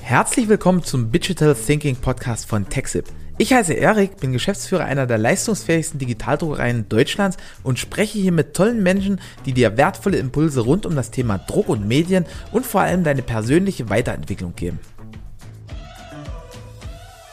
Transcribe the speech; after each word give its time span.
Herzlich 0.00 0.48
willkommen 0.48 0.82
zum 0.82 1.12
Digital 1.12 1.54
Thinking 1.54 1.96
Podcast 1.96 2.46
von 2.46 2.68
TechSip. 2.68 3.04
Ich 3.36 3.52
heiße 3.52 3.74
Erik, 3.74 4.16
bin 4.16 4.32
Geschäftsführer 4.32 4.84
einer 4.84 5.06
der 5.06 5.18
leistungsfähigsten 5.18 6.00
Digitaldruckereien 6.00 6.88
Deutschlands 6.88 7.36
und 7.62 7.78
spreche 7.78 8.18
hier 8.18 8.32
mit 8.32 8.54
tollen 8.54 8.82
Menschen, 8.82 9.20
die 9.46 9.52
dir 9.52 9.76
wertvolle 9.76 10.18
Impulse 10.18 10.60
rund 10.60 10.86
um 10.86 10.96
das 10.96 11.10
Thema 11.10 11.38
Druck 11.38 11.68
und 11.68 11.86
Medien 11.86 12.24
und 12.50 12.66
vor 12.66 12.80
allem 12.80 13.04
deine 13.04 13.22
persönliche 13.22 13.90
Weiterentwicklung 13.90 14.54
geben. 14.56 14.80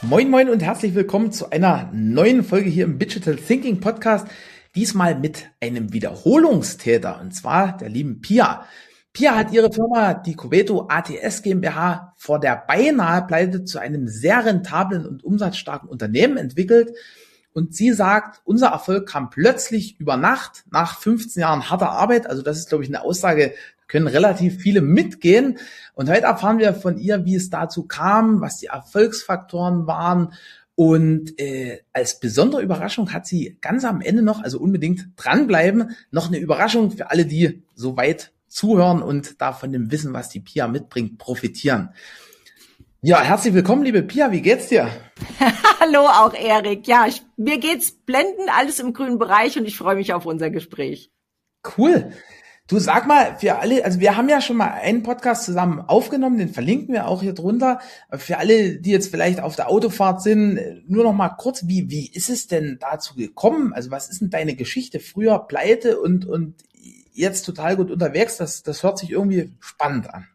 Moin 0.01 0.29
moin 0.29 0.49
und 0.49 0.61
herzlich 0.61 0.93
willkommen 0.93 1.31
zu 1.31 1.49
einer 1.49 1.89
neuen 1.91 2.43
Folge 2.43 2.69
hier 2.69 2.85
im 2.85 2.99
Digital 2.99 3.37
Thinking 3.37 3.79
Podcast. 3.79 4.27
Diesmal 4.75 5.17
mit 5.17 5.45
einem 5.59 5.91
Wiederholungstäter 5.91 7.19
und 7.19 7.33
zwar 7.33 7.77
der 7.77 7.89
lieben 7.89 8.21
Pia. 8.21 8.65
Pia 9.15 9.33
hat 9.33 9.53
ihre 9.53 9.71
Firma, 9.71 10.13
die 10.13 10.35
Coveto 10.35 10.89
ATS 10.89 11.41
GmbH, 11.41 12.13
vor 12.17 12.37
der 12.37 12.61
beinahe 12.67 13.25
Pleite 13.25 13.63
zu 13.63 13.79
einem 13.79 14.09
sehr 14.09 14.45
rentablen 14.45 15.05
und 15.05 15.23
umsatzstarken 15.23 15.87
Unternehmen 15.87 16.35
entwickelt. 16.35 16.91
Und 17.53 17.73
sie 17.73 17.93
sagt, 17.93 18.41
unser 18.43 18.67
Erfolg 18.67 19.07
kam 19.07 19.29
plötzlich 19.29 19.97
über 20.01 20.17
Nacht 20.17 20.65
nach 20.69 20.99
15 20.99 21.39
Jahren 21.39 21.69
harter 21.69 21.91
Arbeit. 21.91 22.27
Also 22.29 22.41
das 22.41 22.57
ist, 22.57 22.67
glaube 22.67 22.83
ich, 22.83 22.89
eine 22.89 23.03
Aussage, 23.03 23.53
können 23.87 24.07
relativ 24.07 24.57
viele 24.57 24.81
mitgehen. 24.81 25.59
Und 25.93 26.09
heute 26.09 26.23
erfahren 26.23 26.59
wir 26.59 26.73
von 26.73 26.97
ihr, 26.97 27.23
wie 27.23 27.35
es 27.35 27.49
dazu 27.49 27.83
kam, 27.83 28.41
was 28.41 28.57
die 28.57 28.65
Erfolgsfaktoren 28.65 29.87
waren. 29.87 30.33
Und 30.75 31.39
äh, 31.39 31.83
als 31.93 32.19
besondere 32.19 32.61
Überraschung 32.61 33.13
hat 33.13 33.25
sie 33.25 33.57
ganz 33.61 33.85
am 33.85 34.01
Ende 34.01 34.23
noch, 34.23 34.43
also 34.43 34.59
unbedingt 34.59 35.07
dranbleiben, 35.15 35.95
noch 36.11 36.27
eine 36.27 36.39
Überraschung 36.39 36.91
für 36.91 37.11
alle, 37.11 37.25
die 37.25 37.63
so 37.75 37.95
weit 37.95 38.33
zuhören 38.55 39.01
und 39.01 39.41
da 39.41 39.51
von 39.51 39.71
dem 39.71 39.91
Wissen, 39.91 40.13
was 40.13 40.29
die 40.29 40.39
Pia 40.39 40.67
mitbringt, 40.67 41.17
profitieren. 41.17 41.89
Ja, 43.01 43.21
herzlich 43.21 43.53
willkommen, 43.53 43.83
liebe 43.83 44.01
Pia. 44.01 44.31
Wie 44.31 44.41
geht's 44.41 44.69
dir? 44.69 44.89
Hallo, 45.79 46.07
auch 46.07 46.33
Erik. 46.33 46.87
Ja, 46.87 47.05
ich, 47.05 47.21
mir 47.35 47.59
geht's 47.59 47.91
blendend, 47.91 48.49
alles 48.57 48.79
im 48.79 48.93
grünen 48.93 49.19
Bereich 49.19 49.59
und 49.59 49.65
ich 49.65 49.77
freue 49.77 49.95
mich 49.95 50.13
auf 50.13 50.25
unser 50.25 50.49
Gespräch. 50.49 51.11
Cool. 51.77 52.13
Du 52.67 52.79
sag 52.79 53.05
mal, 53.05 53.37
für 53.37 53.59
alle, 53.59 53.85
also 53.85 53.99
wir 53.99 54.17
haben 54.17 54.29
ja 54.29 54.41
schon 54.41 54.57
mal 54.57 54.71
einen 54.71 55.03
Podcast 55.03 55.43
zusammen 55.43 55.81
aufgenommen, 55.81 56.39
den 56.39 56.49
verlinken 56.49 56.95
wir 56.95 57.07
auch 57.07 57.21
hier 57.21 57.33
drunter. 57.33 57.79
Für 58.11 58.37
alle, 58.39 58.79
die 58.79 58.89
jetzt 58.89 59.11
vielleicht 59.11 59.39
auf 59.39 59.55
der 59.55 59.69
Autofahrt 59.69 60.23
sind, 60.23 60.59
nur 60.87 61.03
noch 61.03 61.13
mal 61.13 61.29
kurz, 61.29 61.67
wie, 61.67 61.91
wie 61.91 62.09
ist 62.11 62.29
es 62.29 62.47
denn 62.47 62.77
dazu 62.79 63.15
gekommen? 63.15 63.73
Also 63.73 63.91
was 63.91 64.09
ist 64.09 64.21
denn 64.21 64.31
deine 64.31 64.55
Geschichte? 64.55 64.99
Früher 64.99 65.39
Pleite 65.39 65.99
und, 65.99 66.25
und 66.25 66.55
jetzt 67.15 67.43
total 67.43 67.75
gut 67.75 67.91
unterwegs. 67.91 68.37
Das, 68.37 68.63
das 68.63 68.83
hört 68.83 68.97
sich 68.99 69.11
irgendwie 69.11 69.53
spannend 69.59 70.13
an. 70.13 70.27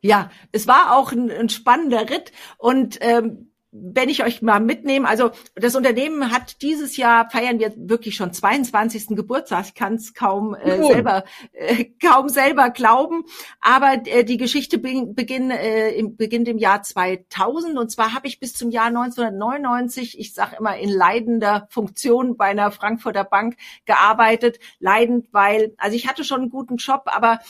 Ja, 0.00 0.30
es 0.52 0.66
war 0.66 0.96
auch 0.96 1.12
ein, 1.12 1.30
ein 1.30 1.48
spannender 1.48 2.08
Ritt 2.10 2.32
und 2.58 2.98
ähm, 3.00 3.45
wenn 3.82 4.08
ich 4.08 4.24
euch 4.24 4.42
mal 4.42 4.60
mitnehme, 4.60 5.08
also 5.08 5.30
das 5.54 5.74
Unternehmen 5.74 6.30
hat 6.30 6.62
dieses 6.62 6.96
Jahr 6.96 7.28
feiern 7.30 7.58
wir 7.58 7.72
wirklich 7.76 8.16
schon 8.16 8.32
22. 8.32 9.08
Geburtstag. 9.08 9.66
Ich 9.66 9.74
kann 9.74 9.94
es 9.94 10.14
kaum 10.14 10.54
äh, 10.54 10.82
selber 10.82 11.24
äh, 11.52 11.84
kaum 12.02 12.28
selber 12.28 12.70
glauben, 12.70 13.24
aber 13.60 14.02
äh, 14.06 14.24
die 14.24 14.36
Geschichte 14.36 14.78
beginn, 14.78 15.50
äh, 15.50 15.90
im, 15.90 16.16
beginnt 16.16 16.48
im 16.48 16.58
Jahr 16.58 16.82
2000 16.82 17.78
und 17.78 17.90
zwar 17.90 18.14
habe 18.14 18.26
ich 18.26 18.40
bis 18.40 18.54
zum 18.54 18.70
Jahr 18.70 18.86
1999, 18.86 20.18
ich 20.18 20.34
sage 20.34 20.56
immer 20.58 20.76
in 20.76 20.90
leidender 20.90 21.66
Funktion 21.70 22.36
bei 22.36 22.46
einer 22.46 22.70
Frankfurter 22.70 23.24
Bank 23.24 23.56
gearbeitet, 23.84 24.58
leidend, 24.78 25.28
weil 25.32 25.74
also 25.78 25.96
ich 25.96 26.08
hatte 26.08 26.24
schon 26.24 26.42
einen 26.42 26.50
guten 26.50 26.76
Job, 26.76 27.02
aber 27.06 27.40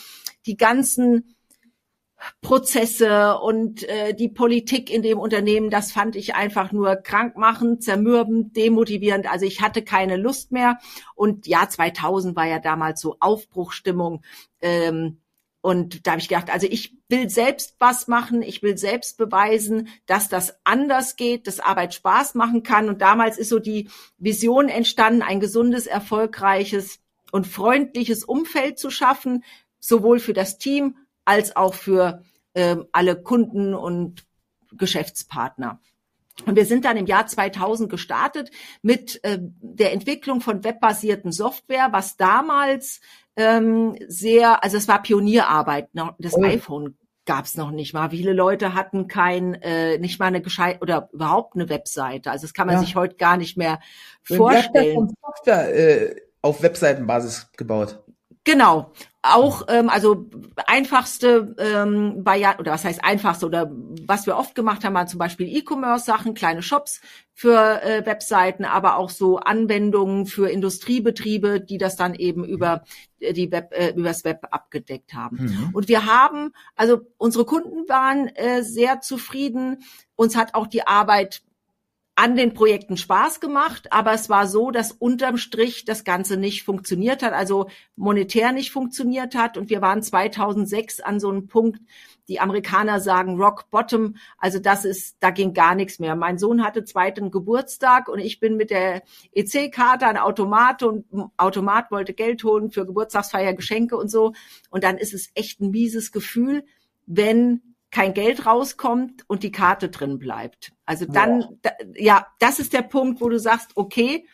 die 0.46 0.56
ganzen 0.56 1.35
Prozesse 2.40 3.38
und 3.38 3.82
äh, 3.88 4.14
die 4.14 4.28
Politik 4.28 4.90
in 4.90 5.02
dem 5.02 5.18
Unternehmen, 5.18 5.70
das 5.70 5.92
fand 5.92 6.16
ich 6.16 6.34
einfach 6.34 6.72
nur 6.72 6.96
krankmachend, 6.96 7.82
zermürbend, 7.82 8.56
demotivierend. 8.56 9.30
Also 9.30 9.46
ich 9.46 9.60
hatte 9.60 9.82
keine 9.82 10.16
Lust 10.16 10.52
mehr. 10.52 10.78
Und 11.14 11.46
Jahr 11.46 11.68
2000 11.68 12.36
war 12.36 12.46
ja 12.46 12.58
damals 12.58 13.00
so 13.00 13.16
Aufbruchstimmung. 13.20 14.22
Ähm, 14.60 15.18
und 15.60 16.06
da 16.06 16.12
habe 16.12 16.20
ich 16.20 16.28
gedacht, 16.28 16.48
also 16.48 16.68
ich 16.70 16.96
will 17.08 17.28
selbst 17.28 17.74
was 17.80 18.06
machen, 18.06 18.42
ich 18.42 18.62
will 18.62 18.78
selbst 18.78 19.18
beweisen, 19.18 19.88
dass 20.06 20.28
das 20.28 20.60
anders 20.62 21.16
geht, 21.16 21.48
dass 21.48 21.58
Arbeit 21.58 21.92
Spaß 21.92 22.36
machen 22.36 22.62
kann. 22.62 22.88
Und 22.88 23.02
damals 23.02 23.36
ist 23.36 23.48
so 23.48 23.58
die 23.58 23.88
Vision 24.16 24.68
entstanden, 24.68 25.22
ein 25.22 25.40
gesundes, 25.40 25.88
erfolgreiches 25.88 27.00
und 27.32 27.48
freundliches 27.48 28.22
Umfeld 28.22 28.78
zu 28.78 28.90
schaffen, 28.90 29.42
sowohl 29.80 30.20
für 30.20 30.34
das 30.34 30.58
Team 30.58 30.96
als 31.26 31.54
auch 31.54 31.74
für 31.74 32.22
äh, 32.54 32.76
alle 32.92 33.20
Kunden 33.20 33.74
und 33.74 34.24
Geschäftspartner. 34.72 35.80
Und 36.44 36.56
wir 36.56 36.66
sind 36.66 36.84
dann 36.84 36.96
im 36.96 37.06
Jahr 37.06 37.26
2000 37.26 37.88
gestartet 37.90 38.50
mit 38.82 39.22
äh, 39.24 39.38
der 39.40 39.92
Entwicklung 39.92 40.40
von 40.40 40.64
webbasierten 40.64 41.32
Software, 41.32 41.88
was 41.92 42.16
damals 42.16 43.00
ähm, 43.36 43.96
sehr, 44.06 44.62
also 44.62 44.76
es 44.76 44.88
war 44.88 45.02
Pionierarbeit. 45.02 45.94
Ne? 45.94 46.14
Das 46.18 46.34
oh. 46.34 46.44
iPhone 46.44 46.96
gab 47.24 47.46
es 47.46 47.56
noch 47.56 47.70
nicht 47.70 47.94
mal. 47.94 48.10
Viele 48.10 48.32
Leute 48.32 48.74
hatten 48.74 49.08
kein, 49.08 49.54
äh, 49.54 49.98
nicht 49.98 50.18
mal 50.18 50.26
eine 50.26 50.42
gescheit 50.42 50.80
oder 50.82 51.08
überhaupt 51.12 51.54
eine 51.54 51.68
Webseite. 51.68 52.30
Also 52.30 52.46
das 52.46 52.54
kann 52.54 52.66
man 52.66 52.76
ja. 52.76 52.80
sich 52.82 52.96
heute 52.96 53.16
gar 53.16 53.36
nicht 53.36 53.56
mehr 53.56 53.80
vorstellen. 54.22 55.14
Software 55.22 55.74
äh, 55.74 56.16
auf 56.42 56.62
Webseitenbasis 56.62 57.50
gebaut. 57.56 58.02
Genau. 58.46 58.92
Auch, 59.22 59.64
ähm, 59.68 59.90
also 59.90 60.30
einfachste 60.68 61.56
ähm, 61.58 62.24
Variante, 62.24 62.60
oder 62.60 62.70
was 62.70 62.84
heißt 62.84 63.02
einfachste, 63.02 63.44
oder 63.44 63.68
was 64.06 64.24
wir 64.24 64.36
oft 64.36 64.54
gemacht 64.54 64.84
haben, 64.84 64.94
waren 64.94 65.08
zum 65.08 65.18
Beispiel 65.18 65.48
E-Commerce-Sachen, 65.48 66.34
kleine 66.34 66.62
Shops 66.62 67.00
für 67.34 67.82
äh, 67.82 68.06
Webseiten, 68.06 68.64
aber 68.64 68.98
auch 68.98 69.10
so 69.10 69.38
Anwendungen 69.38 70.26
für 70.26 70.48
Industriebetriebe, 70.48 71.60
die 71.60 71.76
das 71.76 71.96
dann 71.96 72.14
eben 72.14 72.44
über 72.44 72.84
äh, 73.18 73.32
die 73.32 73.50
Web, 73.50 73.72
äh, 73.72 73.90
übers 73.96 74.24
Web 74.24 74.46
abgedeckt 74.52 75.12
haben. 75.12 75.38
Mhm. 75.38 75.70
Und 75.72 75.88
wir 75.88 76.06
haben, 76.06 76.52
also 76.76 77.00
unsere 77.18 77.44
Kunden 77.44 77.88
waren 77.88 78.28
äh, 78.28 78.62
sehr 78.62 79.00
zufrieden. 79.00 79.82
Uns 80.14 80.36
hat 80.36 80.54
auch 80.54 80.68
die 80.68 80.86
Arbeit 80.86 81.42
an 82.18 82.34
den 82.34 82.54
Projekten 82.54 82.96
Spaß 82.96 83.40
gemacht, 83.40 83.92
aber 83.92 84.14
es 84.14 84.30
war 84.30 84.46
so, 84.46 84.70
dass 84.70 84.90
unterm 84.90 85.36
Strich 85.36 85.84
das 85.84 86.02
Ganze 86.02 86.38
nicht 86.38 86.62
funktioniert 86.64 87.22
hat, 87.22 87.34
also 87.34 87.68
monetär 87.94 88.52
nicht 88.52 88.72
funktioniert 88.72 89.34
hat. 89.34 89.58
Und 89.58 89.68
wir 89.68 89.82
waren 89.82 90.02
2006 90.02 91.00
an 91.00 91.20
so 91.20 91.28
einem 91.28 91.46
Punkt, 91.46 91.78
die 92.28 92.40
Amerikaner 92.40 93.00
sagen 93.00 93.36
Rock 93.38 93.70
Bottom, 93.70 94.16
also 94.38 94.58
das 94.58 94.86
ist, 94.86 95.18
da 95.20 95.28
ging 95.30 95.52
gar 95.52 95.74
nichts 95.74 95.98
mehr. 95.98 96.16
Mein 96.16 96.38
Sohn 96.38 96.64
hatte 96.64 96.84
zweiten 96.84 97.30
Geburtstag 97.30 98.08
und 98.08 98.18
ich 98.18 98.40
bin 98.40 98.56
mit 98.56 98.70
der 98.70 99.02
EC-Karte 99.32 100.06
an 100.06 100.16
Automat 100.16 100.82
und 100.82 101.04
Automat 101.36 101.90
wollte 101.90 102.14
Geld 102.14 102.42
holen 102.44 102.70
für 102.70 102.86
Geburtstagsfeier, 102.86 103.52
Geschenke 103.52 103.98
und 103.98 104.10
so. 104.10 104.32
Und 104.70 104.84
dann 104.84 104.96
ist 104.96 105.12
es 105.12 105.30
echt 105.34 105.60
ein 105.60 105.70
mieses 105.70 106.12
Gefühl, 106.12 106.64
wenn 107.04 107.75
kein 107.96 108.12
Geld 108.12 108.44
rauskommt 108.44 109.24
und 109.26 109.42
die 109.42 109.50
Karte 109.50 109.88
drin 109.88 110.18
bleibt. 110.18 110.72
Also 110.84 111.06
dann, 111.06 111.46
da, 111.62 111.70
ja, 111.94 112.26
das 112.40 112.58
ist 112.58 112.74
der 112.74 112.82
Punkt, 112.82 113.22
wo 113.22 113.30
du 113.30 113.38
sagst, 113.38 113.70
okay, 113.74 114.26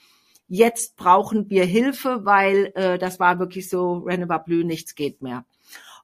jetzt 0.49 0.97
brauchen 0.97 1.49
wir 1.49 1.65
Hilfe, 1.65 2.25
weil 2.25 2.73
äh, 2.75 2.99
das 2.99 3.21
war 3.21 3.39
wirklich 3.39 3.71
so, 3.71 3.99
Renova 3.99 4.39
Blue, 4.39 4.65
nichts 4.65 4.97
geht 4.97 5.23
mehr. 5.23 5.45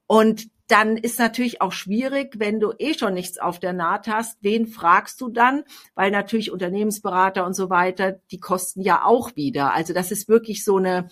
Und 0.06 0.50
dann 0.68 0.96
ist 0.96 1.18
natürlich 1.18 1.60
auch 1.60 1.72
schwierig, 1.72 2.38
wenn 2.38 2.60
du 2.60 2.74
eh 2.78 2.94
schon 2.94 3.14
nichts 3.14 3.38
auf 3.38 3.58
der 3.58 3.72
Naht 3.72 4.06
hast, 4.06 4.38
wen 4.40 4.68
fragst 4.68 5.20
du 5.20 5.28
dann? 5.28 5.64
Weil 5.96 6.12
natürlich 6.12 6.52
Unternehmensberater 6.52 7.44
und 7.44 7.54
so 7.54 7.70
weiter, 7.70 8.20
die 8.30 8.38
kosten 8.38 8.82
ja 8.82 9.04
auch 9.04 9.34
wieder. 9.34 9.74
Also 9.74 9.94
das 9.94 10.12
ist 10.12 10.28
wirklich 10.28 10.64
so 10.64 10.76
eine, 10.76 11.08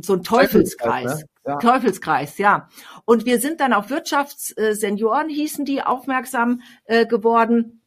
so 0.00 0.14
ein 0.14 0.22
Teufelskreis. 0.22 1.02
Teufelskreis, 1.02 1.20
ne? 1.20 1.28
Ja. 1.46 1.56
Teufelskreis, 1.56 2.38
ja. 2.38 2.68
Und 3.04 3.24
wir 3.24 3.40
sind 3.40 3.60
dann 3.60 3.72
auf 3.72 3.90
Wirtschaftssenioren, 3.90 5.28
hießen 5.28 5.64
die, 5.64 5.82
aufmerksam 5.82 6.62
äh, 6.84 7.06
geworden. 7.06 7.82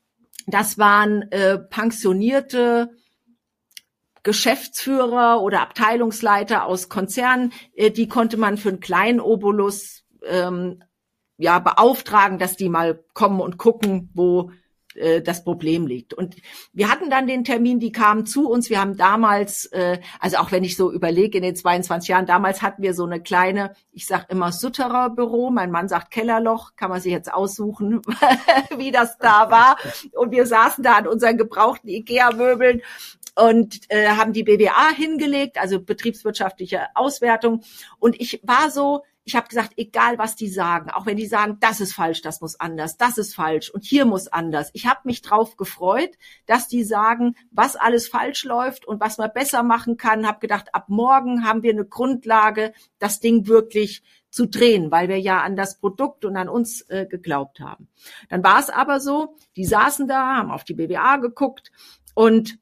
Das 0.47 0.77
waren 0.77 1.23
äh, 1.31 1.57
pensionierte 1.57 2.91
Geschäftsführer 4.23 5.41
oder 5.41 5.61
Abteilungsleiter 5.61 6.65
aus 6.65 6.89
Konzernen, 6.89 7.53
äh, 7.75 7.91
die 7.91 8.07
konnte 8.07 8.37
man 8.37 8.57
für 8.57 8.69
einen 8.69 8.79
kleinen 8.79 9.19
Obolus 9.19 10.03
ähm, 10.23 10.83
ja 11.37 11.59
beauftragen, 11.59 12.39
dass 12.39 12.57
die 12.57 12.69
mal 12.69 13.03
kommen 13.13 13.39
und 13.39 13.57
gucken, 13.57 14.09
wo 14.13 14.51
äh, 14.95 15.21
das 15.21 15.43
Problem 15.43 15.87
liegt. 15.87 16.13
Und 16.13 16.35
wir 16.73 16.89
hatten 16.89 17.09
dann 17.09 17.27
den 17.27 17.43
Termin, 17.43 17.79
die 17.79 17.91
kamen 17.91 18.25
zu 18.25 18.49
uns. 18.49 18.69
Wir 18.69 18.79
haben 18.79 18.97
damals, 18.97 19.65
äh, 19.67 19.99
also 20.19 20.37
auch 20.37 20.51
wenn 20.51 20.63
ich 20.63 20.75
so 20.75 20.91
überlege 20.91 21.37
in 21.37 21.43
den 21.43 21.55
22 21.55 22.09
Jahren, 22.09 22.25
damals 22.25 22.61
hatten 22.61 22.81
wir 22.81 22.93
so 22.93 23.05
eine 23.05 23.21
kleine, 23.21 23.73
ich 23.91 24.05
sag 24.05 24.29
immer 24.29 24.51
Sutterer 24.51 25.09
Büro. 25.09 25.49
Mein 25.49 25.71
Mann 25.71 25.87
sagt 25.87 26.11
Kellerloch, 26.11 26.75
kann 26.75 26.89
man 26.89 27.01
sich 27.01 27.11
jetzt 27.11 27.33
aussuchen, 27.33 28.01
wie 28.77 28.91
das 28.91 29.17
da 29.17 29.51
war. 29.51 29.77
Und 30.13 30.31
wir 30.31 30.45
saßen 30.45 30.83
da 30.83 30.93
an 30.93 31.07
unseren 31.07 31.37
gebrauchten 31.37 31.89
Ikea-Möbeln 31.89 32.81
und 33.35 33.81
äh, 33.89 34.07
haben 34.07 34.33
die 34.33 34.43
BWA 34.43 34.89
hingelegt, 34.95 35.57
also 35.59 35.81
betriebswirtschaftliche 35.81 36.87
Auswertung. 36.95 37.63
Und 37.99 38.19
ich 38.19 38.39
war 38.43 38.71
so, 38.71 39.03
ich 39.25 39.35
habe 39.35 39.47
gesagt, 39.47 39.73
egal 39.75 40.19
was 40.19 40.35
die 40.35 40.47
sagen, 40.47 40.91
auch 40.91 41.07
wenn 41.07 41.17
die 41.17 41.25
sagen, 41.25 41.57
das 41.59 41.81
ist 41.81 41.93
falsch, 41.93 42.21
das 42.21 42.41
muss 42.41 42.59
anders, 42.59 42.95
das 42.95 43.17
ist 43.17 43.33
falsch 43.33 43.71
und 43.71 43.83
hier 43.83 44.05
muss 44.05 44.27
anders. 44.27 44.69
Ich 44.73 44.85
habe 44.85 45.01
mich 45.03 45.23
drauf 45.23 45.57
gefreut, 45.57 46.11
dass 46.45 46.67
die 46.67 46.83
sagen, 46.83 47.35
was 47.49 47.75
alles 47.75 48.07
falsch 48.07 48.43
läuft 48.43 48.85
und 48.85 49.01
was 49.01 49.17
man 49.17 49.31
besser 49.33 49.63
machen 49.63 49.97
kann. 49.97 50.27
Habe 50.27 50.39
gedacht, 50.39 50.73
ab 50.75 50.85
morgen 50.89 51.43
haben 51.43 51.63
wir 51.63 51.71
eine 51.71 51.85
Grundlage, 51.85 52.73
das 52.99 53.19
Ding 53.19 53.47
wirklich 53.47 54.03
zu 54.29 54.45
drehen, 54.45 54.91
weil 54.91 55.09
wir 55.09 55.19
ja 55.19 55.41
an 55.41 55.55
das 55.55 55.79
Produkt 55.79 56.23
und 56.23 56.37
an 56.37 56.47
uns 56.47 56.81
äh, 56.89 57.07
geglaubt 57.07 57.61
haben. 57.61 57.87
Dann 58.29 58.43
war 58.43 58.59
es 58.59 58.69
aber 58.69 58.99
so, 58.99 59.35
die 59.55 59.65
saßen 59.65 60.07
da, 60.07 60.35
haben 60.35 60.51
auf 60.51 60.63
die 60.63 60.75
BWA 60.75 61.17
geguckt 61.17 61.71
und 62.13 62.59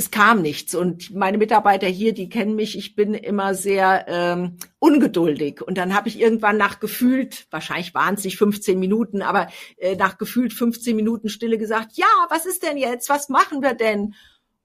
es 0.00 0.10
kam 0.10 0.40
nichts. 0.40 0.74
Und 0.74 1.14
meine 1.14 1.36
Mitarbeiter 1.36 1.86
hier, 1.86 2.14
die 2.14 2.30
kennen 2.30 2.56
mich, 2.56 2.76
ich 2.78 2.94
bin 2.94 3.12
immer 3.12 3.54
sehr 3.54 4.06
ähm, 4.08 4.56
ungeduldig. 4.78 5.60
Und 5.60 5.76
dann 5.76 5.94
habe 5.94 6.08
ich 6.08 6.18
irgendwann 6.18 6.56
nach 6.56 6.80
gefühlt, 6.80 7.46
wahrscheinlich 7.50 7.92
waren 7.92 8.14
es 8.14 8.24
nicht 8.24 8.38
15 8.38 8.80
Minuten, 8.80 9.20
aber 9.20 9.48
äh, 9.76 9.96
nach 9.96 10.16
gefühlt 10.16 10.54
15 10.54 10.96
Minuten 10.96 11.28
Stille 11.28 11.58
gesagt, 11.58 11.98
ja, 11.98 12.06
was 12.30 12.46
ist 12.46 12.62
denn 12.62 12.78
jetzt? 12.78 13.10
Was 13.10 13.28
machen 13.28 13.60
wir 13.60 13.74
denn? 13.74 14.14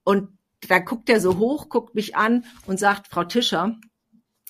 Und 0.04 0.30
da 0.66 0.78
guckt 0.78 1.10
er 1.10 1.20
so 1.20 1.36
hoch, 1.36 1.68
guckt 1.68 1.94
mich 1.94 2.16
an 2.16 2.46
und 2.66 2.78
sagt, 2.78 3.08
Frau 3.08 3.24
Tischer, 3.24 3.76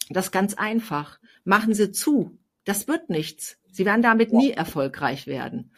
das 0.08 0.26
ist 0.26 0.32
ganz 0.32 0.54
einfach. 0.54 1.18
Machen 1.42 1.74
Sie 1.74 1.90
zu. 1.90 2.38
Das 2.64 2.86
wird 2.86 3.10
nichts. 3.10 3.58
Sie 3.72 3.84
werden 3.84 4.02
damit 4.02 4.32
nie 4.32 4.52
erfolgreich 4.52 5.26
werden. 5.26 5.72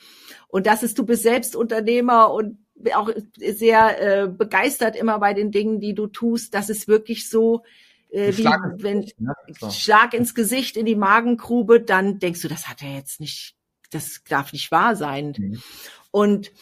Und 0.48 0.66
das 0.66 0.82
ist, 0.82 0.98
du 0.98 1.06
bist 1.06 1.22
selbst 1.22 1.56
Unternehmer 1.56 2.30
und 2.30 2.58
auch 2.94 3.10
sehr 3.36 4.00
äh, 4.22 4.28
begeistert 4.28 4.96
immer 4.96 5.18
bei 5.18 5.34
den 5.34 5.50
Dingen, 5.50 5.80
die 5.80 5.94
du 5.94 6.06
tust. 6.06 6.54
Das 6.54 6.70
ist 6.70 6.88
wirklich 6.88 7.28
so, 7.28 7.62
äh, 8.10 8.36
wie 8.36 8.44
wenn 8.44 9.00
Gesicht, 9.00 9.20
ne? 9.20 9.32
so. 9.58 9.70
Schlag 9.70 10.14
ins 10.14 10.34
Gesicht, 10.34 10.76
in 10.76 10.86
die 10.86 10.96
Magengrube, 10.96 11.80
dann 11.80 12.18
denkst 12.18 12.42
du, 12.42 12.48
das 12.48 12.68
hat 12.68 12.82
er 12.82 12.94
jetzt 12.94 13.20
nicht, 13.20 13.56
das 13.90 14.22
darf 14.28 14.52
nicht 14.52 14.70
wahr 14.70 14.96
sein. 14.96 15.34
Mhm. 15.36 15.62
Und 16.10 16.52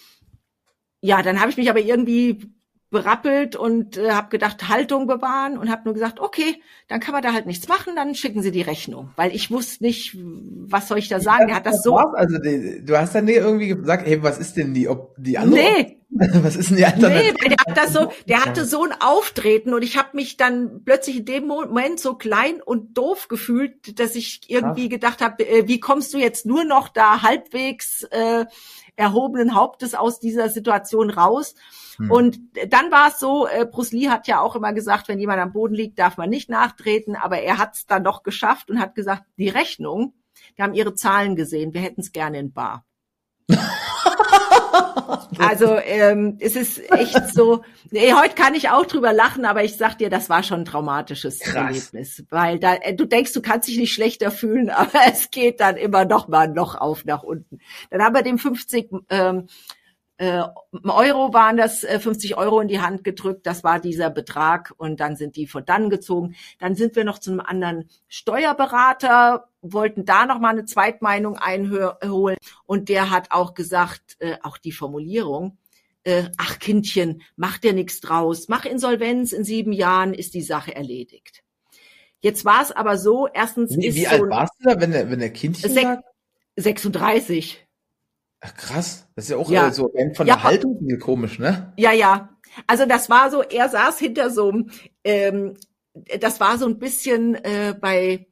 ja, 1.00 1.22
dann 1.22 1.40
habe 1.40 1.50
ich 1.50 1.56
mich 1.56 1.70
aber 1.70 1.80
irgendwie 1.80 2.50
berappelt 2.90 3.56
und 3.56 3.96
äh, 3.96 4.10
habe 4.12 4.28
gedacht, 4.28 4.68
Haltung 4.68 5.06
bewahren 5.06 5.58
und 5.58 5.70
habe 5.70 5.82
nur 5.84 5.94
gesagt, 5.94 6.20
okay, 6.20 6.62
dann 6.88 7.00
kann 7.00 7.12
man 7.12 7.22
da 7.22 7.32
halt 7.32 7.46
nichts 7.46 7.68
machen, 7.68 7.96
dann 7.96 8.14
schicken 8.14 8.42
Sie 8.42 8.52
die 8.52 8.62
Rechnung, 8.62 9.10
weil 9.16 9.34
ich 9.34 9.50
wusste 9.50 9.84
nicht, 9.84 10.16
was 10.16 10.88
soll 10.88 10.98
ich 10.98 11.08
da 11.08 11.20
sagen. 11.20 11.48
Er 11.48 11.56
hat 11.56 11.66
das 11.66 11.82
so. 11.82 11.96
Also 11.96 12.38
du 12.38 12.98
hast 12.98 13.14
dann 13.14 13.26
irgendwie 13.28 13.68
gesagt, 13.68 14.06
hey, 14.06 14.22
was 14.22 14.38
ist 14.38 14.56
denn 14.56 14.72
die, 14.72 14.88
ob 14.88 15.14
die 15.18 15.36
andere? 15.36 15.60
Nee. 15.60 15.95
was 16.42 16.56
ist 16.56 16.70
denn 16.70 16.76
die 16.76 16.86
Alternative? 16.86 17.34
Nee, 17.42 17.48
der 17.48 17.56
hat 17.66 17.76
das 17.76 17.92
so, 17.92 18.12
der 18.28 18.44
hatte 18.44 18.64
so 18.64 18.84
ein 18.84 18.94
Auftreten 19.00 19.74
und 19.74 19.82
ich 19.82 19.96
habe 19.96 20.10
mich 20.12 20.36
dann 20.36 20.82
plötzlich 20.84 21.18
in 21.18 21.24
dem 21.24 21.46
Moment 21.46 21.98
so 22.00 22.14
klein 22.14 22.62
und 22.62 22.96
doof 22.96 23.28
gefühlt, 23.28 23.98
dass 23.98 24.14
ich 24.14 24.42
irgendwie 24.48 24.88
gedacht 24.88 25.20
habe, 25.20 25.46
äh, 25.46 25.66
wie 25.66 25.80
kommst 25.80 26.14
du 26.14 26.18
jetzt 26.18 26.46
nur 26.46 26.64
noch 26.64 26.88
da 26.88 27.22
halbwegs 27.22 28.04
äh, 28.04 28.46
erhobenen 28.94 29.54
Hauptes 29.54 29.94
aus 29.94 30.20
dieser 30.20 30.48
Situation 30.48 31.10
raus? 31.10 31.54
Hm. 31.96 32.10
Und 32.10 32.38
dann 32.68 32.90
war 32.90 33.08
es 33.08 33.18
so, 33.18 33.48
äh, 33.48 33.66
Bruce 33.66 33.92
Lee 33.92 34.08
hat 34.08 34.28
ja 34.28 34.40
auch 34.40 34.54
immer 34.54 34.72
gesagt, 34.72 35.08
wenn 35.08 35.18
jemand 35.18 35.40
am 35.40 35.52
Boden 35.52 35.74
liegt, 35.74 35.98
darf 35.98 36.16
man 36.16 36.30
nicht 36.30 36.48
nachtreten, 36.48 37.16
aber 37.16 37.40
er 37.40 37.58
hat 37.58 37.74
es 37.74 37.86
dann 37.86 38.04
doch 38.04 38.22
geschafft 38.22 38.70
und 38.70 38.80
hat 38.80 38.94
gesagt, 38.94 39.24
die 39.38 39.48
Rechnung, 39.48 40.14
wir 40.54 40.64
haben 40.64 40.74
ihre 40.74 40.94
Zahlen 40.94 41.34
gesehen, 41.34 41.74
wir 41.74 41.80
hätten 41.80 42.00
es 42.00 42.12
gerne 42.12 42.38
in 42.38 42.52
Bar. 42.52 42.84
also 45.38 45.76
ähm, 45.76 46.36
es 46.40 46.56
ist 46.56 46.90
echt 46.92 47.34
so. 47.34 47.62
Nee, 47.90 48.12
heute 48.12 48.34
kann 48.34 48.54
ich 48.54 48.70
auch 48.70 48.86
drüber 48.86 49.12
lachen, 49.12 49.44
aber 49.44 49.64
ich 49.64 49.76
sag 49.76 49.98
dir, 49.98 50.10
das 50.10 50.28
war 50.28 50.42
schon 50.42 50.60
ein 50.60 50.64
traumatisches 50.64 51.40
Krass. 51.40 51.54
Erlebnis, 51.54 52.24
weil 52.30 52.58
da 52.58 52.74
äh, 52.74 52.94
du 52.94 53.04
denkst, 53.04 53.32
du 53.32 53.42
kannst 53.42 53.68
dich 53.68 53.78
nicht 53.78 53.92
schlechter 53.92 54.30
fühlen, 54.30 54.70
aber 54.70 55.00
es 55.06 55.30
geht 55.30 55.60
dann 55.60 55.76
immer 55.76 56.04
noch 56.04 56.28
mal 56.28 56.48
noch 56.48 56.74
auf 56.74 57.04
nach 57.04 57.22
unten. 57.22 57.60
Dann 57.90 58.02
haben 58.02 58.14
wir 58.14 58.22
dem 58.22 58.38
50 58.38 58.90
ähm, 59.10 59.46
äh, 60.18 60.42
Euro 60.84 61.34
waren 61.34 61.56
das, 61.56 61.84
äh, 61.84 62.00
50 62.00 62.36
Euro 62.38 62.60
in 62.60 62.68
die 62.68 62.80
Hand 62.80 63.04
gedrückt, 63.04 63.46
das 63.46 63.64
war 63.64 63.80
dieser 63.80 64.08
Betrag 64.08 64.72
und 64.78 65.00
dann 65.00 65.16
sind 65.16 65.36
die 65.36 65.46
von 65.46 65.64
dann 65.64 65.90
gezogen. 65.90 66.34
Dann 66.58 66.74
sind 66.74 66.96
wir 66.96 67.04
noch 67.04 67.18
zu 67.18 67.30
einem 67.30 67.40
anderen 67.40 67.90
Steuerberater, 68.08 69.48
wollten 69.60 70.04
da 70.04 70.24
noch 70.24 70.38
mal 70.38 70.50
eine 70.50 70.64
Zweitmeinung 70.64 71.36
einholen 71.36 72.38
und 72.64 72.88
der 72.88 73.10
hat 73.10 73.30
auch 73.30 73.54
gesagt, 73.54 74.16
äh, 74.20 74.36
auch 74.42 74.56
die 74.56 74.72
Formulierung, 74.72 75.58
äh, 76.04 76.24
ach 76.38 76.58
Kindchen, 76.60 77.22
mach 77.36 77.58
dir 77.58 77.74
nichts 77.74 78.00
draus, 78.00 78.48
mach 78.48 78.64
Insolvenz, 78.64 79.32
in 79.32 79.44
sieben 79.44 79.72
Jahren 79.72 80.14
ist 80.14 80.32
die 80.34 80.42
Sache 80.42 80.74
erledigt. 80.74 81.42
Jetzt 82.20 82.44
war 82.44 82.62
es 82.62 82.72
aber 82.72 82.96
so, 82.96 83.28
erstens 83.28 83.76
wie, 83.76 83.86
ist 83.86 83.96
Wie 83.96 84.04
so 84.04 84.10
alt 84.10 84.30
warst 84.30 84.52
du 84.60 84.70
da, 84.70 84.80
wenn 84.80 84.92
der, 84.92 85.10
wenn 85.10 85.18
der 85.18 85.32
Kindchen 85.32 85.70
sagt? 85.70 86.04
36. 86.56 87.65
Ach, 88.40 88.54
krass. 88.54 89.08
Das 89.14 89.24
ist 89.24 89.30
ja 89.30 89.36
auch 89.36 89.50
ja. 89.50 89.70
so 89.72 89.92
von 90.14 90.26
der 90.26 90.36
ja. 90.36 90.42
Haltung 90.42 90.78
komisch, 91.00 91.38
ne? 91.38 91.72
Ja, 91.76 91.92
ja. 91.92 92.30
Also 92.66 92.86
das 92.86 93.10
war 93.10 93.30
so, 93.30 93.42
er 93.42 93.68
saß 93.68 93.98
hinter 93.98 94.30
so 94.30 94.52
ähm, 95.04 95.54
das 96.20 96.40
war 96.40 96.58
so 96.58 96.66
ein 96.66 96.78
bisschen 96.78 97.34
äh, 97.36 97.74
bei, 97.78 98.26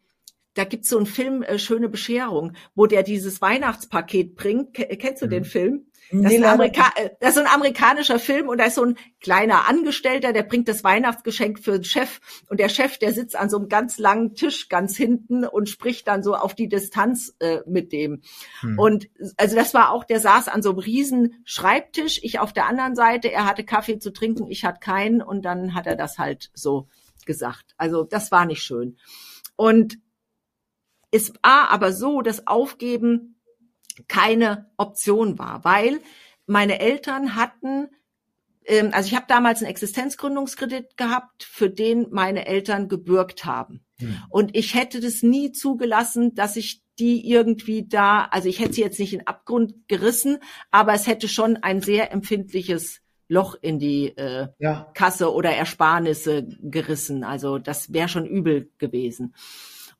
da 0.54 0.64
gibt's 0.64 0.88
so 0.88 0.96
einen 0.96 1.06
Film, 1.06 1.42
äh, 1.42 1.58
Schöne 1.58 1.88
Bescherung, 1.88 2.52
wo 2.74 2.86
der 2.86 3.02
dieses 3.02 3.40
Weihnachtspaket 3.40 4.34
bringt. 4.34 4.74
K 4.74 4.84
kennst 4.96 5.22
du 5.22 5.26
mhm. 5.26 5.30
den 5.30 5.44
Film? 5.44 5.86
Das, 6.10 6.32
nee, 6.32 6.36
äh, 6.36 7.10
das 7.20 7.30
ist 7.30 7.34
so 7.34 7.40
ein 7.40 7.46
amerikanischer 7.46 8.18
Film 8.18 8.48
und 8.48 8.58
da 8.58 8.64
ist 8.66 8.76
so 8.76 8.84
ein 8.84 8.96
kleiner 9.20 9.68
Angestellter, 9.68 10.32
der 10.32 10.42
bringt 10.42 10.68
das 10.68 10.84
Weihnachtsgeschenk 10.84 11.58
für 11.58 11.72
den 11.72 11.84
Chef 11.84 12.20
und 12.48 12.60
der 12.60 12.68
Chef, 12.68 12.98
der 12.98 13.12
sitzt 13.12 13.36
an 13.36 13.50
so 13.50 13.56
einem 13.58 13.68
ganz 13.68 13.98
langen 13.98 14.34
Tisch 14.34 14.68
ganz 14.68 14.96
hinten 14.96 15.44
und 15.44 15.68
spricht 15.68 16.06
dann 16.06 16.22
so 16.22 16.34
auf 16.34 16.54
die 16.54 16.68
Distanz 16.68 17.34
äh, 17.40 17.60
mit 17.66 17.92
dem. 17.92 18.22
Hm. 18.60 18.78
Und 18.78 19.08
also 19.36 19.56
das 19.56 19.74
war 19.74 19.90
auch, 19.90 20.04
der 20.04 20.20
saß 20.20 20.48
an 20.48 20.62
so 20.62 20.70
einem 20.70 20.78
riesen 20.78 21.42
Schreibtisch, 21.44 22.20
ich 22.22 22.38
auf 22.38 22.52
der 22.52 22.66
anderen 22.66 22.94
Seite, 22.94 23.32
er 23.32 23.46
hatte 23.46 23.64
Kaffee 23.64 23.98
zu 23.98 24.12
trinken, 24.12 24.46
ich 24.48 24.64
hatte 24.64 24.80
keinen 24.80 25.22
und 25.22 25.44
dann 25.44 25.74
hat 25.74 25.86
er 25.86 25.96
das 25.96 26.18
halt 26.18 26.50
so 26.54 26.88
gesagt. 27.26 27.74
Also 27.76 28.04
das 28.04 28.30
war 28.30 28.46
nicht 28.46 28.62
schön. 28.62 28.98
Und 29.56 29.98
es 31.10 31.32
war 31.42 31.70
aber 31.70 31.92
so, 31.92 32.22
dass 32.22 32.46
Aufgeben 32.46 33.33
keine 34.08 34.70
Option 34.76 35.38
war, 35.38 35.64
weil 35.64 36.00
meine 36.46 36.80
Eltern 36.80 37.34
hatten, 37.34 37.88
ähm, 38.66 38.90
also 38.92 39.08
ich 39.08 39.14
habe 39.14 39.26
damals 39.28 39.60
einen 39.60 39.70
Existenzgründungskredit 39.70 40.96
gehabt, 40.96 41.44
für 41.44 41.70
den 41.70 42.06
meine 42.10 42.46
Eltern 42.46 42.88
gebürgt 42.88 43.44
haben. 43.44 43.84
Hm. 43.98 44.16
Und 44.28 44.56
ich 44.56 44.74
hätte 44.74 45.00
das 45.00 45.22
nie 45.22 45.52
zugelassen, 45.52 46.34
dass 46.34 46.56
ich 46.56 46.82
die 46.98 47.28
irgendwie 47.28 47.86
da, 47.88 48.24
also 48.26 48.48
ich 48.48 48.60
hätte 48.60 48.74
sie 48.74 48.82
jetzt 48.82 49.00
nicht 49.00 49.14
in 49.14 49.26
Abgrund 49.26 49.88
gerissen, 49.88 50.38
aber 50.70 50.94
es 50.94 51.06
hätte 51.06 51.28
schon 51.28 51.56
ein 51.56 51.80
sehr 51.80 52.12
empfindliches 52.12 53.00
Loch 53.26 53.56
in 53.60 53.78
die 53.78 54.16
äh, 54.16 54.48
ja. 54.58 54.90
Kasse 54.94 55.32
oder 55.32 55.50
Ersparnisse 55.50 56.46
gerissen. 56.60 57.24
Also 57.24 57.58
das 57.58 57.92
wäre 57.92 58.08
schon 58.08 58.26
übel 58.26 58.70
gewesen. 58.78 59.34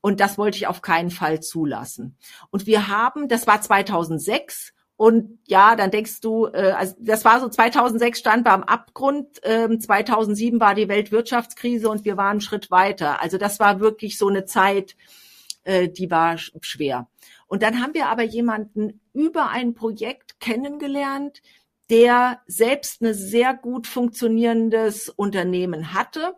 Und 0.04 0.20
das 0.20 0.36
wollte 0.36 0.58
ich 0.58 0.66
auf 0.66 0.82
keinen 0.82 1.10
Fall 1.10 1.40
zulassen. 1.40 2.18
Und 2.50 2.66
wir 2.66 2.88
haben, 2.88 3.26
das 3.26 3.46
war 3.46 3.62
2006, 3.62 4.74
und 4.96 5.38
ja, 5.46 5.76
dann 5.76 5.90
denkst 5.90 6.20
du, 6.20 6.44
äh, 6.44 6.72
also 6.72 6.94
das 6.98 7.24
war 7.24 7.40
so 7.40 7.48
2006 7.48 8.18
stand 8.18 8.44
wir 8.44 8.52
am 8.52 8.64
Abgrund, 8.64 9.40
ähm, 9.44 9.80
2007 9.80 10.60
war 10.60 10.74
die 10.74 10.88
Weltwirtschaftskrise 10.90 11.88
und 11.88 12.04
wir 12.04 12.18
waren 12.18 12.32
einen 12.32 12.40
Schritt 12.42 12.70
weiter. 12.70 13.22
Also 13.22 13.38
das 13.38 13.58
war 13.60 13.80
wirklich 13.80 14.18
so 14.18 14.28
eine 14.28 14.44
Zeit, 14.44 14.94
äh, 15.62 15.88
die 15.88 16.10
war 16.10 16.36
schwer. 16.36 17.08
Und 17.46 17.62
dann 17.62 17.82
haben 17.82 17.94
wir 17.94 18.08
aber 18.08 18.24
jemanden 18.24 19.00
über 19.14 19.48
ein 19.48 19.72
Projekt 19.72 20.38
kennengelernt, 20.38 21.40
der 21.88 22.42
selbst 22.46 23.00
eine 23.00 23.14
sehr 23.14 23.54
gut 23.54 23.86
funktionierendes 23.86 25.08
Unternehmen 25.08 25.94
hatte 25.94 26.34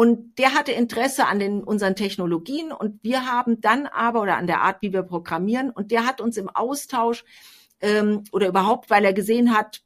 und 0.00 0.38
der 0.38 0.54
hatte 0.54 0.72
Interesse 0.72 1.26
an 1.26 1.38
den, 1.40 1.62
unseren 1.62 1.94
Technologien 1.94 2.72
und 2.72 3.04
wir 3.04 3.26
haben 3.30 3.60
dann 3.60 3.86
aber, 3.86 4.22
oder 4.22 4.38
an 4.38 4.46
der 4.46 4.62
Art, 4.62 4.80
wie 4.80 4.94
wir 4.94 5.02
programmieren, 5.02 5.68
und 5.68 5.90
der 5.90 6.06
hat 6.06 6.22
uns 6.22 6.38
im 6.38 6.48
Austausch 6.48 7.22
ähm, 7.82 8.24
oder 8.32 8.48
überhaupt, 8.48 8.88
weil 8.88 9.04
er 9.04 9.12
gesehen 9.12 9.54
hat, 9.54 9.82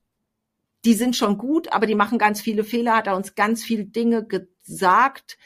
die 0.85 0.95
sind 0.95 1.17
schon 1.17 1.37
gut, 1.37 1.73
aber 1.73 1.87
die 1.87 1.97
machen 1.97 2.19
ganz 2.19 2.41
viele 2.41 2.63
Fehler, 2.63 2.95
hat 2.95 3.09
er 3.09 3.17
uns 3.17 3.35
ganz 3.35 3.65
viele 3.65 3.87
Dinge 3.87 4.25
gesagt, 4.25 5.37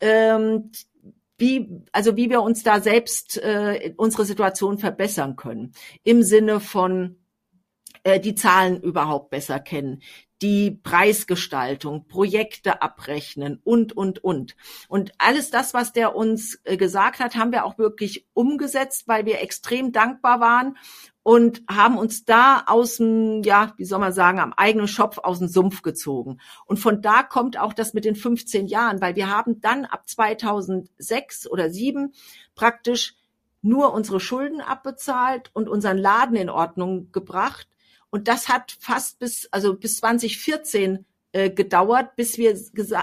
ähm, 0.00 0.70
wie, 1.36 1.82
also 1.90 2.16
wie 2.16 2.30
wir 2.30 2.42
uns 2.42 2.62
da 2.62 2.80
selbst 2.80 3.38
äh, 3.38 3.92
unsere 3.96 4.24
Situation 4.24 4.78
verbessern 4.78 5.34
können. 5.34 5.72
Im 6.04 6.22
Sinne 6.22 6.60
von 6.60 7.16
äh, 8.04 8.20
die 8.20 8.36
Zahlen 8.36 8.80
überhaupt 8.80 9.30
besser 9.30 9.58
kennen, 9.58 10.00
die 10.42 10.72
Preisgestaltung, 10.82 12.08
Projekte 12.08 12.82
abrechnen 12.82 13.60
und, 13.64 13.96
und, 13.96 14.22
und. 14.22 14.56
Und 14.88 15.12
alles 15.18 15.50
das, 15.50 15.72
was 15.72 15.92
der 15.92 16.16
uns 16.16 16.60
äh, 16.64 16.76
gesagt 16.76 17.20
hat, 17.20 17.36
haben 17.36 17.52
wir 17.52 17.64
auch 17.64 17.78
wirklich 17.78 18.26
umgesetzt, 18.34 19.06
weil 19.06 19.24
wir 19.24 19.40
extrem 19.40 19.92
dankbar 19.92 20.40
waren 20.40 20.76
und 21.22 21.62
haben 21.70 21.96
uns 21.96 22.24
da 22.24 22.64
aus 22.66 22.96
dem, 22.96 23.42
ja, 23.44 23.72
wie 23.76 23.84
soll 23.84 24.00
man 24.00 24.12
sagen, 24.12 24.40
am 24.40 24.52
eigenen 24.52 24.88
Schopf 24.88 25.18
aus 25.18 25.38
dem 25.38 25.48
Sumpf 25.48 25.82
gezogen. 25.82 26.38
Und 26.66 26.78
von 26.78 27.00
da 27.00 27.22
kommt 27.22 27.58
auch 27.58 27.72
das 27.72 27.94
mit 27.94 28.04
den 28.04 28.16
15 28.16 28.66
Jahren, 28.66 29.00
weil 29.00 29.14
wir 29.14 29.30
haben 29.30 29.60
dann 29.60 29.84
ab 29.84 30.08
2006 30.08 31.48
oder 31.48 31.64
2007 31.64 32.12
praktisch 32.54 33.14
nur 33.62 33.94
unsere 33.94 34.18
Schulden 34.18 34.60
abbezahlt 34.60 35.50
und 35.54 35.68
unseren 35.68 35.96
Laden 35.96 36.36
in 36.36 36.50
Ordnung 36.50 37.12
gebracht. 37.12 37.68
Und 38.12 38.28
das 38.28 38.50
hat 38.50 38.76
fast 38.78 39.18
bis, 39.18 39.48
also 39.50 39.74
bis 39.74 39.96
2014 39.96 41.06
äh, 41.32 41.48
gedauert, 41.48 42.14
bis 42.14 42.36
wir 42.36 42.54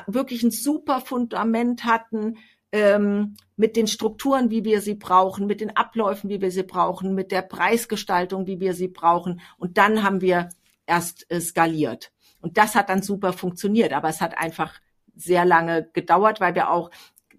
wirklich 0.05 0.43
ein 0.43 0.51
super 0.51 1.01
Fundament 1.01 1.83
hatten, 1.83 2.37
ähm, 2.71 3.35
mit 3.55 3.75
den 3.75 3.87
Strukturen, 3.87 4.51
wie 4.51 4.63
wir 4.63 4.81
sie 4.81 4.93
brauchen, 4.93 5.47
mit 5.47 5.61
den 5.61 5.75
Abläufen, 5.75 6.29
wie 6.29 6.41
wir 6.41 6.51
sie 6.51 6.61
brauchen, 6.61 7.15
mit 7.15 7.31
der 7.31 7.41
Preisgestaltung, 7.41 8.45
wie 8.45 8.59
wir 8.59 8.75
sie 8.75 8.87
brauchen. 8.87 9.41
Und 9.57 9.79
dann 9.79 10.03
haben 10.03 10.21
wir 10.21 10.49
erst 10.85 11.25
äh, 11.31 11.41
skaliert. 11.41 12.11
Und 12.39 12.59
das 12.59 12.75
hat 12.75 12.89
dann 12.89 13.01
super 13.01 13.33
funktioniert. 13.33 13.93
Aber 13.93 14.09
es 14.09 14.21
hat 14.21 14.37
einfach 14.37 14.79
sehr 15.15 15.43
lange 15.43 15.89
gedauert, 15.91 16.39
weil 16.39 16.53
wir 16.53 16.69
auch 16.69 16.91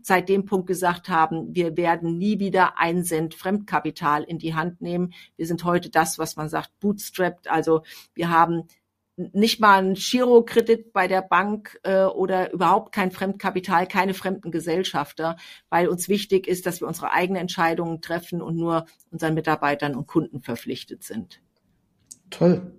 seit 0.03 0.29
dem 0.29 0.45
Punkt 0.45 0.67
gesagt 0.67 1.09
haben, 1.09 1.55
wir 1.55 1.77
werden 1.77 2.19
nie 2.19 2.39
wieder 2.39 2.79
ein 2.79 3.05
Cent 3.05 3.35
Fremdkapital 3.35 4.23
in 4.23 4.39
die 4.39 4.55
Hand 4.55 4.81
nehmen. 4.81 5.13
Wir 5.37 5.47
sind 5.47 5.65
heute 5.65 5.91
das, 5.91 6.19
was 6.19 6.37
man 6.37 6.49
sagt, 6.49 6.71
bootstrapped. 6.81 7.49
Also 7.49 7.83
wir 8.15 8.31
haben 8.31 8.65
nicht 9.33 9.61
mal 9.61 9.85
ein 9.85 9.95
Girokredit 9.95 10.93
bei 10.93 11.09
der 11.09 11.23
Bank 11.23 11.79
äh, 11.83 12.05
oder 12.05 12.53
überhaupt 12.53 12.93
kein 12.93 13.11
Fremdkapital, 13.11 13.87
keine 13.87 14.15
fremden 14.15 14.51
Gesellschafter, 14.51 15.37
weil 15.69 15.89
uns 15.89 16.09
wichtig 16.09 16.47
ist, 16.47 16.67
dass 16.67 16.81
wir 16.81 16.89
unsere 16.89 17.13
eigenen 17.13 17.43
Entscheidungen 17.43 18.01
treffen 18.01 18.41
und 18.43 18.57
nur 18.57 18.87
unseren 19.11 19.35
Mitarbeitern 19.35 19.95
und 19.95 20.07
Kunden 20.07 20.41
verpflichtet 20.41 21.05
sind. 21.05 21.41
Toll. 22.31 22.73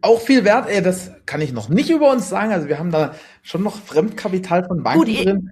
Auch 0.00 0.20
viel 0.20 0.44
wert, 0.44 0.68
ey, 0.68 0.82
das 0.82 1.10
kann 1.26 1.40
ich 1.40 1.52
noch 1.52 1.68
nicht 1.68 1.90
über 1.90 2.10
uns 2.10 2.28
sagen. 2.28 2.52
Also 2.52 2.68
wir 2.68 2.78
haben 2.78 2.90
da 2.90 3.14
schon 3.42 3.62
noch 3.62 3.78
Fremdkapital 3.78 4.64
von 4.66 4.82
Banken 4.82 5.04
Gut, 5.04 5.24
drin. 5.24 5.50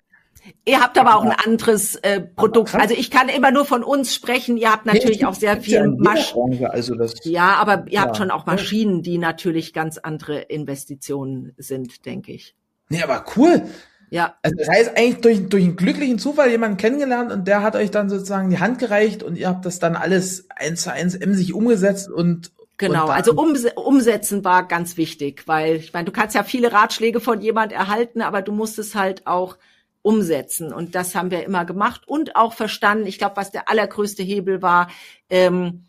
Ihr 0.66 0.80
habt 0.80 0.98
aber 0.98 1.16
auch 1.16 1.24
ein 1.24 1.32
anderes 1.32 1.96
äh, 1.96 2.20
Produkt. 2.20 2.74
Also 2.74 2.94
ich 2.94 3.10
kann 3.10 3.28
immer 3.28 3.50
nur 3.50 3.64
von 3.64 3.82
uns 3.82 4.14
sprechen. 4.14 4.56
Ihr 4.56 4.70
habt 4.70 4.86
natürlich 4.86 5.20
nee, 5.20 5.26
auch 5.26 5.34
sehr 5.34 5.60
viel 5.60 5.86
Maschinen. 5.88 6.66
Also 6.66 6.94
ja, 7.24 7.54
aber 7.54 7.84
ihr 7.86 7.94
ja. 7.94 8.00
habt 8.02 8.16
schon 8.16 8.30
auch 8.30 8.46
Maschinen, 8.46 9.02
die 9.02 9.18
natürlich 9.18 9.72
ganz 9.72 9.98
andere 9.98 10.40
Investitionen 10.40 11.52
sind, 11.56 12.04
denke 12.06 12.32
ich. 12.32 12.54
Nee, 12.88 13.02
aber 13.02 13.24
cool. 13.36 13.62
Ja. 14.10 14.34
Also 14.42 14.56
das 14.56 14.68
heißt 14.68 14.96
eigentlich 14.96 15.20
durch, 15.20 15.48
durch 15.48 15.64
einen 15.64 15.76
glücklichen 15.76 16.18
Zufall 16.18 16.50
jemanden 16.50 16.76
kennengelernt 16.76 17.32
und 17.32 17.48
der 17.48 17.62
hat 17.62 17.74
euch 17.74 17.90
dann 17.90 18.08
sozusagen 18.08 18.50
die 18.50 18.60
Hand 18.60 18.78
gereicht 18.78 19.22
und 19.22 19.36
ihr 19.36 19.48
habt 19.48 19.64
das 19.64 19.78
dann 19.78 19.96
alles 19.96 20.46
eins 20.54 20.82
zu 20.82 20.92
eins 20.92 21.14
emsig 21.14 21.54
umgesetzt 21.54 22.10
und 22.10 22.52
Genau, 22.76 23.06
also 23.06 23.38
ums 23.38 23.66
umsetzen 23.76 24.44
war 24.44 24.66
ganz 24.66 24.96
wichtig, 24.96 25.44
weil 25.46 25.76
ich 25.76 25.92
meine, 25.92 26.06
du 26.06 26.12
kannst 26.12 26.34
ja 26.34 26.42
viele 26.42 26.72
Ratschläge 26.72 27.20
von 27.20 27.40
jemand 27.40 27.70
erhalten, 27.70 28.20
aber 28.20 28.42
du 28.42 28.50
musst 28.50 28.80
es 28.80 28.96
halt 28.96 29.28
auch 29.28 29.56
umsetzen. 30.04 30.72
Und 30.72 30.94
das 30.94 31.14
haben 31.14 31.30
wir 31.30 31.44
immer 31.44 31.64
gemacht 31.64 32.06
und 32.06 32.36
auch 32.36 32.52
verstanden. 32.52 33.06
Ich 33.06 33.18
glaube, 33.18 33.36
was 33.36 33.50
der 33.50 33.70
allergrößte 33.70 34.22
Hebel 34.22 34.60
war, 34.60 34.90
ähm, 35.30 35.86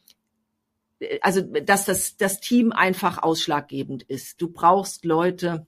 also 1.22 1.42
dass 1.42 1.84
das, 1.84 2.16
das 2.16 2.40
Team 2.40 2.72
einfach 2.72 3.22
ausschlaggebend 3.22 4.04
ist. 4.04 4.42
Du 4.42 4.48
brauchst 4.48 5.04
Leute, 5.04 5.68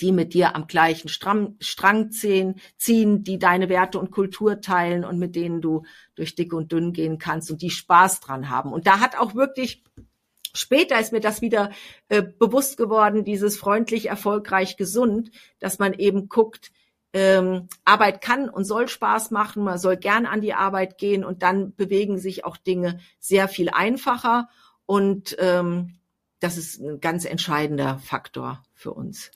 die 0.00 0.10
mit 0.10 0.32
dir 0.32 0.56
am 0.56 0.68
gleichen 0.68 1.08
Strang, 1.08 1.56
Strang 1.60 2.10
ziehen, 2.12 2.54
ziehen, 2.78 3.24
die 3.24 3.38
deine 3.38 3.68
Werte 3.68 3.98
und 3.98 4.10
Kultur 4.10 4.62
teilen 4.62 5.04
und 5.04 5.18
mit 5.18 5.36
denen 5.36 5.60
du 5.60 5.82
durch 6.14 6.34
dick 6.34 6.54
und 6.54 6.72
dünn 6.72 6.94
gehen 6.94 7.18
kannst 7.18 7.50
und 7.50 7.60
die 7.60 7.70
Spaß 7.70 8.20
dran 8.20 8.48
haben. 8.48 8.72
Und 8.72 8.86
da 8.86 9.00
hat 9.00 9.18
auch 9.18 9.34
wirklich 9.34 9.84
Später 10.52 10.98
ist 10.98 11.12
mir 11.12 11.20
das 11.20 11.42
wieder 11.42 11.70
äh, 12.08 12.22
bewusst 12.22 12.76
geworden, 12.76 13.24
dieses 13.24 13.56
freundlich, 13.56 14.06
erfolgreich, 14.06 14.76
gesund, 14.76 15.30
dass 15.60 15.78
man 15.78 15.94
eben 15.94 16.28
guckt, 16.28 16.72
ähm, 17.12 17.68
Arbeit 17.84 18.20
kann 18.20 18.48
und 18.48 18.64
soll 18.64 18.88
Spaß 18.88 19.30
machen, 19.30 19.64
man 19.64 19.78
soll 19.78 19.96
gern 19.96 20.26
an 20.26 20.40
die 20.40 20.54
Arbeit 20.54 20.98
gehen 20.98 21.24
und 21.24 21.42
dann 21.42 21.74
bewegen 21.74 22.18
sich 22.18 22.44
auch 22.44 22.56
Dinge 22.56 23.00
sehr 23.18 23.48
viel 23.48 23.68
einfacher 23.70 24.48
und 24.86 25.36
ähm, 25.40 25.96
das 26.40 26.56
ist 26.56 26.80
ein 26.80 27.00
ganz 27.00 27.24
entscheidender 27.24 27.98
Faktor 27.98 28.62
für 28.74 28.92
uns. 28.92 29.30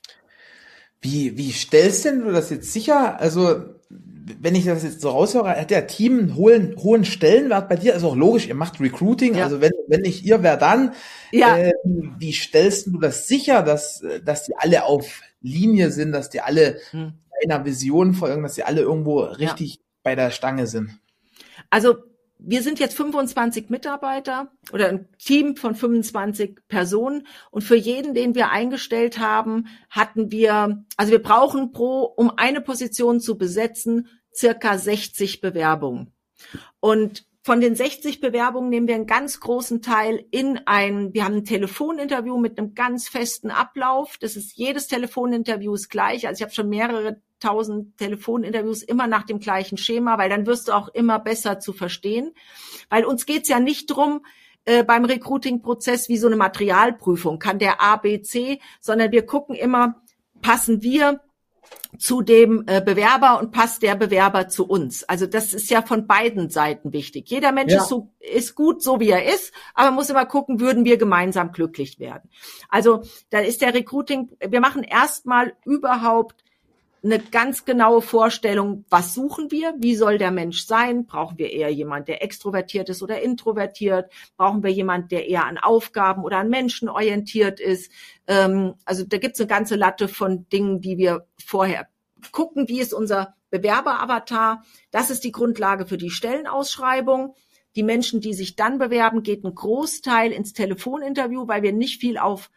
Wie, 1.00 1.36
wie 1.36 1.52
stellst 1.52 2.06
denn 2.06 2.24
du 2.24 2.32
das 2.32 2.48
jetzt 2.48 2.72
sicher? 2.72 3.20
Also, 3.20 3.62
wenn 3.90 4.54
ich 4.54 4.64
das 4.64 4.82
jetzt 4.82 5.02
so 5.02 5.10
raushöre, 5.10 5.50
hat 5.50 5.70
der 5.70 5.86
Team 5.86 6.18
einen 6.18 6.34
hohen, 6.34 6.76
hohen 6.78 7.04
Stellenwert 7.04 7.68
bei 7.68 7.76
dir? 7.76 7.94
Ist 7.94 8.04
auch 8.04 8.16
logisch, 8.16 8.48
ihr 8.48 8.54
macht 8.54 8.80
Recruiting. 8.80 9.34
Ja. 9.34 9.44
Also, 9.44 9.60
wenn, 9.60 9.72
wenn 9.86 10.00
nicht 10.00 10.24
ihr, 10.24 10.42
wer 10.42 10.56
dann? 10.56 10.94
Ja. 11.30 11.58
Äh, 11.58 11.74
wie 12.18 12.32
stellst 12.32 12.86
du 12.86 12.98
das 12.98 13.28
sicher, 13.28 13.62
dass, 13.62 14.02
dass 14.24 14.44
die 14.44 14.56
alle 14.56 14.84
auf 14.84 15.20
Linie 15.42 15.90
sind, 15.90 16.12
dass 16.12 16.30
die 16.30 16.40
alle 16.40 16.78
hm 16.92 17.12
einer 17.42 17.64
Vision 17.64 18.14
folgen, 18.14 18.42
dass 18.42 18.54
sie 18.54 18.62
alle 18.62 18.82
irgendwo 18.82 19.20
richtig 19.20 19.74
ja. 19.74 19.80
bei 20.02 20.14
der 20.14 20.30
Stange 20.30 20.66
sind? 20.66 20.98
Also 21.70 21.96
wir 22.38 22.62
sind 22.62 22.78
jetzt 22.78 22.96
25 22.96 23.70
Mitarbeiter 23.70 24.50
oder 24.72 24.88
ein 24.88 25.08
Team 25.18 25.56
von 25.56 25.74
25 25.74 26.60
Personen 26.68 27.26
und 27.50 27.62
für 27.62 27.76
jeden, 27.76 28.14
den 28.14 28.34
wir 28.34 28.50
eingestellt 28.50 29.18
haben, 29.18 29.66
hatten 29.88 30.30
wir, 30.30 30.84
also 30.96 31.12
wir 31.12 31.22
brauchen 31.22 31.72
pro, 31.72 32.02
um 32.02 32.30
eine 32.36 32.60
Position 32.60 33.20
zu 33.20 33.38
besetzen, 33.38 34.08
circa 34.34 34.76
60 34.76 35.40
Bewerbungen. 35.40 36.12
Und 36.80 37.26
von 37.44 37.60
den 37.60 37.76
60 37.76 38.20
Bewerbungen 38.20 38.70
nehmen 38.70 38.88
wir 38.88 38.94
einen 38.94 39.06
ganz 39.06 39.38
großen 39.38 39.82
Teil 39.82 40.24
in 40.30 40.60
ein, 40.64 41.12
wir 41.12 41.26
haben 41.26 41.36
ein 41.36 41.44
Telefoninterview 41.44 42.38
mit 42.38 42.58
einem 42.58 42.74
ganz 42.74 43.06
festen 43.06 43.50
Ablauf. 43.50 44.16
Das 44.18 44.34
ist 44.34 44.56
jedes 44.56 44.86
Telefoninterview 44.86 45.74
ist 45.74 45.90
gleich. 45.90 46.26
Also 46.26 46.38
ich 46.38 46.42
habe 46.42 46.54
schon 46.54 46.70
mehrere 46.70 47.20
tausend 47.40 47.98
Telefoninterviews 47.98 48.82
immer 48.82 49.06
nach 49.08 49.24
dem 49.24 49.40
gleichen 49.40 49.76
Schema, 49.76 50.16
weil 50.16 50.30
dann 50.30 50.46
wirst 50.46 50.68
du 50.68 50.72
auch 50.72 50.88
immer 50.88 51.18
besser 51.18 51.60
zu 51.60 51.74
verstehen. 51.74 52.32
Weil 52.88 53.04
uns 53.04 53.26
geht's 53.26 53.50
ja 53.50 53.60
nicht 53.60 53.88
drum, 53.88 54.24
äh, 54.64 54.82
beim 54.82 55.04
Recruiting-Prozess 55.04 56.08
wie 56.08 56.16
so 56.16 56.28
eine 56.28 56.36
Materialprüfung, 56.36 57.38
kann 57.38 57.58
der 57.58 57.82
A, 57.82 57.96
B, 57.96 58.22
C, 58.22 58.58
sondern 58.80 59.12
wir 59.12 59.26
gucken 59.26 59.54
immer, 59.54 60.02
passen 60.40 60.82
wir 60.82 61.20
zu 61.98 62.22
dem 62.22 62.64
äh, 62.66 62.80
Bewerber 62.80 63.38
und 63.40 63.52
passt 63.52 63.82
der 63.82 63.94
Bewerber 63.94 64.48
zu 64.48 64.66
uns. 64.66 65.04
Also 65.04 65.26
das 65.26 65.54
ist 65.54 65.70
ja 65.70 65.82
von 65.82 66.06
beiden 66.06 66.50
Seiten 66.50 66.92
wichtig. 66.92 67.30
Jeder 67.30 67.52
Mensch 67.52 67.72
ja. 67.72 67.80
ist, 67.80 67.88
so, 67.88 68.10
ist 68.18 68.54
gut, 68.54 68.82
so 68.82 69.00
wie 69.00 69.10
er 69.10 69.32
ist, 69.32 69.52
aber 69.74 69.90
muss 69.90 70.10
immer 70.10 70.26
gucken, 70.26 70.60
würden 70.60 70.84
wir 70.84 70.96
gemeinsam 70.96 71.52
glücklich 71.52 71.98
werden. 71.98 72.30
Also 72.68 73.02
da 73.30 73.40
ist 73.40 73.62
der 73.62 73.74
Recruiting, 73.74 74.30
wir 74.40 74.60
machen 74.60 74.82
erstmal 74.82 75.54
überhaupt 75.64 76.44
eine 77.04 77.18
ganz 77.18 77.64
genaue 77.64 78.00
Vorstellung, 78.00 78.86
was 78.88 79.12
suchen 79.12 79.50
wir, 79.50 79.74
wie 79.78 79.94
soll 79.94 80.16
der 80.16 80.30
Mensch 80.30 80.64
sein, 80.64 81.04
brauchen 81.06 81.36
wir 81.38 81.52
eher 81.52 81.70
jemand, 81.70 82.08
der 82.08 82.22
extrovertiert 82.22 82.88
ist 82.88 83.02
oder 83.02 83.20
introvertiert, 83.20 84.10
brauchen 84.36 84.62
wir 84.62 84.70
jemand, 84.70 85.12
der 85.12 85.28
eher 85.28 85.44
an 85.44 85.58
Aufgaben 85.58 86.24
oder 86.24 86.38
an 86.38 86.48
Menschen 86.48 86.88
orientiert 86.88 87.60
ist. 87.60 87.92
Ähm, 88.26 88.74
also 88.86 89.04
da 89.06 89.18
gibt 89.18 89.34
es 89.34 89.40
eine 89.40 89.48
ganze 89.48 89.76
Latte 89.76 90.08
von 90.08 90.48
Dingen, 90.48 90.80
die 90.80 90.96
wir 90.96 91.26
vorher 91.44 91.88
gucken, 92.32 92.68
wie 92.68 92.80
ist 92.80 92.94
unser 92.94 93.34
Bewerberavatar. 93.50 94.64
Das 94.90 95.10
ist 95.10 95.24
die 95.24 95.32
Grundlage 95.32 95.86
für 95.86 95.98
die 95.98 96.10
Stellenausschreibung. 96.10 97.34
Die 97.76 97.82
Menschen, 97.82 98.20
die 98.20 98.34
sich 98.34 98.56
dann 98.56 98.78
bewerben, 98.78 99.22
geht 99.22 99.44
ein 99.44 99.54
Großteil 99.54 100.32
ins 100.32 100.54
Telefoninterview, 100.54 101.48
weil 101.48 101.62
wir 101.62 101.72
nicht 101.72 102.00
viel 102.00 102.18
auf 102.18 102.50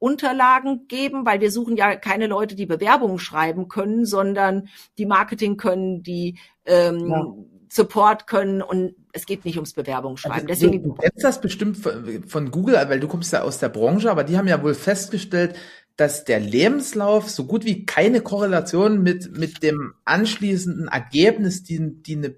Unterlagen 0.00 0.88
geben, 0.88 1.24
weil 1.26 1.40
wir 1.40 1.52
suchen 1.52 1.76
ja 1.76 1.94
keine 1.94 2.26
Leute, 2.26 2.56
die 2.56 2.66
Bewerbungen 2.66 3.18
schreiben 3.18 3.68
können, 3.68 4.06
sondern 4.06 4.68
die 4.98 5.06
Marketing 5.06 5.56
können, 5.56 6.02
die 6.02 6.38
ähm, 6.64 7.08
ja. 7.08 7.26
Support 7.68 8.26
können 8.26 8.62
und 8.62 8.94
es 9.12 9.26
geht 9.26 9.44
nicht 9.44 9.56
ums 9.56 9.74
Bewerbung 9.74 10.12
also 10.12 10.22
schreiben. 10.22 10.48
Also, 10.48 10.66
Deswegen 10.66 10.82
du 10.82 10.94
kennst 10.94 11.22
das 11.22 11.40
bestimmt 11.40 11.76
von 12.26 12.50
Google, 12.50 12.74
weil 12.88 12.98
du 12.98 13.08
kommst 13.08 13.32
ja 13.32 13.42
aus 13.42 13.58
der 13.58 13.68
Branche, 13.68 14.10
aber 14.10 14.24
die 14.24 14.38
haben 14.38 14.48
ja 14.48 14.62
wohl 14.62 14.74
festgestellt, 14.74 15.54
dass 15.96 16.24
der 16.24 16.40
Lebenslauf 16.40 17.28
so 17.28 17.44
gut 17.44 17.66
wie 17.66 17.84
keine 17.84 18.22
Korrelation 18.22 19.02
mit 19.02 19.36
mit 19.36 19.62
dem 19.62 19.92
anschließenden 20.06 20.88
Ergebnis, 20.88 21.62
die, 21.62 22.02
die 22.02 22.16
eine 22.16 22.36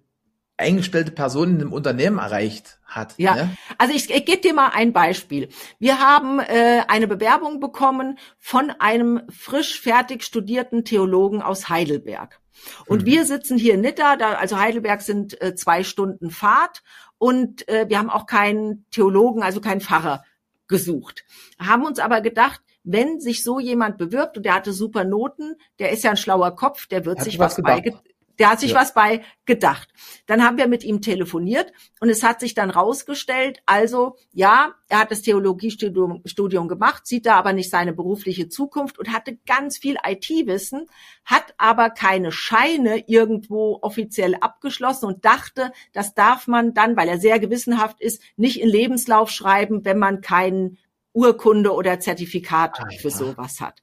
eingestellte 0.62 1.12
Person 1.12 1.50
in 1.50 1.60
einem 1.60 1.72
Unternehmen 1.72 2.18
erreicht 2.18 2.78
hat. 2.84 3.14
Ja, 3.18 3.34
ne? 3.34 3.56
also 3.78 3.94
ich, 3.94 4.10
ich 4.10 4.24
gebe 4.24 4.40
dir 4.40 4.54
mal 4.54 4.70
ein 4.70 4.92
Beispiel. 4.92 5.48
Wir 5.78 5.98
haben 5.98 6.40
äh, 6.40 6.82
eine 6.88 7.06
Bewerbung 7.06 7.60
bekommen 7.60 8.18
von 8.38 8.70
einem 8.70 9.22
frisch 9.30 9.80
fertig 9.80 10.24
studierten 10.24 10.84
Theologen 10.84 11.42
aus 11.42 11.68
Heidelberg. 11.68 12.40
Und 12.86 13.02
mhm. 13.02 13.06
wir 13.06 13.24
sitzen 13.24 13.58
hier 13.58 13.74
in 13.74 13.80
Nitter, 13.80 14.16
da, 14.16 14.34
also 14.34 14.58
Heidelberg 14.58 15.02
sind 15.02 15.40
äh, 15.40 15.54
zwei 15.54 15.84
Stunden 15.84 16.30
Fahrt 16.30 16.82
und 17.18 17.68
äh, 17.68 17.88
wir 17.88 17.98
haben 17.98 18.10
auch 18.10 18.26
keinen 18.26 18.86
Theologen, 18.90 19.42
also 19.42 19.60
keinen 19.60 19.80
Pfarrer 19.80 20.24
gesucht. 20.68 21.24
Haben 21.58 21.84
uns 21.84 21.98
aber 21.98 22.20
gedacht, 22.20 22.60
wenn 22.84 23.20
sich 23.20 23.44
so 23.44 23.60
jemand 23.60 23.98
bewirbt 23.98 24.36
und 24.36 24.44
der 24.44 24.54
hatte 24.54 24.72
super 24.72 25.04
Noten, 25.04 25.56
der 25.78 25.90
ist 25.90 26.02
ja 26.02 26.10
ein 26.10 26.16
schlauer 26.16 26.56
Kopf, 26.56 26.86
der 26.86 27.04
wird 27.04 27.18
Hat 27.18 27.24
sich 27.24 27.38
was, 27.38 27.62
was 27.62 27.92
der 28.38 28.50
hat 28.50 28.60
sich 28.60 28.72
ja. 28.72 28.80
was 28.80 28.94
bei 28.94 29.22
gedacht. 29.44 29.88
Dann 30.26 30.44
haben 30.44 30.56
wir 30.56 30.68
mit 30.68 30.84
ihm 30.84 31.00
telefoniert 31.00 31.72
und 32.00 32.08
es 32.08 32.22
hat 32.22 32.40
sich 32.40 32.54
dann 32.54 32.70
rausgestellt, 32.70 33.60
also 33.66 34.16
ja, 34.32 34.74
er 34.88 35.00
hat 35.00 35.10
das 35.10 35.22
Theologiestudium 35.22 36.22
Studium 36.24 36.68
gemacht, 36.68 37.06
sieht 37.06 37.26
da 37.26 37.36
aber 37.36 37.52
nicht 37.52 37.70
seine 37.70 37.92
berufliche 37.92 38.48
Zukunft 38.48 38.98
und 38.98 39.12
hatte 39.12 39.38
ganz 39.46 39.78
viel 39.78 39.96
IT-Wissen, 40.06 40.86
hat 41.24 41.54
aber 41.58 41.90
keine 41.90 42.32
Scheine 42.32 43.04
irgendwo 43.06 43.78
offiziell 43.82 44.36
abgeschlossen 44.36 45.06
und 45.06 45.24
dachte, 45.24 45.72
das 45.92 46.14
darf 46.14 46.46
man 46.46 46.74
dann, 46.74 46.96
weil 46.96 47.08
er 47.08 47.18
sehr 47.18 47.38
gewissenhaft 47.38 48.00
ist, 48.00 48.22
nicht 48.36 48.60
in 48.60 48.68
Lebenslauf 48.68 49.30
schreiben, 49.30 49.84
wenn 49.84 49.98
man 49.98 50.20
keinen 50.20 50.78
Urkunde 51.12 51.72
oder 51.72 52.00
Zertifikat 52.00 52.80
Alter. 52.80 52.98
für 52.98 53.10
sowas 53.10 53.60
hat. 53.60 53.82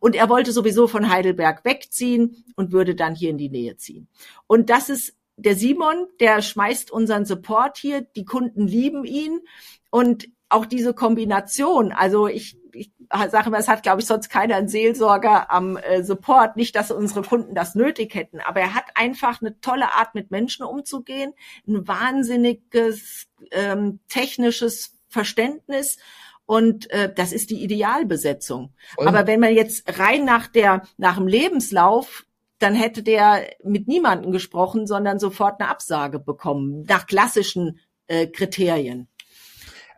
Und 0.00 0.14
er 0.14 0.28
wollte 0.28 0.52
sowieso 0.52 0.88
von 0.88 1.08
Heidelberg 1.08 1.64
wegziehen 1.64 2.44
und 2.54 2.72
würde 2.72 2.94
dann 2.94 3.14
hier 3.14 3.30
in 3.30 3.38
die 3.38 3.48
Nähe 3.48 3.76
ziehen. 3.76 4.08
Und 4.46 4.70
das 4.70 4.88
ist 4.88 5.14
der 5.36 5.54
Simon, 5.54 6.06
der 6.20 6.42
schmeißt 6.42 6.90
unseren 6.90 7.24
Support 7.24 7.78
hier. 7.78 8.00
Die 8.00 8.24
Kunden 8.24 8.66
lieben 8.66 9.04
ihn. 9.04 9.40
Und 9.90 10.28
auch 10.48 10.66
diese 10.66 10.94
Kombination, 10.94 11.92
also 11.92 12.28
ich, 12.28 12.58
ich 12.72 12.92
sage 13.10 13.50
mal, 13.50 13.58
es 13.58 13.68
hat, 13.68 13.82
glaube 13.82 14.00
ich, 14.00 14.06
sonst 14.06 14.28
keiner 14.28 14.56
einen 14.56 14.68
Seelsorger 14.68 15.50
am 15.50 15.76
äh, 15.76 16.02
Support. 16.04 16.56
Nicht, 16.56 16.76
dass 16.76 16.90
unsere 16.90 17.22
Kunden 17.22 17.54
das 17.54 17.74
nötig 17.74 18.14
hätten, 18.14 18.40
aber 18.40 18.60
er 18.60 18.74
hat 18.74 18.84
einfach 18.94 19.40
eine 19.40 19.60
tolle 19.60 19.92
Art, 19.94 20.14
mit 20.14 20.30
Menschen 20.30 20.64
umzugehen, 20.64 21.32
ein 21.66 21.86
wahnsinniges 21.88 23.26
ähm, 23.50 24.00
technisches 24.08 24.96
Verständnis 25.08 25.98
und 26.46 26.90
äh, 26.90 27.12
das 27.14 27.32
ist 27.32 27.50
die 27.50 27.62
Idealbesetzung. 27.62 28.72
Voll. 28.94 29.06
Aber 29.06 29.26
wenn 29.26 29.40
man 29.40 29.54
jetzt 29.54 29.98
rein 29.98 30.24
nach 30.24 30.46
der 30.46 30.82
nach 30.96 31.16
dem 31.16 31.26
Lebenslauf 31.26 32.26
dann 32.58 32.74
hätte 32.74 33.02
der 33.02 33.50
mit 33.62 33.86
niemanden 33.86 34.32
gesprochen, 34.32 34.86
sondern 34.86 35.18
sofort 35.18 35.60
eine 35.60 35.68
Absage 35.68 36.18
bekommen 36.18 36.84
nach 36.88 37.06
klassischen 37.06 37.80
äh, 38.06 38.26
Kriterien. 38.26 39.08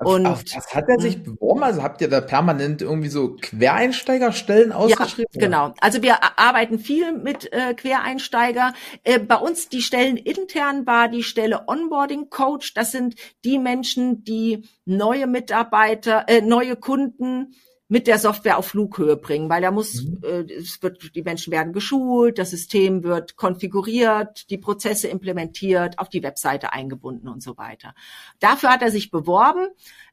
Und 0.01 0.27
auf 0.27 0.45
was 0.55 0.75
hat 0.75 0.85
er 0.89 1.01
sich 1.01 1.17
hm. 1.17 1.23
beworben? 1.25 1.63
Also 1.63 1.83
habt 1.83 2.01
ihr 2.01 2.09
da 2.09 2.21
permanent 2.21 2.83
irgendwie 2.83 3.09
so 3.09 3.35
Quereinsteigerstellen 3.35 4.73
ausgeschrieben? 4.73 5.31
Ja, 5.33 5.41
genau. 5.41 5.75
Also 5.81 6.03
wir 6.03 6.39
arbeiten 6.39 6.79
viel 6.79 7.13
mit 7.13 7.53
äh, 7.53 7.75
Quereinsteiger. 7.75 8.75
Äh, 9.03 9.19
bei 9.19 9.37
uns 9.37 9.69
die 9.69 9.83
Stellen 9.83 10.17
intern 10.17 10.87
war 10.87 11.09
die 11.09 11.25
Stelle 11.25 11.65
Onboarding 11.67 12.31
Coach. 12.31 12.75
Das 12.75 12.93
sind 12.93 13.17
die 13.45 13.59
Menschen, 13.59 14.23
die 14.23 14.69
neue 14.85 15.27
Mitarbeiter, 15.27 16.25
äh, 16.29 16.43
neue 16.43 16.77
Kunden 16.77 17.55
mit 17.91 18.07
der 18.07 18.19
Software 18.19 18.59
auf 18.59 18.67
Flughöhe 18.67 19.17
bringen, 19.17 19.49
weil 19.49 19.63
da 19.63 19.71
muss, 19.71 20.05
mhm. 20.05 20.21
äh, 20.23 20.53
es 20.53 20.83
wird, 20.83 21.15
die 21.15 21.23
Menschen 21.23 21.51
werden 21.51 21.73
geschult, 21.73 22.39
das 22.39 22.51
System 22.51 23.03
wird 23.03 23.37
konfiguriert, 23.37 24.51
die 24.51 24.59
Prozesse 24.59 25.09
implementiert, 25.09 25.99
auf 25.99 26.11
die 26.11 26.23
Webseite 26.23 26.73
eingebunden 26.73 27.29
und 27.29 27.43
so 27.43 27.57
weiter. 27.57 27.95
Dafür 28.41 28.71
hat 28.71 28.83
er 28.83 28.91
sich 28.91 29.11
beworben. 29.11 29.69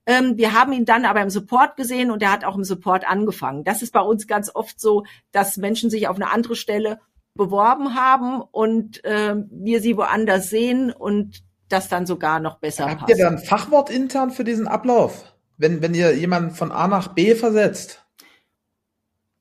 Ähm, 0.06 0.38
wir 0.38 0.54
haben 0.54 0.72
ihn 0.72 0.86
dann 0.86 1.04
aber 1.04 1.22
im 1.22 1.30
Support 1.30 1.76
gesehen 1.76 2.12
und 2.12 2.24
er 2.24 2.32
hat 2.32 2.46
auch 2.46 2.56
im 2.56 2.64
Support 2.64 3.06
angefangen. 3.06 3.66
Das 3.66 3.82
ist 3.82 3.92
bei 3.92 4.02
uns 4.02 4.26
ganz 4.26 4.50
oft 4.54 4.80
so, 4.80 5.04
dass 5.34 5.58
Menschen 5.58 5.90
sich 5.90 6.08
auf 6.08 6.16
eine 6.16 6.32
andere 6.32 6.56
Stelle 6.56 7.00
beworben 7.36 7.96
haben 7.96 8.42
und 8.42 9.04
äh, 9.04 9.36
wir 9.52 9.82
sie 9.82 9.98
woanders 9.98 10.50
sehen 10.50 10.94
und 10.94 11.44
das 11.68 11.90
dann 11.90 12.06
sogar 12.06 12.40
noch 12.40 12.60
besser 12.60 12.86
Habt 12.86 13.02
passt. 13.02 13.10
ihr 13.10 13.18
da 13.18 13.28
ein 13.28 13.40
Fachwort 13.40 13.90
intern 13.90 14.32
für 14.32 14.46
diesen 14.46 14.68
Ablauf? 14.68 15.35
Wenn, 15.58 15.82
wenn 15.82 15.94
ihr 15.94 16.16
jemanden 16.16 16.52
von 16.52 16.72
A 16.72 16.88
nach 16.88 17.10
B 17.10 17.36
versetzt. 17.36 18.02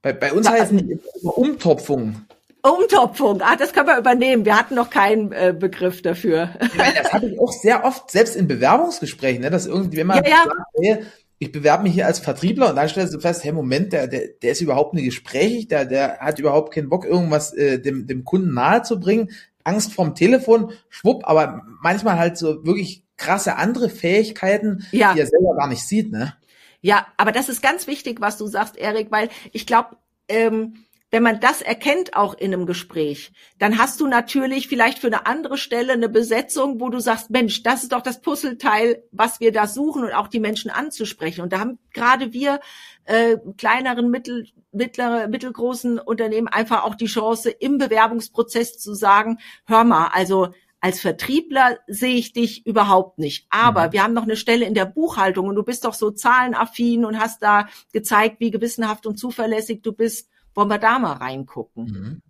Bei, 0.02 0.12
bei 0.12 0.33
uns 0.33 0.49
heißt 0.49 0.66
es 0.66 0.73
nicht 0.73 1.00
Umtopfung. 1.23 2.26
Umtopfung, 2.62 3.42
ah, 3.42 3.56
das 3.56 3.73
können 3.75 3.88
wir 3.88 3.99
übernehmen. 3.99 4.47
Wir 4.47 4.59
hatten 4.59 4.75
noch 4.75 4.88
keinen 4.88 5.33
äh, 5.33 5.54
Begriff 5.59 6.00
dafür. 6.00 6.50
Meine, 6.76 6.94
das 6.94 7.12
habe 7.12 7.26
ich 7.26 7.38
auch 7.38 7.52
sehr 7.52 7.85
oft, 7.85 8.11
selbst 8.11 8.37
in 8.37 8.49
Bewerbungsgesprächen, 8.49 9.42
ne, 9.42 9.50
dass 9.50 9.66
irgendwie, 9.66 9.99
wenn 9.99 10.06
man 10.06 10.25
ja, 10.25 10.30
ja. 10.30 10.44
sagt, 10.44 10.61
hey, 10.80 11.04
ich 11.38 11.52
bewerbe 11.52 11.83
mich 11.83 11.92
hier 11.92 12.06
als 12.06 12.21
Vertriebler 12.21 12.71
und 12.71 12.76
dann 12.76 12.88
stellst 12.88 13.12
du 13.12 13.21
fest, 13.21 13.44
hey, 13.44 13.52
Moment, 13.52 13.92
der, 13.92 14.06
der, 14.06 14.28
der 14.28 14.52
ist 14.52 14.62
überhaupt 14.62 14.94
nicht 14.94 15.04
gesprächig, 15.04 15.68
der, 15.68 15.85
der 15.85 16.18
hat 16.21 16.38
überhaupt 16.38 16.73
keinen 16.73 16.88
Bock, 16.88 17.04
irgendwas 17.04 17.52
äh, 17.52 17.78
dem, 17.78 18.06
dem 18.06 18.25
Kunden 18.25 18.54
nahe 18.54 18.83
zu 18.83 18.99
bringen. 18.99 19.30
Angst 19.62 19.92
vorm 19.92 20.14
Telefon, 20.14 20.73
schwupp, 20.88 21.23
aber 21.25 21.62
manchmal 21.83 22.18
halt 22.18 22.38
so 22.38 22.64
wirklich 22.64 23.03
krasse 23.16 23.56
andere 23.56 23.88
Fähigkeiten, 23.88 24.87
ja. 24.92 25.14
die 25.14 25.21
er 25.21 25.26
selber 25.26 25.56
gar 25.56 25.68
nicht 25.68 25.87
sieht, 25.87 26.12
ne? 26.12 26.34
Ja, 26.80 27.06
aber 27.17 27.32
das 27.32 27.49
ist 27.49 27.62
ganz 27.62 27.86
wichtig, 27.86 28.21
was 28.21 28.36
du 28.36 28.47
sagst, 28.47 28.76
Erik, 28.76 29.10
weil 29.10 29.30
ich 29.52 29.67
glaube, 29.67 29.97
ähm, 30.28 30.84
wenn 31.15 31.23
man 31.23 31.39
das 31.39 31.62
erkennt 31.62 32.17
auch 32.17 32.34
in 32.34 32.52
einem 32.52 32.67
Gespräch, 32.67 33.32
dann 33.60 33.78
hast 33.78 34.00
du 34.00 34.08
natürlich 34.08 34.67
vielleicht 34.67 34.99
für 34.99 35.06
eine 35.06 35.26
andere 35.26 35.56
Stelle 35.56 35.93
eine 35.93 36.08
Besetzung, 36.08 36.80
wo 36.80 36.89
du 36.89 36.99
sagst, 36.99 37.30
Mensch, 37.30 37.62
das 37.62 37.84
ist 37.84 37.93
doch 37.93 38.02
das 38.02 38.21
Puzzleteil, 38.21 39.04
was 39.12 39.39
wir 39.39 39.52
da 39.52 39.69
suchen 39.69 40.02
und 40.02 40.12
auch 40.12 40.26
die 40.26 40.41
Menschen 40.41 40.73
anzusprechen. 40.73 41.43
Und 41.43 41.52
da 41.52 41.60
haben 41.60 41.78
gerade 41.93 42.32
wir 42.32 42.58
äh, 43.04 43.36
kleineren, 43.56 44.10
mittel, 44.10 44.49
mittlere, 44.73 45.28
mittelgroßen 45.28 46.00
Unternehmen 46.00 46.49
einfach 46.49 46.82
auch 46.82 46.97
die 46.97 47.06
Chance, 47.06 47.49
im 47.49 47.78
Bewerbungsprozess 47.78 48.78
zu 48.78 48.93
sagen, 48.93 49.39
hör 49.67 49.84
mal, 49.84 50.08
also 50.08 50.49
als 50.84 51.00
Vertriebler 51.00 51.78
sehe 51.86 52.14
ich 52.14 52.34
dich 52.34 52.66
überhaupt 52.66 53.18
nicht. 53.18 53.47
Aber 53.49 53.86
mhm. 53.86 53.92
wir 53.92 54.02
haben 54.02 54.12
noch 54.12 54.25
eine 54.25 54.36
Stelle 54.36 54.66
in 54.66 54.75
der 54.75 54.84
Buchhaltung 54.84 55.49
und 55.49 55.54
du 55.54 55.62
bist 55.62 55.86
doch 55.86 55.94
so 55.94 56.10
zahlenaffin 56.10 57.06
und 57.06 57.18
hast 57.18 57.42
da 57.42 57.68
gezeigt, 57.94 58.36
wie 58.40 58.50
gewissenhaft 58.50 59.06
und 59.06 59.16
zuverlässig 59.16 59.80
du 59.80 59.94
bist. 59.94 60.28
Wollen 60.54 60.68
wir 60.68 60.76
da 60.76 60.99
mal 60.99 61.14
reingucken? 61.14 61.84
Mhm. 61.84 62.23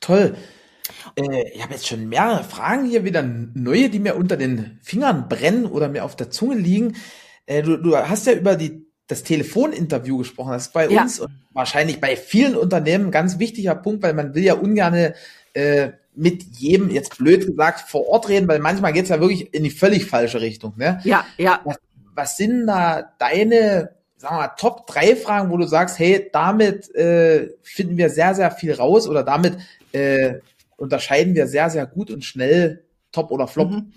Toll. 0.00 0.36
Äh, 1.16 1.50
ich 1.52 1.60
habe 1.60 1.74
jetzt 1.74 1.88
schon 1.88 2.08
mehrere 2.08 2.44
Fragen 2.44 2.84
hier 2.84 3.02
wieder 3.02 3.24
neue, 3.24 3.90
die 3.90 3.98
mir 3.98 4.14
unter 4.14 4.36
den 4.36 4.78
Fingern 4.84 5.28
brennen 5.28 5.66
oder 5.66 5.88
mir 5.88 6.04
auf 6.04 6.14
der 6.14 6.30
Zunge 6.30 6.54
liegen. 6.54 6.94
Äh, 7.46 7.64
du, 7.64 7.78
du 7.78 7.96
hast 7.96 8.28
ja 8.28 8.34
über 8.34 8.54
die 8.54 8.86
das 9.08 9.24
Telefoninterview 9.24 10.18
gesprochen. 10.18 10.52
Das 10.52 10.68
ist 10.68 10.72
bei 10.72 10.88
ja. 10.88 11.02
uns 11.02 11.18
und 11.18 11.32
wahrscheinlich 11.52 12.00
bei 12.00 12.14
vielen 12.14 12.54
Unternehmen 12.54 13.06
ein 13.06 13.10
ganz 13.10 13.40
wichtiger 13.40 13.74
Punkt, 13.74 14.04
weil 14.04 14.14
man 14.14 14.36
will 14.36 14.44
ja 14.44 14.54
ungerne 14.54 15.16
äh, 15.54 15.90
mit 16.18 16.42
jedem, 16.58 16.90
jetzt 16.90 17.16
blöd 17.16 17.46
gesagt, 17.46 17.88
vor 17.88 18.08
Ort 18.08 18.28
reden, 18.28 18.48
weil 18.48 18.58
manchmal 18.58 18.92
geht's 18.92 19.08
ja 19.08 19.20
wirklich 19.20 19.54
in 19.54 19.62
die 19.62 19.70
völlig 19.70 20.06
falsche 20.06 20.40
Richtung. 20.40 20.74
Ne? 20.76 21.00
Ja, 21.04 21.24
ja. 21.36 21.60
Was, 21.64 21.76
was 22.14 22.36
sind 22.36 22.66
da 22.66 23.12
deine, 23.18 23.90
sagen 24.16 24.36
wir 24.36 24.40
mal, 24.40 24.52
Top 24.58 24.86
drei 24.88 25.14
Fragen, 25.14 25.50
wo 25.50 25.56
du 25.56 25.66
sagst, 25.66 25.98
hey, 25.98 26.28
damit 26.32 26.92
äh, 26.96 27.50
finden 27.62 27.96
wir 27.96 28.10
sehr, 28.10 28.34
sehr 28.34 28.50
viel 28.50 28.74
raus 28.74 29.08
oder 29.08 29.22
damit 29.22 29.58
äh, 29.92 30.34
unterscheiden 30.76 31.34
wir 31.36 31.46
sehr, 31.46 31.70
sehr 31.70 31.86
gut 31.86 32.10
und 32.10 32.24
schnell 32.24 32.84
Top 33.12 33.30
oder 33.30 33.46
Flop? 33.46 33.70
Mhm. 33.70 33.92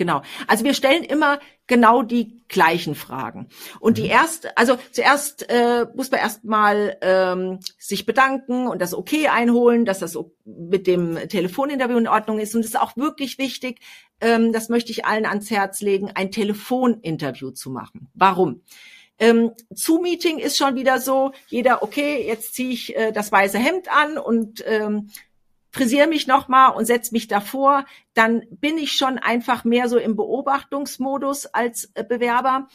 Genau. 0.00 0.22
Also 0.46 0.64
wir 0.64 0.72
stellen 0.72 1.04
immer 1.04 1.40
genau 1.66 2.02
die 2.02 2.42
gleichen 2.48 2.94
Fragen. 2.94 3.50
Und 3.80 3.98
die 3.98 4.04
mhm. 4.04 4.12
erste, 4.12 4.56
also 4.56 4.78
zuerst 4.92 5.44
äh, 5.50 5.84
muss 5.94 6.10
man 6.10 6.20
erstmal 6.20 6.96
ähm, 7.02 7.58
sich 7.78 8.06
bedanken 8.06 8.66
und 8.66 8.80
das 8.80 8.94
Okay 8.94 9.28
einholen, 9.28 9.84
dass 9.84 9.98
das 9.98 10.18
mit 10.46 10.86
dem 10.86 11.16
Telefoninterview 11.28 11.98
in 11.98 12.08
Ordnung 12.08 12.38
ist. 12.38 12.54
Und 12.54 12.62
es 12.62 12.68
ist 12.68 12.80
auch 12.80 12.96
wirklich 12.96 13.36
wichtig, 13.36 13.80
ähm, 14.22 14.54
das 14.54 14.70
möchte 14.70 14.90
ich 14.90 15.04
allen 15.04 15.26
ans 15.26 15.50
Herz 15.50 15.82
legen, 15.82 16.10
ein 16.14 16.30
Telefoninterview 16.30 17.50
zu 17.50 17.68
machen. 17.68 18.08
Warum? 18.14 18.62
Ähm, 19.18 19.50
Zoom-Meeting 19.68 20.38
ist 20.38 20.56
schon 20.56 20.76
wieder 20.76 20.98
so, 20.98 21.32
jeder, 21.48 21.82
okay, 21.82 22.26
jetzt 22.26 22.54
ziehe 22.54 22.70
ich 22.70 22.96
äh, 22.96 23.12
das 23.12 23.30
weiße 23.30 23.58
Hemd 23.58 23.92
an 23.92 24.16
und 24.16 24.64
ähm, 24.66 25.10
frisiere 25.70 26.06
mich 26.06 26.26
nochmal 26.26 26.74
und 26.74 26.84
setze 26.84 27.12
mich 27.12 27.28
davor, 27.28 27.84
dann 28.14 28.42
bin 28.50 28.78
ich 28.78 28.92
schon 28.92 29.18
einfach 29.18 29.64
mehr 29.64 29.88
so 29.88 29.98
im 29.98 30.16
Beobachtungsmodus 30.16 31.46
als 31.46 31.90
äh, 31.94 32.04
Bewerber. 32.04 32.68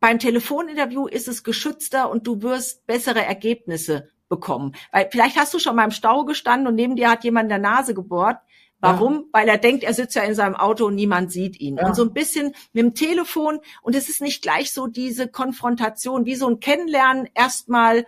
Beim 0.00 0.18
Telefoninterview 0.18 1.06
ist 1.06 1.28
es 1.28 1.42
geschützter 1.42 2.10
und 2.10 2.26
du 2.26 2.42
wirst 2.42 2.86
bessere 2.86 3.24
Ergebnisse 3.24 4.10
bekommen. 4.28 4.74
Weil 4.92 5.08
vielleicht 5.10 5.36
hast 5.36 5.54
du 5.54 5.58
schon 5.58 5.74
mal 5.74 5.84
im 5.84 5.90
Stau 5.90 6.24
gestanden 6.24 6.68
und 6.68 6.74
neben 6.74 6.96
dir 6.96 7.10
hat 7.10 7.24
jemand 7.24 7.44
in 7.44 7.48
der 7.48 7.58
Nase 7.58 7.94
gebohrt. 7.94 8.38
Warum? 8.80 9.14
Ja. 9.14 9.22
Weil 9.32 9.48
er 9.48 9.58
denkt, 9.58 9.82
er 9.82 9.94
sitzt 9.94 10.14
ja 10.14 10.22
in 10.22 10.34
seinem 10.34 10.54
Auto 10.54 10.86
und 10.86 10.94
niemand 10.94 11.32
sieht 11.32 11.58
ihn. 11.58 11.76
Ja. 11.76 11.88
Und 11.88 11.96
so 11.96 12.02
ein 12.02 12.12
bisschen 12.12 12.54
mit 12.72 12.84
dem 12.84 12.94
Telefon 12.94 13.58
und 13.82 13.96
es 13.96 14.08
ist 14.08 14.20
nicht 14.20 14.42
gleich 14.42 14.72
so 14.72 14.86
diese 14.86 15.26
Konfrontation, 15.26 16.26
wie 16.26 16.36
so 16.36 16.48
ein 16.48 16.60
Kennenlernen 16.60 17.28
erstmal 17.34 18.06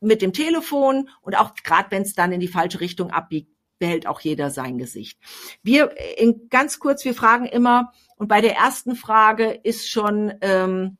mit 0.00 0.22
dem 0.22 0.32
Telefon 0.32 1.08
und 1.22 1.36
auch 1.36 1.54
gerade 1.54 1.90
wenn 1.90 2.02
es 2.02 2.14
dann 2.14 2.32
in 2.32 2.40
die 2.40 2.48
falsche 2.48 2.80
Richtung 2.80 3.10
abbiegt, 3.10 3.50
behält 3.78 4.06
auch 4.06 4.20
jeder 4.20 4.50
sein 4.50 4.78
Gesicht. 4.78 5.18
Wir 5.62 5.90
in, 6.18 6.48
ganz 6.48 6.78
kurz, 6.78 7.04
wir 7.04 7.14
fragen 7.14 7.46
immer 7.46 7.92
und 8.16 8.28
bei 8.28 8.40
der 8.40 8.56
ersten 8.56 8.96
Frage 8.96 9.50
ist 9.50 9.88
schon 9.88 10.34
ähm, 10.40 10.98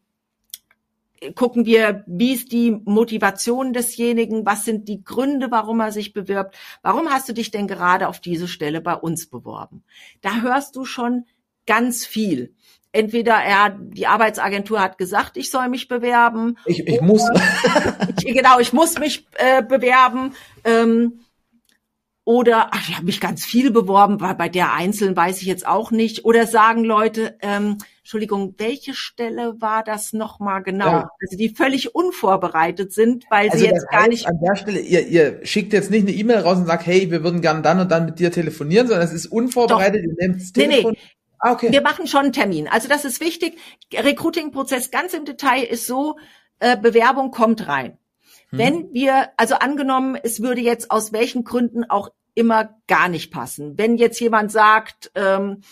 gucken 1.35 1.67
wir, 1.67 2.05
wie 2.07 2.33
ist 2.33 2.53
die 2.53 2.71
Motivation 2.71 3.73
desjenigen, 3.73 4.47
was 4.47 4.65
sind 4.65 4.89
die 4.89 5.03
Gründe, 5.03 5.51
warum 5.51 5.81
er 5.81 5.93
sich 5.93 6.13
bewirbt, 6.13 6.57
warum 6.83 7.09
hast 7.09 7.29
du 7.29 7.33
dich 7.33 7.51
denn 7.51 7.67
gerade 7.67 8.09
auf 8.09 8.21
diese 8.21 8.49
Stelle 8.49 8.81
bei 8.81 8.95
uns 8.95 9.29
beworben? 9.29 9.83
Da 10.21 10.41
hörst 10.43 10.77
du 10.77 10.85
schon 10.85 11.25
ganz 11.67 12.07
viel. 12.07 12.55
Entweder 12.93 13.35
er, 13.35 13.79
die 13.79 14.07
Arbeitsagentur 14.07 14.81
hat 14.81 14.97
gesagt, 14.97 15.37
ich 15.37 15.51
soll 15.51 15.69
mich 15.69 15.89
bewerben. 15.89 16.57
Ich, 16.65 16.87
ich 16.87 17.01
muss. 17.01 17.23
ich, 18.25 18.35
genau, 18.35 18.59
ich 18.59 18.73
muss 18.73 18.99
mich 18.99 19.27
äh, 19.37 19.63
bewerben. 19.63 20.35
Ähm, 20.65 21.21
oder 22.29 22.69
ach, 22.73 22.89
ich 22.91 22.95
habe 22.95 23.07
mich 23.07 23.23
ganz 23.23 23.43
viel 23.43 23.71
beworben, 23.71 24.21
weil 24.21 24.35
bei 24.35 24.51
der 24.51 24.75
Einzelnen 24.75 25.17
weiß 25.17 25.41
ich 25.41 25.47
jetzt 25.47 25.67
auch 25.67 25.91
nicht. 25.91 26.27
Oder 26.27 26.47
sagen 26.47 26.85
Leute, 26.85 27.39
ähm, 27.41 27.79
Entschuldigung, 28.01 28.55
welche 28.59 28.93
Stelle 28.93 29.55
war 29.61 29.83
das 29.83 30.13
nochmal 30.13 30.63
genau? 30.63 30.91
Ja. 30.91 31.11
Also 31.23 31.39
die 31.39 31.49
völlig 31.49 31.95
unvorbereitet 31.95 32.93
sind, 32.93 33.25
weil 33.31 33.49
also 33.49 33.59
sie 33.59 33.71
jetzt 33.71 33.89
gar 33.91 34.09
nicht. 34.09 34.27
An 34.27 34.39
der 34.43 34.57
Stelle, 34.57 34.81
ihr, 34.81 35.07
ihr 35.07 35.41
schickt 35.47 35.73
jetzt 35.73 35.91
nicht 35.91 36.07
eine 36.07 36.17
E-Mail 36.17 36.41
raus 36.41 36.59
und 36.59 36.67
sagt, 36.67 36.85
hey, 36.85 37.11
wir 37.11 37.25
würden 37.25 37.41
gern 37.41 37.63
dann 37.63 37.81
und 37.81 37.91
dann 37.91 38.05
mit 38.05 38.19
dir 38.19 38.31
telefonieren, 38.31 38.89
sondern 38.89 39.07
es 39.07 39.15
ist 39.15 39.27
unvorbereitet, 39.27 40.05
Doch. 40.05 40.11
ihr 40.11 40.29
nehmt 40.29 40.43
das 40.43 40.53
Telefon. 40.53 40.93
Nee, 40.93 40.99
nee. 40.99 41.18
Ah, 41.39 41.53
okay. 41.53 41.71
Wir 41.71 41.83
machen 41.83 42.07
schon 42.07 42.25
einen 42.25 42.33
Termin. 42.33 42.69
Also 42.69 42.89
das 42.89 43.05
ist 43.05 43.21
wichtig. 43.21 43.59
Recruiting-Prozess 43.93 44.91
ganz 44.91 45.15
im 45.15 45.25
Detail 45.25 45.63
ist 45.63 45.87
so, 45.87 46.17
äh, 46.59 46.77
Bewerbung 46.77 47.31
kommt 47.31 47.69
rein. 47.69 47.99
Hm. 48.51 48.59
Wenn 48.59 48.93
wir, 48.93 49.31
also 49.37 49.55
angenommen, 49.57 50.19
es 50.23 50.43
würde 50.43 50.61
jetzt 50.61 50.91
aus 50.91 51.13
welchen 51.13 51.45
Gründen 51.45 51.89
auch 51.89 52.11
immer 52.35 52.77
gar 52.87 53.09
nicht 53.09 53.33
passen. 53.33 53.77
Wenn 53.77 53.97
jetzt 53.97 54.21
jemand 54.21 54.53
sagt, 54.53 55.11
ähm, 55.15 55.63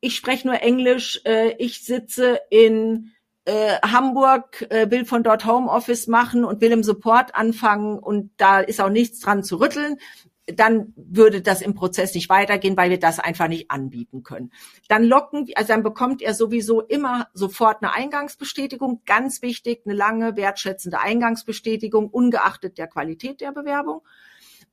ich 0.00 0.16
spreche 0.16 0.46
nur 0.46 0.60
Englisch, 0.62 1.20
äh, 1.24 1.54
ich 1.58 1.84
sitze 1.84 2.40
in 2.50 3.12
äh, 3.44 3.78
Hamburg, 3.80 4.66
äh, 4.70 4.90
will 4.90 5.04
von 5.04 5.22
dort 5.22 5.46
Homeoffice 5.46 6.08
machen 6.08 6.44
und 6.44 6.60
will 6.60 6.72
im 6.72 6.82
Support 6.82 7.34
anfangen 7.34 7.98
und 7.98 8.30
da 8.36 8.60
ist 8.60 8.80
auch 8.80 8.90
nichts 8.90 9.20
dran 9.20 9.44
zu 9.44 9.56
rütteln, 9.56 9.98
dann 10.46 10.92
würde 10.96 11.42
das 11.42 11.60
im 11.60 11.74
Prozess 11.74 12.14
nicht 12.14 12.28
weitergehen, 12.28 12.76
weil 12.76 12.90
wir 12.90 13.00
das 13.00 13.18
einfach 13.18 13.48
nicht 13.48 13.70
anbieten 13.70 14.22
können. 14.22 14.52
Dann 14.88 15.04
locken, 15.04 15.48
also 15.56 15.68
dann 15.68 15.82
bekommt 15.82 16.22
er 16.22 16.34
sowieso 16.34 16.80
immer 16.80 17.28
sofort 17.34 17.82
eine 17.82 17.92
Eingangsbestätigung, 17.92 19.02
ganz 19.06 19.42
wichtig, 19.42 19.82
eine 19.84 19.94
lange, 19.94 20.36
wertschätzende 20.36 21.00
Eingangsbestätigung, 21.00 22.08
ungeachtet 22.08 22.78
der 22.78 22.86
Qualität 22.86 23.40
der 23.40 23.52
Bewerbung. 23.52 24.02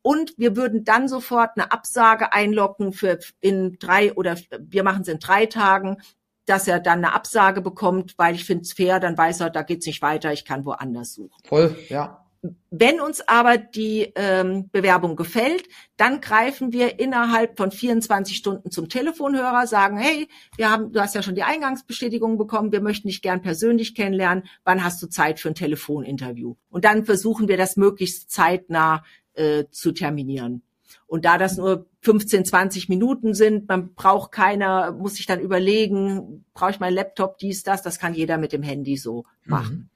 Und 0.04 0.38
wir 0.38 0.56
würden 0.56 0.84
dann 0.84 1.08
sofort 1.08 1.52
eine 1.56 1.72
Absage 1.72 2.34
einlocken 2.34 2.94
für 2.94 3.20
in 3.40 3.78
drei 3.80 4.14
oder 4.14 4.38
wir 4.60 4.84
machen 4.84 5.02
es 5.02 5.08
in 5.08 5.20
drei 5.20 5.46
Tagen, 5.46 5.98
dass 6.46 6.68
er 6.68 6.80
dann 6.80 7.00
eine 7.00 7.14
Absage 7.14 7.62
bekommt, 7.62 8.16
weil 8.18 8.36
ich 8.36 8.46
finde 8.46 8.64
es 8.64 8.74
fair, 8.74 9.00
dann 9.00 9.18
weiß 9.18 9.40
er, 9.40 9.50
da 9.50 9.64
geht's 9.64 9.86
nicht 9.86 10.02
weiter, 10.02 10.34
ich 10.34 10.46
kann 10.46 10.66
woanders 10.66 11.14
suchen. 11.14 11.42
Voll, 11.46 11.76
ja. 11.88 12.23
Wenn 12.70 13.00
uns 13.00 13.22
aber 13.26 13.58
die 13.58 14.12
ähm, 14.16 14.70
Bewerbung 14.70 15.16
gefällt, 15.16 15.64
dann 15.96 16.20
greifen 16.20 16.74
wir 16.74 17.00
innerhalb 17.00 17.58
von 17.58 17.72
24 17.72 18.36
Stunden 18.36 18.70
zum 18.70 18.90
Telefonhörer, 18.90 19.66
sagen, 19.66 19.98
hey, 19.98 20.28
wir 20.58 20.70
haben, 20.70 20.92
du 20.92 21.00
hast 21.00 21.16
ja 21.16 21.24
schon 21.24 21.36
die 21.36 21.44
Eingangsbestätigung 21.44 22.38
bekommen, 22.38 22.74
wir 22.74 22.82
möchten 22.82 23.08
dich 23.08 23.22
gern 23.22 23.42
persönlich 23.42 23.96
kennenlernen, 23.96 24.44
wann 24.66 24.84
hast 24.84 25.02
du 25.02 25.08
Zeit 25.08 25.40
für 25.40 25.50
ein 25.50 25.56
Telefoninterview? 25.56 26.56
Und 26.70 26.84
dann 26.84 27.06
versuchen 27.06 27.48
wir 27.48 27.56
das 27.56 27.78
möglichst 27.78 28.30
zeitnah 28.30 29.04
äh, 29.36 29.64
zu 29.72 29.94
terminieren. 29.94 30.64
Und 31.08 31.24
da 31.24 31.38
das 31.38 31.56
nur 31.58 31.88
15, 32.02 32.44
20 32.44 32.90
Minuten 32.90 33.34
sind, 33.34 33.70
man 33.70 33.94
braucht 33.94 34.34
keiner, 34.34 34.92
muss 34.92 35.16
sich 35.16 35.28
dann 35.28 35.40
überlegen, 35.40 36.44
brauche 36.54 36.72
ich 36.72 36.80
meinen 36.82 36.96
Laptop, 36.96 37.38
dies, 37.38 37.64
das, 37.64 37.84
das 37.84 38.00
kann 38.00 38.14
jeder 38.14 38.38
mit 38.38 38.52
dem 38.52 38.64
Handy 38.64 38.98
so 38.98 39.24
machen. 39.46 39.76
Mhm. 39.76 39.90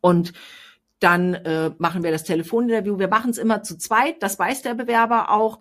Und 0.00 0.32
dann 1.02 1.34
äh, 1.34 1.72
machen 1.78 2.02
wir 2.02 2.10
das 2.10 2.24
Telefoninterview. 2.24 2.98
Wir 2.98 3.08
machen 3.08 3.30
es 3.30 3.38
immer 3.38 3.62
zu 3.62 3.76
zweit, 3.76 4.22
das 4.22 4.38
weiß 4.38 4.62
der 4.62 4.74
Bewerber 4.74 5.30
auch. 5.30 5.60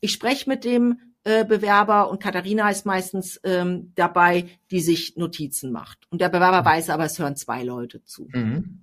Ich 0.00 0.12
spreche 0.12 0.48
mit 0.48 0.64
dem 0.64 0.98
äh, 1.24 1.44
Bewerber 1.44 2.10
und 2.10 2.22
Katharina 2.22 2.68
ist 2.70 2.84
meistens 2.84 3.40
ähm, 3.44 3.92
dabei, 3.94 4.48
die 4.70 4.80
sich 4.80 5.16
Notizen 5.16 5.72
macht. 5.72 5.98
Und 6.10 6.20
der 6.20 6.28
Bewerber 6.28 6.64
weiß 6.64 6.90
aber, 6.90 7.04
es 7.04 7.18
hören 7.18 7.36
zwei 7.36 7.62
Leute 7.62 8.04
zu. 8.04 8.28
Mhm. 8.32 8.82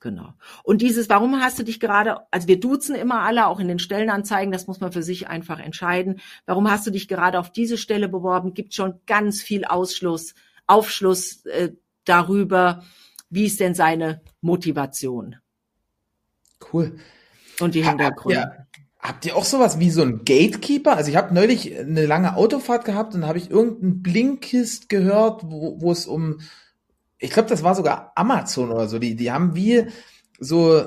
Genau. 0.00 0.34
Und 0.62 0.82
dieses, 0.82 1.08
warum 1.08 1.40
hast 1.40 1.58
du 1.58 1.62
dich 1.62 1.80
gerade, 1.80 2.18
also 2.30 2.46
wir 2.46 2.60
duzen 2.60 2.94
immer 2.94 3.22
alle, 3.22 3.46
auch 3.46 3.58
in 3.58 3.68
den 3.68 3.78
Stellenanzeigen, 3.78 4.52
das 4.52 4.66
muss 4.66 4.80
man 4.80 4.92
für 4.92 5.02
sich 5.02 5.28
einfach 5.28 5.58
entscheiden. 5.58 6.20
Warum 6.44 6.70
hast 6.70 6.86
du 6.86 6.90
dich 6.90 7.08
gerade 7.08 7.38
auf 7.38 7.50
diese 7.50 7.78
Stelle 7.78 8.08
beworben? 8.08 8.52
Gibt 8.52 8.74
schon 8.74 9.00
ganz 9.06 9.40
viel 9.40 9.64
Ausschluss, 9.64 10.34
Aufschluss 10.66 11.46
äh, 11.46 11.72
darüber, 12.04 12.82
wie 13.30 13.46
ist 13.46 13.60
denn 13.60 13.74
seine 13.74 14.20
Motivation? 14.42 15.36
Cool. 16.72 16.96
Und 17.60 17.74
die 17.74 17.84
Hintergründe. 17.84 18.40
Ja. 18.40 18.66
Habt 18.98 19.26
ihr 19.26 19.36
auch 19.36 19.44
sowas 19.44 19.78
wie 19.78 19.90
so 19.90 20.02
ein 20.02 20.24
Gatekeeper? 20.24 20.96
Also 20.96 21.10
ich 21.10 21.16
habe 21.16 21.34
neulich 21.34 21.78
eine 21.78 22.06
lange 22.06 22.36
Autofahrt 22.36 22.84
gehabt 22.84 23.14
und 23.14 23.26
habe 23.26 23.38
ich 23.38 23.50
irgendeinen 23.50 24.02
Blinkist 24.02 24.88
gehört, 24.88 25.42
wo, 25.44 25.80
wo 25.80 25.92
es 25.92 26.06
um 26.06 26.38
ich 27.24 27.30
glaube, 27.30 27.48
das 27.48 27.62
war 27.62 27.74
sogar 27.74 28.12
Amazon 28.16 28.70
oder 28.70 28.86
so, 28.86 28.98
die, 28.98 29.16
die 29.16 29.32
haben 29.32 29.54
wie 29.54 29.86
so 30.38 30.84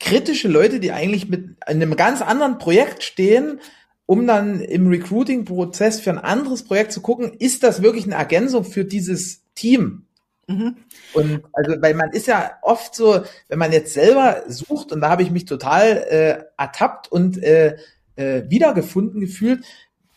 kritische 0.00 0.48
Leute, 0.48 0.80
die 0.80 0.92
eigentlich 0.92 1.28
mit 1.28 1.56
einem 1.66 1.96
ganz 1.96 2.22
anderen 2.22 2.58
Projekt 2.58 3.02
stehen, 3.02 3.60
um 4.06 4.26
dann 4.26 4.60
im 4.60 4.88
Recruiting-Prozess 4.88 6.00
für 6.00 6.10
ein 6.10 6.18
anderes 6.18 6.64
Projekt 6.64 6.92
zu 6.92 7.02
gucken, 7.02 7.34
ist 7.38 7.62
das 7.62 7.82
wirklich 7.82 8.06
eine 8.06 8.14
Ergänzung 8.14 8.64
für 8.64 8.86
dieses 8.86 9.42
Team? 9.54 10.06
Mhm. 10.48 10.76
Und 11.12 11.42
also, 11.52 11.80
weil 11.80 11.94
man 11.94 12.10
ist 12.10 12.26
ja 12.26 12.52
oft 12.62 12.94
so, 12.94 13.20
wenn 13.48 13.58
man 13.58 13.70
jetzt 13.70 13.92
selber 13.92 14.42
sucht, 14.48 14.92
und 14.92 15.02
da 15.02 15.10
habe 15.10 15.22
ich 15.22 15.30
mich 15.30 15.44
total 15.44 15.86
äh, 15.86 16.44
ertappt 16.56 17.12
und 17.12 17.42
äh, 17.42 17.76
äh, 18.16 18.42
wiedergefunden 18.48 19.20
gefühlt, 19.20 19.64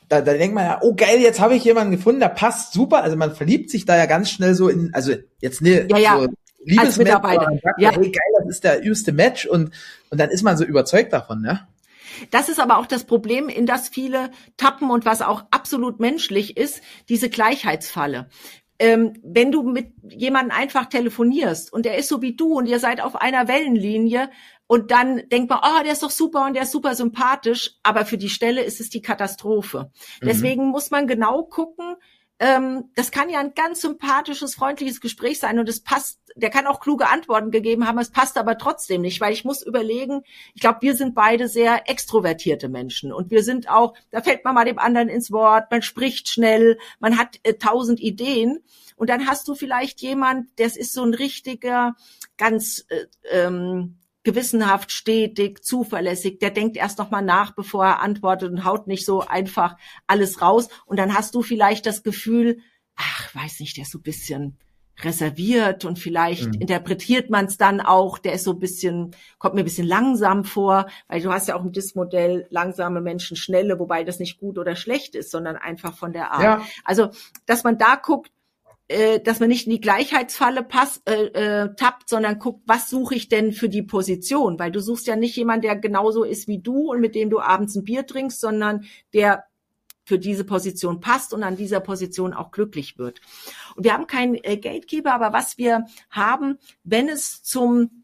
da, 0.08 0.22
da 0.22 0.34
denkt 0.34 0.56
man 0.56 0.66
ja, 0.66 0.80
oh 0.82 0.94
geil, 0.96 1.20
jetzt 1.20 1.40
habe 1.40 1.56
ich 1.56 1.64
jemanden 1.64 1.92
gefunden, 1.92 2.22
der 2.22 2.30
passt 2.30 2.74
super. 2.74 3.04
Also 3.04 3.16
man 3.18 3.36
verliebt 3.36 3.70
sich 3.70 3.86
da 3.86 3.98
ja 3.98 4.06
ganz 4.06 4.30
schnell 4.30 4.56
so 4.56 4.70
in, 4.70 4.94
also 4.94 5.14
jetzt 5.40 5.62
ne, 5.62 5.88
ja, 5.90 5.98
ja. 5.98 6.20
so 6.20 6.28
Liebesmatch, 6.64 7.24
ja. 7.78 7.92
hey 7.92 8.12
geil, 8.12 8.34
das 8.40 8.48
ist 8.48 8.64
der 8.64 8.86
übste 8.86 9.14
Match 9.14 9.46
und 9.46 9.72
und 10.10 10.20
dann 10.20 10.30
ist 10.30 10.44
man 10.44 10.58
so 10.58 10.64
überzeugt 10.64 11.12
davon, 11.12 11.42
ne? 11.42 11.68
Das 12.30 12.50
ist 12.50 12.60
aber 12.60 12.78
auch 12.78 12.86
das 12.86 13.06
Problem, 13.06 13.50
in 13.50 13.66
das 13.66 13.90
viele 13.90 14.30
tappen 14.58 14.92
und 14.92 15.06
was 15.06 15.22
auch 15.22 15.46
absolut 15.50 16.00
menschlich 16.00 16.58
ist, 16.58 16.82
diese 17.10 17.30
Gleichheitsfalle. 17.30 18.30
Ähm, 18.82 19.14
wenn 19.24 19.52
du 19.52 19.64
mit 19.64 19.94
jemandem 20.10 20.58
einfach 20.58 20.88
telefonierst 20.88 21.72
und 21.72 21.86
er 21.86 21.98
ist 21.98 22.10
so 22.10 22.22
wie 22.22 22.36
du 22.36 22.58
und 22.58 22.66
ihr 22.66 22.80
seid 22.80 23.00
auf 23.00 23.16
einer 23.16 23.48
Wellenlinie, 23.48 24.30
und 24.72 24.90
dann 24.90 25.28
denkt 25.30 25.50
man, 25.50 25.60
oh, 25.62 25.84
der 25.84 25.92
ist 25.92 26.02
doch 26.02 26.10
super 26.10 26.46
und 26.46 26.54
der 26.54 26.64
ist 26.64 26.72
super 26.72 26.96
sympathisch, 26.96 27.76
aber 27.84 28.06
für 28.06 28.18
die 28.18 28.30
Stelle 28.30 28.64
ist 28.64 28.80
es 28.80 28.90
die 28.90 29.02
Katastrophe. 29.02 29.92
Mhm. 30.22 30.28
Deswegen 30.28 30.70
muss 30.70 30.92
man 30.92 31.08
genau 31.08 31.44
gucken, 31.44 31.98
ähm, 32.42 32.90
das 32.96 33.12
kann 33.12 33.30
ja 33.30 33.40
ein 33.40 33.54
ganz 33.54 33.82
sympathisches, 33.82 34.56
freundliches 34.56 35.00
Gespräch 35.00 35.38
sein 35.38 35.60
und 35.60 35.70
es 35.70 35.80
passt, 35.80 36.20
der 36.36 36.50
kann 36.50 36.66
auch 36.66 36.80
kluge 36.80 37.08
Antworten 37.08 37.52
gegeben 37.52 37.88
haben, 37.88 38.00
es 38.00 38.10
passt 38.10 38.36
aber 38.36 38.58
trotzdem 38.58 39.02
nicht, 39.02 39.22
weil 39.22 39.32
ich 39.32 39.46
muss 39.46 39.62
überlegen, 39.62 40.24
ich 40.56 40.62
glaube, 40.62 40.80
wir 40.82 40.96
sind 40.96 41.14
beide 41.14 41.48
sehr 41.48 41.88
extrovertierte 41.88 42.68
Menschen 42.68 43.14
und 43.14 43.30
wir 43.30 43.44
sind 43.44 43.70
auch, 43.70 43.94
da 44.10 44.24
fällt 44.24 44.44
man 44.44 44.56
mal 44.56 44.66
dem 44.66 44.80
anderen 44.80 45.08
ins 45.08 45.32
Wort, 45.32 45.70
man 45.70 45.84
spricht 45.84 46.30
schnell, 46.30 46.80
man 47.00 47.20
hat 47.20 47.40
äh, 47.44 47.54
tausend 47.54 48.00
Ideen 48.00 48.64
und 48.96 49.12
dann 49.12 49.28
hast 49.28 49.48
du 49.48 49.54
vielleicht 49.54 50.02
jemand, 50.02 50.48
das 50.58 50.78
ist 50.78 50.94
so 50.94 51.04
ein 51.04 51.14
richtiger, 51.14 51.96
ganz 52.38 52.84
äh, 52.90 53.06
ähm, 53.30 54.00
gewissenhaft, 54.24 54.92
stetig, 54.92 55.64
zuverlässig, 55.64 56.40
der 56.40 56.52
denkt 56.52 56.78
erst 56.78 57.00
nochmal 57.00 57.24
nach, 57.24 57.52
bevor 57.56 57.86
er 57.86 58.00
antwortet 58.02 58.52
und 58.52 58.66
haut 58.66 58.88
nicht 58.88 59.06
so 59.06 59.22
einfach 59.22 59.78
alles 60.08 60.42
raus. 60.42 60.70
Und 60.86 60.98
dann 60.98 61.16
hast 61.16 61.34
du 61.36 61.42
vielleicht 61.42 61.86
das 61.86 62.04
Gefühl, 62.04 62.60
ach, 62.96 63.34
weiß 63.34 63.60
nicht, 63.60 63.78
der 63.78 63.84
ist 63.84 63.92
so 63.92 64.00
ein 64.00 64.04
bisschen 64.04 64.58
reserviert 65.04 65.86
und 65.86 65.98
vielleicht 65.98 66.48
mhm. 66.48 66.62
interpretiert 66.62 67.30
man 67.30 67.46
es 67.46 67.58
dann 67.58 67.82
auch, 67.82 68.20
der 68.20 68.34
ist 68.34 68.44
so 68.44 68.52
ein 68.52 68.60
bisschen, 68.60 69.16
kommt 69.40 69.56
mir 69.56 69.62
ein 69.62 69.66
bisschen 69.66 69.88
langsam 69.88 70.44
vor, 70.44 70.88
weil 71.08 71.22
du 71.22 71.32
hast 71.32 71.48
ja 71.48 71.56
auch 71.56 71.64
im 71.64 71.72
DIS-Modell 71.72 72.46
langsame 72.50 73.02
Menschen, 73.02 73.36
schnelle, 73.36 73.80
wobei 73.80 74.04
das 74.04 74.20
nicht 74.20 74.40
gut 74.40 74.58
oder 74.60 74.76
schlecht 74.76 75.16
ist, 75.16 75.32
sondern 75.32 75.56
einfach 75.56 75.96
von 75.96 76.14
der 76.14 76.32
Art. 76.32 76.44
Ja. 76.44 76.62
Also, 76.84 77.10
dass 77.46 77.64
man 77.64 77.80
da 77.80 77.96
guckt, 77.96 78.32
äh, 78.92 79.20
dass 79.20 79.40
man 79.40 79.50
nicht 79.50 79.68
in 79.68 79.72
die 79.72 79.82
Gleichheitsfalle 79.82 80.64
pass, 80.64 81.02
äh, 81.06 81.14
äh, 81.14 81.76
tappt, 81.76 82.10
sondern 82.10 82.40
guckt, 82.40 82.62
was 82.66 82.90
suche 82.90 83.16
ich 83.16 83.30
denn 83.30 83.54
für 83.54 83.70
die 83.70 83.84
Position? 83.84 84.60
Weil 84.60 84.72
du 84.72 84.82
suchst 84.82 85.08
ja 85.08 85.16
nicht 85.16 85.36
jemanden, 85.36 85.64
der 85.64 85.78
genauso 85.78 86.24
ist 86.24 86.48
wie 86.48 86.60
du 86.60 86.92
und 86.92 87.00
mit 87.00 87.16
dem 87.16 87.30
du 87.30 87.40
abends 87.40 87.76
ein 87.76 87.84
Bier 87.84 88.06
trinkst, 88.06 88.40
sondern 88.40 88.86
der 89.14 89.46
für 90.04 90.20
diese 90.20 90.44
Position 90.44 91.00
passt 91.00 91.34
und 91.34 91.44
an 91.44 91.56
dieser 91.56 91.80
Position 91.80 92.34
auch 92.34 92.52
glücklich 92.52 92.98
wird. 92.98 93.22
Und 93.76 93.86
wir 93.86 93.94
haben 93.94 94.08
keinen 94.08 94.36
äh, 94.36 94.58
Gatekeeper, 94.58 95.14
aber 95.14 95.32
was 95.32 95.58
wir 95.58 95.86
haben, 96.10 96.58
wenn 96.84 97.08
es 97.08 97.44
zum, 97.44 98.04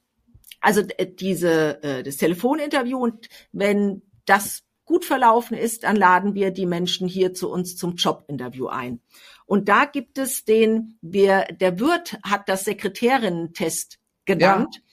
also 0.61 0.81
äh, 0.97 1.07
diese, 1.07 1.83
äh, 1.83 2.03
das 2.03 2.17
Telefoninterview 2.17 2.97
und 2.97 3.27
wenn 3.51 4.03
das 4.25 4.63
gut 4.85 5.03
verlaufen 5.03 5.57
ist, 5.57 5.83
dann 5.83 5.97
laden 5.97 6.33
wir 6.33 6.51
die 6.51 6.65
Menschen 6.65 7.07
hier 7.07 7.33
zu 7.33 7.49
uns 7.51 7.75
zum 7.75 7.95
Jobinterview 7.95 8.67
ein. 8.67 9.01
Und 9.47 9.69
da 9.69 9.85
gibt 9.85 10.17
es 10.17 10.45
den, 10.45 10.99
wir, 11.01 11.45
der 11.45 11.79
Wirt 11.79 12.19
hat 12.23 12.47
das 12.47 12.65
Sekretärinnen-Test 12.65 13.97
genannt, 14.25 14.83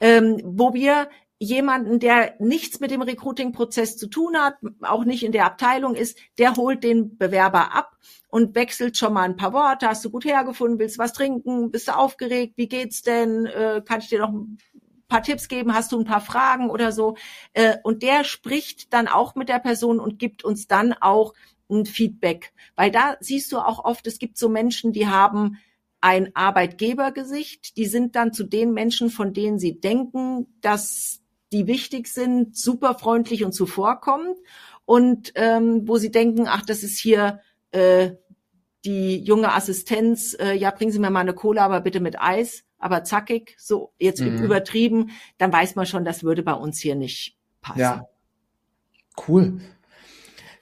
ja. 0.00 0.08
ähm, 0.08 0.40
wo 0.44 0.72
wir 0.72 1.10
jemanden, 1.40 2.00
der 2.00 2.34
nichts 2.38 2.80
mit 2.80 2.90
dem 2.90 3.02
Recruiting-Prozess 3.02 3.96
zu 3.96 4.08
tun 4.08 4.36
hat, 4.36 4.54
auch 4.82 5.04
nicht 5.04 5.24
in 5.24 5.32
der 5.32 5.46
Abteilung 5.46 5.94
ist, 5.94 6.18
der 6.38 6.56
holt 6.56 6.82
den 6.82 7.16
Bewerber 7.18 7.74
ab 7.74 7.96
und 8.28 8.54
wechselt 8.54 8.96
schon 8.96 9.12
mal 9.12 9.22
ein 9.22 9.36
paar 9.36 9.52
Worte. 9.52 9.88
Hast 9.88 10.04
du 10.04 10.10
gut 10.10 10.24
hergefunden? 10.24 10.78
Willst 10.78 10.96
du 10.96 11.02
was 11.02 11.12
trinken? 11.12 11.70
Bist 11.70 11.88
du 11.88 11.96
aufgeregt? 11.96 12.54
Wie 12.56 12.68
geht's 12.68 13.02
denn? 13.02 13.46
Äh, 13.46 13.82
kann 13.84 14.00
ich 14.00 14.08
dir 14.08 14.20
noch 14.20 14.32
ein 14.32 14.58
paar 15.06 15.22
Tipps 15.22 15.48
geben? 15.48 15.74
Hast 15.74 15.92
du 15.92 15.98
ein 15.98 16.04
paar 16.04 16.20
Fragen 16.20 16.70
oder 16.70 16.92
so? 16.92 17.16
Äh, 17.52 17.76
und 17.84 18.02
der 18.02 18.24
spricht 18.24 18.92
dann 18.92 19.08
auch 19.08 19.34
mit 19.34 19.48
der 19.48 19.60
Person 19.60 20.00
und 20.00 20.18
gibt 20.18 20.44
uns 20.44 20.66
dann 20.66 20.92
auch 20.92 21.34
ein 21.70 21.86
Feedback. 21.86 22.52
Weil 22.76 22.90
da 22.90 23.16
siehst 23.20 23.52
du 23.52 23.58
auch 23.58 23.84
oft, 23.84 24.06
es 24.06 24.18
gibt 24.18 24.38
so 24.38 24.48
Menschen, 24.48 24.92
die 24.92 25.06
haben 25.06 25.58
ein 26.00 26.34
Arbeitgebergesicht, 26.34 27.76
die 27.76 27.86
sind 27.86 28.14
dann 28.14 28.32
zu 28.32 28.44
den 28.44 28.72
Menschen, 28.72 29.10
von 29.10 29.32
denen 29.32 29.58
sie 29.58 29.80
denken, 29.80 30.46
dass 30.60 31.20
die 31.52 31.66
wichtig 31.66 32.08
sind, 32.08 32.56
super 32.56 32.94
freundlich 32.94 33.44
und 33.44 33.52
zuvorkommend 33.52 34.36
und 34.84 35.32
ähm, 35.34 35.88
wo 35.88 35.98
sie 35.98 36.10
denken, 36.10 36.46
ach, 36.46 36.64
das 36.64 36.82
ist 36.82 36.98
hier 36.98 37.40
äh, 37.72 38.12
die 38.84 39.18
junge 39.18 39.52
Assistenz, 39.52 40.36
äh, 40.38 40.54
ja, 40.54 40.70
bringen 40.70 40.92
Sie 40.92 40.98
mir 40.98 41.10
mal 41.10 41.20
eine 41.20 41.34
Cola, 41.34 41.64
aber 41.64 41.80
bitte 41.80 42.00
mit 42.00 42.20
Eis, 42.20 42.64
aber 42.78 43.02
zackig, 43.04 43.56
so 43.58 43.92
jetzt 43.98 44.20
mhm. 44.20 44.42
übertrieben, 44.42 45.10
dann 45.36 45.52
weiß 45.52 45.74
man 45.74 45.86
schon, 45.86 46.04
das 46.04 46.22
würde 46.22 46.42
bei 46.42 46.54
uns 46.54 46.78
hier 46.78 46.94
nicht 46.94 47.36
passen. 47.60 47.80
Ja, 47.80 48.08
cool. 49.26 49.60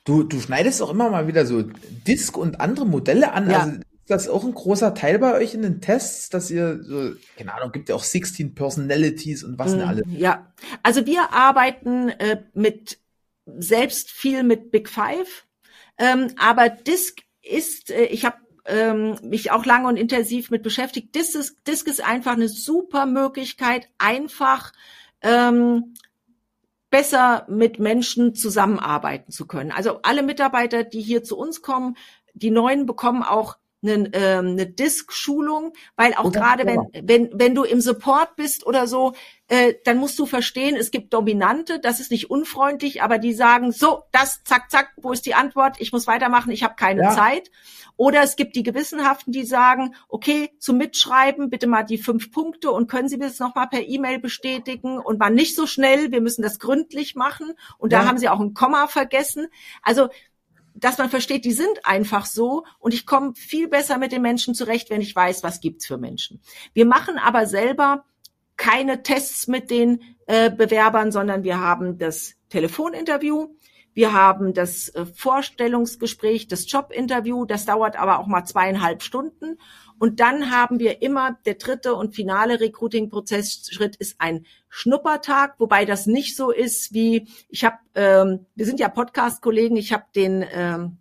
Du, 0.07 0.23
du 0.23 0.41
schneidest 0.41 0.81
auch 0.81 0.91
immer 0.91 1.11
mal 1.11 1.27
wieder 1.27 1.45
so 1.45 1.63
Disk 2.07 2.39
und 2.39 2.61
andere 2.61 2.87
Modelle 2.87 3.33
an. 3.33 3.51
Ja. 3.51 3.61
Also 3.61 3.81
das 4.07 4.29
auch 4.29 4.45
ein 4.45 4.55
großer 4.55 4.95
Teil 4.95 5.19
bei 5.19 5.35
euch 5.35 5.55
in 5.55 5.63
den 5.63 5.81
Tests, 5.81 6.29
dass 6.29 6.51
ihr 6.51 6.83
so, 6.83 7.13
keine 7.37 7.53
Ahnung, 7.55 7.73
gibt 7.73 7.89
ja 7.89 7.97
auch 7.97 8.05
16 8.05 8.55
Personalities 8.55 9.43
und 9.43 9.59
was 9.59 9.73
denn 9.73 9.81
mhm, 9.81 9.89
alle? 9.89 10.03
Ja, 10.07 10.53
also 10.83 11.07
wir 11.07 11.33
arbeiten 11.33 12.11
äh, 12.11 12.43
mit 12.55 12.99
selbst 13.47 14.11
viel 14.11 14.45
mit 14.45 14.71
Big 14.71 14.89
Five, 14.89 15.47
ähm, 15.99 16.29
aber 16.39 16.69
Disk 16.69 17.23
ist, 17.43 17.91
äh, 17.91 18.05
ich 18.05 18.25
habe 18.25 18.37
ähm, 18.67 19.19
mich 19.23 19.51
auch 19.51 19.65
lange 19.65 19.89
und 19.89 19.97
intensiv 19.97 20.51
mit 20.51 20.63
beschäftigt. 20.63 21.15
Disk 21.15 21.35
ist, 21.35 21.67
Disk 21.67 21.89
ist 21.89 22.05
einfach 22.05 22.35
eine 22.35 22.49
super 22.49 23.07
Möglichkeit, 23.07 23.89
einfach 23.99 24.73
ähm, 25.21 25.95
besser 26.97 27.45
mit 27.47 27.79
Menschen 27.79 28.35
zusammenarbeiten 28.35 29.31
zu 29.31 29.47
können. 29.47 29.71
Also 29.71 29.99
alle 30.03 30.23
Mitarbeiter, 30.23 30.83
die 30.83 31.03
hier 31.03 31.23
zu 31.23 31.37
uns 31.37 31.61
kommen, 31.61 31.95
die 32.33 32.51
neuen 32.51 32.87
bekommen 32.87 33.23
auch 33.23 33.59
eine, 33.83 34.11
ähm, 34.15 34.47
eine 34.49 34.67
Disk-Schulung, 34.67 35.73
weil 35.97 36.15
auch 36.15 36.33
gerade 36.33 36.67
wenn, 36.67 36.81
wenn, 37.03 37.31
wenn 37.35 37.55
du 37.55 37.65
im 37.65 37.81
Support 37.81 38.37
bist 38.37 38.67
oder 38.67 38.87
so, 38.87 39.15
äh, 39.49 39.75
dann 39.85 39.99
musst 39.99 40.19
du 40.19 40.27
verstehen, 40.27 40.77
es 40.77 40.91
gibt 40.91 41.13
Dominante, 41.15 41.79
das 41.79 42.01
ist 42.01 42.11
nicht 42.11 42.31
unfreundlich, 42.31 43.03
aber 43.03 43.19
die 43.19 43.33
sagen, 43.33 43.73
so, 43.73 44.03
das, 44.13 44.43
zack, 44.45 44.71
zack, 44.71 44.93
wo 44.97 45.13
ist 45.13 45.27
die 45.27 45.35
Antwort? 45.35 45.77
Ich 45.79 45.93
muss 45.93 46.07
weitermachen, 46.07 46.51
ich 46.51 46.63
habe 46.63 46.75
keine 46.77 47.03
ja. 47.03 47.11
Zeit. 47.11 47.51
Oder 47.99 48.23
es 48.23 48.37
gibt 48.37 48.57
die 48.57 48.63
Gewissenhaften, 48.63 49.33
die 49.33 49.45
sagen, 49.45 49.95
okay, 50.09 50.51
zum 50.59 50.77
Mitschreiben 50.77 51.49
bitte 51.49 51.67
mal 51.67 51.83
die 51.83 51.97
fünf 51.97 52.31
Punkte 52.31 52.71
und 52.71 52.91
können 52.91 53.09
Sie 53.09 53.19
das 53.19 53.39
nochmal 53.39 53.69
per 53.69 53.89
E-Mail 53.89 54.19
bestätigen 54.19 54.99
und 54.99 55.19
war 55.19 55.31
nicht 55.31 55.57
so 55.57 55.67
schnell, 55.67 56.13
wir 56.13 56.21
müssen 56.21 56.43
das 56.43 56.59
gründlich 56.59 57.15
machen. 57.15 57.53
Und 57.79 57.93
ja. 57.93 58.01
da 58.01 58.09
haben 58.09 58.19
Sie 58.19 58.29
auch 58.29 58.41
ein 58.41 58.53
Komma 58.53 58.87
vergessen. 58.87 59.47
Also 59.83 60.09
dass 60.79 60.99
man 60.99 61.11
versteht, 61.11 61.45
die 61.45 61.53
sind 61.53 61.85
einfach 61.85 62.27
so 62.27 62.65
und 62.79 62.95
ich 62.95 63.07
komme 63.07 63.35
viel 63.35 63.69
besser 63.69 63.99
mit 63.99 64.13
den 64.13 64.23
Menschen 64.23 64.55
zurecht, 64.55 64.91
wenn 64.91 65.01
ich 65.01 65.15
weiß, 65.15 65.43
was 65.43 65.61
gibt's 65.61 65.87
für 65.87 65.99
Menschen. 65.99 66.41
Wir 66.75 66.87
machen 66.87 67.19
aber 67.19 67.47
selber 67.47 68.05
keine 68.57 69.03
Tests 69.03 69.49
mit 69.49 69.71
den 69.71 70.03
äh, 70.27 70.51
Bewerbern, 70.51 71.13
sondern 71.13 71.45
wir 71.45 71.61
haben 71.61 71.99
das 71.99 72.35
Telefoninterview, 72.49 73.49
wir 73.93 74.13
haben 74.13 74.53
das 74.53 74.89
äh, 74.91 75.07
Vorstellungsgespräch, 75.07 76.49
das 76.49 76.71
Jobinterview, 76.71 77.47
das 77.47 77.65
dauert 77.65 77.97
aber 77.97 78.19
auch 78.19 78.27
mal 78.27 78.45
zweieinhalb 78.45 79.03
Stunden 79.03 79.59
und 79.99 80.21
dann 80.21 80.51
haben 80.51 80.79
wir 80.79 81.03
immer 81.03 81.39
der 81.47 81.55
dritte 81.55 81.95
und 81.95 82.15
finale 82.15 82.61
Recruiting-Prozessschritt 82.61 83.97
ist 83.97 84.17
ein 84.19 84.47
Schnuppertag, 84.69 85.55
wobei 85.59 85.85
das 85.85 86.07
nicht 86.07 86.37
so 86.37 86.51
ist 86.51 86.93
wie 86.93 87.29
ich 87.49 87.65
habe, 87.65 87.77
ähm, 87.95 88.47
wir 88.55 88.67
sind 88.67 88.81
ja 88.81 88.89
Podcast-Kollegen, 88.89 89.77
ich 89.77 89.93
habe 89.93 90.05
den 90.15 90.45
ähm, 90.53 90.99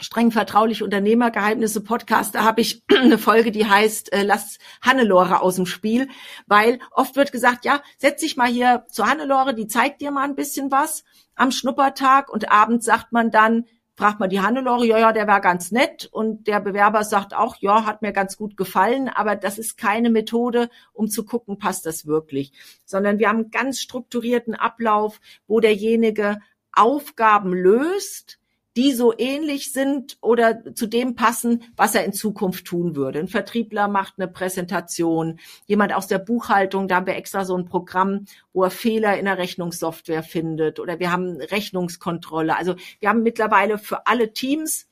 streng 0.00 0.32
vertraulich 0.32 0.82
Unternehmergeheimnisse 0.82 1.82
Podcast, 1.82 2.34
da 2.34 2.42
habe 2.42 2.60
ich 2.60 2.82
eine 2.96 3.18
Folge, 3.18 3.52
die 3.52 3.66
heißt 3.66 4.12
äh, 4.12 4.22
Lass 4.22 4.58
Hannelore 4.80 5.40
aus 5.40 5.56
dem 5.56 5.66
Spiel, 5.66 6.08
weil 6.46 6.80
oft 6.90 7.16
wird 7.16 7.32
gesagt, 7.32 7.64
ja, 7.64 7.82
setz 7.98 8.20
dich 8.20 8.36
mal 8.36 8.48
hier 8.48 8.84
zu 8.90 9.06
Hannelore, 9.06 9.54
die 9.54 9.68
zeigt 9.68 10.00
dir 10.00 10.10
mal 10.10 10.24
ein 10.24 10.34
bisschen 10.34 10.70
was 10.70 11.04
am 11.34 11.50
Schnuppertag 11.50 12.28
und 12.28 12.50
abends 12.50 12.84
sagt 12.84 13.12
man 13.12 13.30
dann, 13.30 13.66
fragt 13.94 14.20
man 14.20 14.30
die 14.30 14.40
Hannelore, 14.40 14.86
ja, 14.86 14.98
ja, 14.98 15.12
der 15.12 15.26
war 15.26 15.40
ganz 15.40 15.70
nett. 15.70 16.08
Und 16.10 16.46
der 16.46 16.60
Bewerber 16.60 17.04
sagt 17.04 17.34
auch, 17.34 17.56
ja, 17.60 17.84
hat 17.84 18.02
mir 18.02 18.12
ganz 18.12 18.36
gut 18.36 18.56
gefallen, 18.56 19.08
aber 19.08 19.36
das 19.36 19.58
ist 19.58 19.76
keine 19.76 20.10
Methode, 20.10 20.70
um 20.92 21.08
zu 21.08 21.24
gucken, 21.24 21.58
passt 21.58 21.86
das 21.86 22.06
wirklich, 22.06 22.52
sondern 22.84 23.18
wir 23.18 23.28
haben 23.28 23.38
einen 23.38 23.50
ganz 23.50 23.80
strukturierten 23.80 24.54
Ablauf, 24.54 25.20
wo 25.46 25.60
derjenige 25.60 26.38
Aufgaben 26.72 27.52
löst, 27.52 28.38
die 28.76 28.92
so 28.92 29.12
ähnlich 29.16 29.72
sind 29.72 30.16
oder 30.20 30.74
zu 30.74 30.86
dem 30.86 31.14
passen, 31.14 31.64
was 31.76 31.94
er 31.94 32.04
in 32.04 32.12
Zukunft 32.12 32.66
tun 32.66 32.96
würde. 32.96 33.18
Ein 33.18 33.28
Vertriebler 33.28 33.88
macht 33.88 34.14
eine 34.16 34.28
Präsentation, 34.28 35.38
jemand 35.66 35.92
aus 35.94 36.06
der 36.06 36.18
Buchhaltung, 36.18 36.88
da 36.88 36.96
haben 36.96 37.06
wir 37.06 37.16
extra 37.16 37.44
so 37.44 37.56
ein 37.56 37.66
Programm, 37.66 38.24
wo 38.52 38.64
er 38.64 38.70
Fehler 38.70 39.18
in 39.18 39.26
der 39.26 39.38
Rechnungssoftware 39.38 40.22
findet 40.22 40.80
oder 40.80 40.98
wir 40.98 41.12
haben 41.12 41.36
Rechnungskontrolle. 41.36 42.56
Also 42.56 42.74
wir 43.00 43.08
haben 43.08 43.22
mittlerweile 43.22 43.78
für 43.78 44.06
alle 44.06 44.32
Teams 44.32 44.88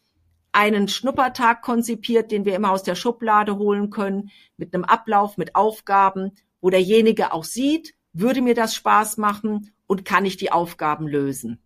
einen 0.52 0.88
Schnuppertag 0.88 1.62
konzipiert, 1.62 2.30
den 2.30 2.44
wir 2.44 2.56
immer 2.56 2.72
aus 2.72 2.82
der 2.82 2.96
Schublade 2.96 3.56
holen 3.56 3.90
können, 3.90 4.30
mit 4.56 4.74
einem 4.74 4.84
Ablauf, 4.84 5.36
mit 5.36 5.54
Aufgaben, 5.54 6.32
wo 6.60 6.70
derjenige 6.70 7.32
auch 7.32 7.44
sieht, 7.44 7.94
würde 8.12 8.42
mir 8.42 8.54
das 8.54 8.74
Spaß 8.74 9.16
machen 9.16 9.72
und 9.86 10.04
kann 10.04 10.24
ich 10.24 10.36
die 10.36 10.52
Aufgaben 10.52 11.06
lösen. 11.06 11.60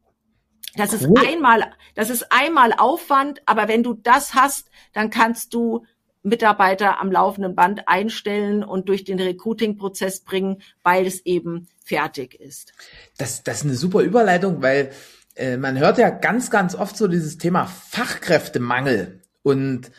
Das 0.76 0.92
ist 0.92 1.06
einmal, 1.16 1.72
das 1.94 2.10
ist 2.10 2.30
einmal 2.30 2.72
Aufwand, 2.72 3.42
aber 3.46 3.68
wenn 3.68 3.82
du 3.82 3.94
das 3.94 4.34
hast, 4.34 4.70
dann 4.92 5.10
kannst 5.10 5.54
du 5.54 5.84
Mitarbeiter 6.22 7.00
am 7.00 7.12
laufenden 7.12 7.54
Band 7.54 7.86
einstellen 7.86 8.64
und 8.64 8.88
durch 8.88 9.04
den 9.04 9.20
Recruiting-Prozess 9.20 10.20
bringen, 10.20 10.62
weil 10.82 11.06
es 11.06 11.24
eben 11.26 11.68
fertig 11.84 12.34
ist. 12.40 12.72
Das, 13.18 13.42
das 13.42 13.58
ist 13.58 13.64
eine 13.64 13.74
super 13.74 14.00
Überleitung, 14.00 14.62
weil 14.62 14.90
äh, 15.36 15.58
man 15.58 15.78
hört 15.78 15.98
ja 15.98 16.10
ganz, 16.10 16.50
ganz 16.50 16.74
oft 16.74 16.96
so 16.96 17.08
dieses 17.08 17.36
Thema 17.36 17.66
Fachkräftemangel. 17.66 19.20
Und 19.42 19.90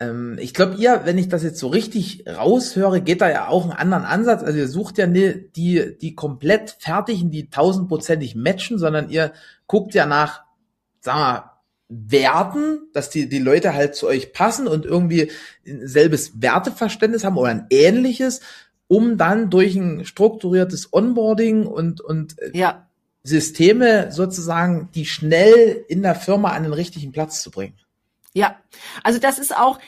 ähm, 0.00 0.38
ich 0.40 0.54
glaube, 0.54 0.74
ihr, 0.76 1.02
wenn 1.04 1.18
ich 1.18 1.28
das 1.28 1.44
jetzt 1.44 1.60
so 1.60 1.68
richtig 1.68 2.24
raushöre, 2.26 3.00
geht 3.00 3.20
da 3.20 3.30
ja 3.30 3.48
auch 3.48 3.64
einen 3.64 3.72
anderen 3.72 4.04
Ansatz. 4.04 4.42
Also 4.42 4.58
ihr 4.58 4.68
sucht 4.68 4.98
ja 4.98 5.06
nicht 5.06 5.54
die, 5.56 5.96
die 6.00 6.14
komplett 6.16 6.76
fertigen, 6.80 7.30
die 7.30 7.48
tausendprozentig 7.50 8.34
matchen, 8.34 8.78
sondern 8.78 9.10
ihr 9.10 9.32
guckt 9.70 9.94
ja 9.94 10.04
nach, 10.04 10.42
sagen 10.98 11.20
wir, 11.20 11.50
Werten, 11.88 12.88
dass 12.92 13.08
die, 13.08 13.28
die 13.28 13.38
Leute 13.38 13.72
halt 13.72 13.94
zu 13.94 14.08
euch 14.08 14.32
passen 14.32 14.66
und 14.66 14.84
irgendwie 14.84 15.30
ein 15.64 15.86
selbes 15.86 16.42
Werteverständnis 16.42 17.22
haben 17.22 17.36
oder 17.36 17.50
ein 17.50 17.66
ähnliches, 17.70 18.40
um 18.88 19.16
dann 19.16 19.48
durch 19.48 19.76
ein 19.76 20.04
strukturiertes 20.04 20.92
Onboarding 20.92 21.66
und, 21.66 22.00
und 22.00 22.36
äh, 22.40 22.50
ja. 22.52 22.88
Systeme 23.22 24.10
sozusagen, 24.10 24.88
die 24.92 25.06
schnell 25.06 25.84
in 25.86 26.02
der 26.02 26.16
Firma 26.16 26.50
an 26.50 26.64
den 26.64 26.72
richtigen 26.72 27.12
Platz 27.12 27.40
zu 27.40 27.52
bringen. 27.52 27.78
Ja, 28.32 28.56
also 29.04 29.20
das 29.20 29.38
ist 29.38 29.56
auch 29.56 29.78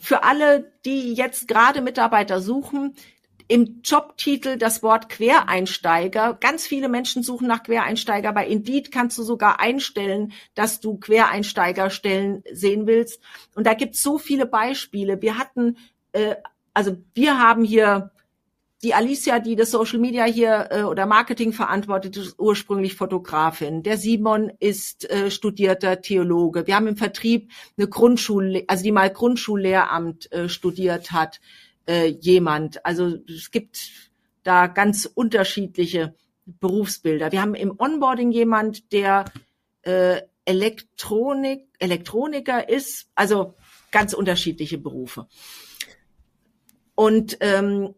für 0.00 0.24
alle, 0.24 0.72
die 0.84 1.14
jetzt 1.14 1.46
gerade 1.46 1.82
Mitarbeiter 1.82 2.40
suchen, 2.40 2.96
im 3.50 3.80
Jobtitel 3.82 4.58
das 4.58 4.80
Wort 4.80 5.08
Quereinsteiger. 5.08 6.38
Ganz 6.40 6.68
viele 6.68 6.88
Menschen 6.88 7.24
suchen 7.24 7.48
nach 7.48 7.64
Quereinsteiger. 7.64 8.32
Bei 8.32 8.46
Indeed 8.46 8.92
kannst 8.92 9.18
du 9.18 9.24
sogar 9.24 9.58
einstellen, 9.58 10.32
dass 10.54 10.78
du 10.78 10.98
Quereinsteigerstellen 10.98 12.44
sehen 12.52 12.86
willst. 12.86 13.20
Und 13.56 13.66
da 13.66 13.74
gibt 13.74 13.96
es 13.96 14.02
so 14.04 14.18
viele 14.18 14.46
Beispiele. 14.46 15.20
Wir 15.20 15.36
hatten, 15.36 15.78
äh, 16.12 16.36
also 16.74 16.96
wir 17.14 17.40
haben 17.40 17.64
hier 17.64 18.12
die 18.84 18.94
Alicia, 18.94 19.40
die 19.40 19.56
das 19.56 19.72
Social 19.72 19.98
Media 19.98 20.24
hier 20.26 20.68
äh, 20.70 20.82
oder 20.84 21.06
Marketing 21.06 21.52
verantwortet, 21.52 22.16
ist 22.16 22.38
ursprünglich 22.38 22.94
Fotografin. 22.94 23.82
Der 23.82 23.98
Simon 23.98 24.52
ist 24.60 25.10
äh, 25.10 25.28
studierter 25.28 26.00
Theologe. 26.00 26.68
Wir 26.68 26.76
haben 26.76 26.86
im 26.86 26.96
Vertrieb 26.96 27.50
eine 27.76 27.88
Grundschule, 27.88 28.62
also 28.68 28.84
die 28.84 28.92
mal 28.92 29.10
Grundschullehramt 29.10 30.30
äh, 30.30 30.48
studiert 30.48 31.10
hat, 31.10 31.40
äh, 31.90 32.06
jemand. 32.20 32.86
Also 32.86 33.18
es 33.28 33.50
gibt 33.50 33.90
da 34.44 34.68
ganz 34.68 35.10
unterschiedliche 35.12 36.14
Berufsbilder. 36.46 37.32
Wir 37.32 37.42
haben 37.42 37.56
im 37.56 37.72
Onboarding 37.78 38.30
jemand, 38.32 38.92
der 38.92 39.24
äh, 39.82 40.22
Elektronik, 40.44 41.66
Elektroniker 41.78 42.68
ist, 42.68 43.08
also 43.14 43.54
ganz 43.90 44.14
unterschiedliche 44.14 44.78
Berufe. 44.78 45.26
Und 46.94 47.38
ähm, 47.40 47.94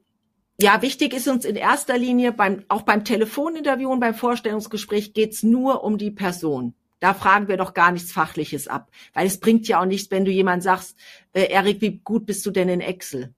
Ja, 0.60 0.80
wichtig 0.80 1.12
ist 1.12 1.28
uns 1.28 1.44
in 1.44 1.56
erster 1.56 1.98
Linie 1.98 2.32
beim, 2.32 2.64
auch 2.68 2.82
beim 2.82 3.04
Telefoninterview 3.04 3.90
und 3.90 4.00
beim 4.00 4.14
Vorstellungsgespräch 4.14 5.12
geht's 5.12 5.42
nur 5.42 5.82
um 5.82 5.98
die 5.98 6.12
Person. 6.12 6.74
Da 7.00 7.14
fragen 7.14 7.48
wir 7.48 7.56
doch 7.56 7.74
gar 7.74 7.90
nichts 7.90 8.12
Fachliches 8.12 8.68
ab, 8.68 8.90
weil 9.12 9.26
es 9.26 9.40
bringt 9.40 9.66
ja 9.66 9.80
auch 9.80 9.86
nichts, 9.86 10.10
wenn 10.12 10.24
du 10.24 10.30
jemand 10.30 10.62
sagst, 10.62 10.96
äh, 11.32 11.50
Erik, 11.50 11.80
wie 11.80 11.98
gut 11.98 12.26
bist 12.26 12.46
du 12.46 12.52
denn 12.52 12.68
in 12.68 12.80
Excel? 12.80 13.34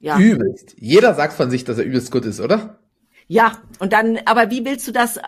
Ja. 0.00 0.18
Übelst. 0.18 0.74
Jeder 0.78 1.14
sagt 1.14 1.32
von 1.32 1.50
sich, 1.50 1.64
dass 1.64 1.78
er 1.78 1.84
übelst 1.84 2.10
gut 2.10 2.24
ist, 2.24 2.40
oder? 2.40 2.78
Ja, 3.26 3.58
und 3.80 3.92
dann, 3.92 4.18
aber 4.24 4.50
wie 4.50 4.64
willst 4.64 4.86
du 4.86 4.92
das? 4.92 5.18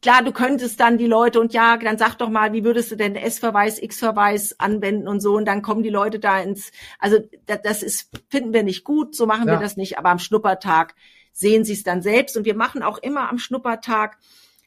Klar, 0.00 0.22
du 0.22 0.32
könntest 0.32 0.80
dann 0.80 0.98
die 0.98 1.06
Leute 1.06 1.40
und 1.40 1.52
ja, 1.52 1.76
dann 1.76 1.98
sag 1.98 2.14
doch 2.16 2.30
mal, 2.30 2.52
wie 2.52 2.64
würdest 2.64 2.90
du 2.92 2.96
denn 2.96 3.16
S-Verweis, 3.16 3.82
X-Verweis 3.82 4.58
anwenden 4.58 5.08
und 5.08 5.20
so 5.20 5.36
und 5.36 5.46
dann 5.46 5.62
kommen 5.62 5.82
die 5.82 5.90
Leute 5.90 6.18
da 6.18 6.40
ins, 6.40 6.70
also 6.98 7.18
das, 7.46 7.60
das 7.62 7.82
ist, 7.82 8.10
finden 8.28 8.54
wir 8.54 8.62
nicht 8.62 8.84
gut, 8.84 9.14
so 9.14 9.26
machen 9.26 9.48
ja. 9.48 9.54
wir 9.54 9.60
das 9.60 9.76
nicht, 9.76 9.98
aber 9.98 10.10
am 10.10 10.18
Schnuppertag 10.18 10.94
sehen 11.32 11.64
sie 11.64 11.72
es 11.74 11.82
dann 11.82 12.02
selbst 12.02 12.36
und 12.36 12.44
wir 12.44 12.54
machen 12.54 12.82
auch 12.82 12.98
immer 12.98 13.28
am 13.28 13.38
Schnuppertag, 13.38 14.16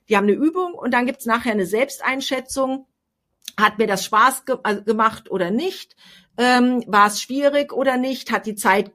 die 0.10 0.18
haben 0.18 0.26
eine 0.26 0.34
Übung 0.34 0.74
und 0.74 0.94
dann 0.94 1.06
gibt's 1.06 1.26
nachher 1.26 1.54
eine 1.54 1.66
Selbsteinschätzung, 1.66 2.86
hat 3.58 3.78
mir 3.78 3.88
das 3.88 4.06
Spaß 4.06 4.46
ge 4.46 4.58
also 4.64 4.84
gemacht 4.84 5.32
oder 5.32 5.52
nicht? 5.52 5.96
Ähm, 6.38 6.84
war 6.88 7.08
es 7.08 7.22
schwierig 7.22 7.74
oder 7.74 7.98
nicht? 7.98 8.32
Hat 8.32 8.46
die 8.46 8.56
Zeit 8.56 8.92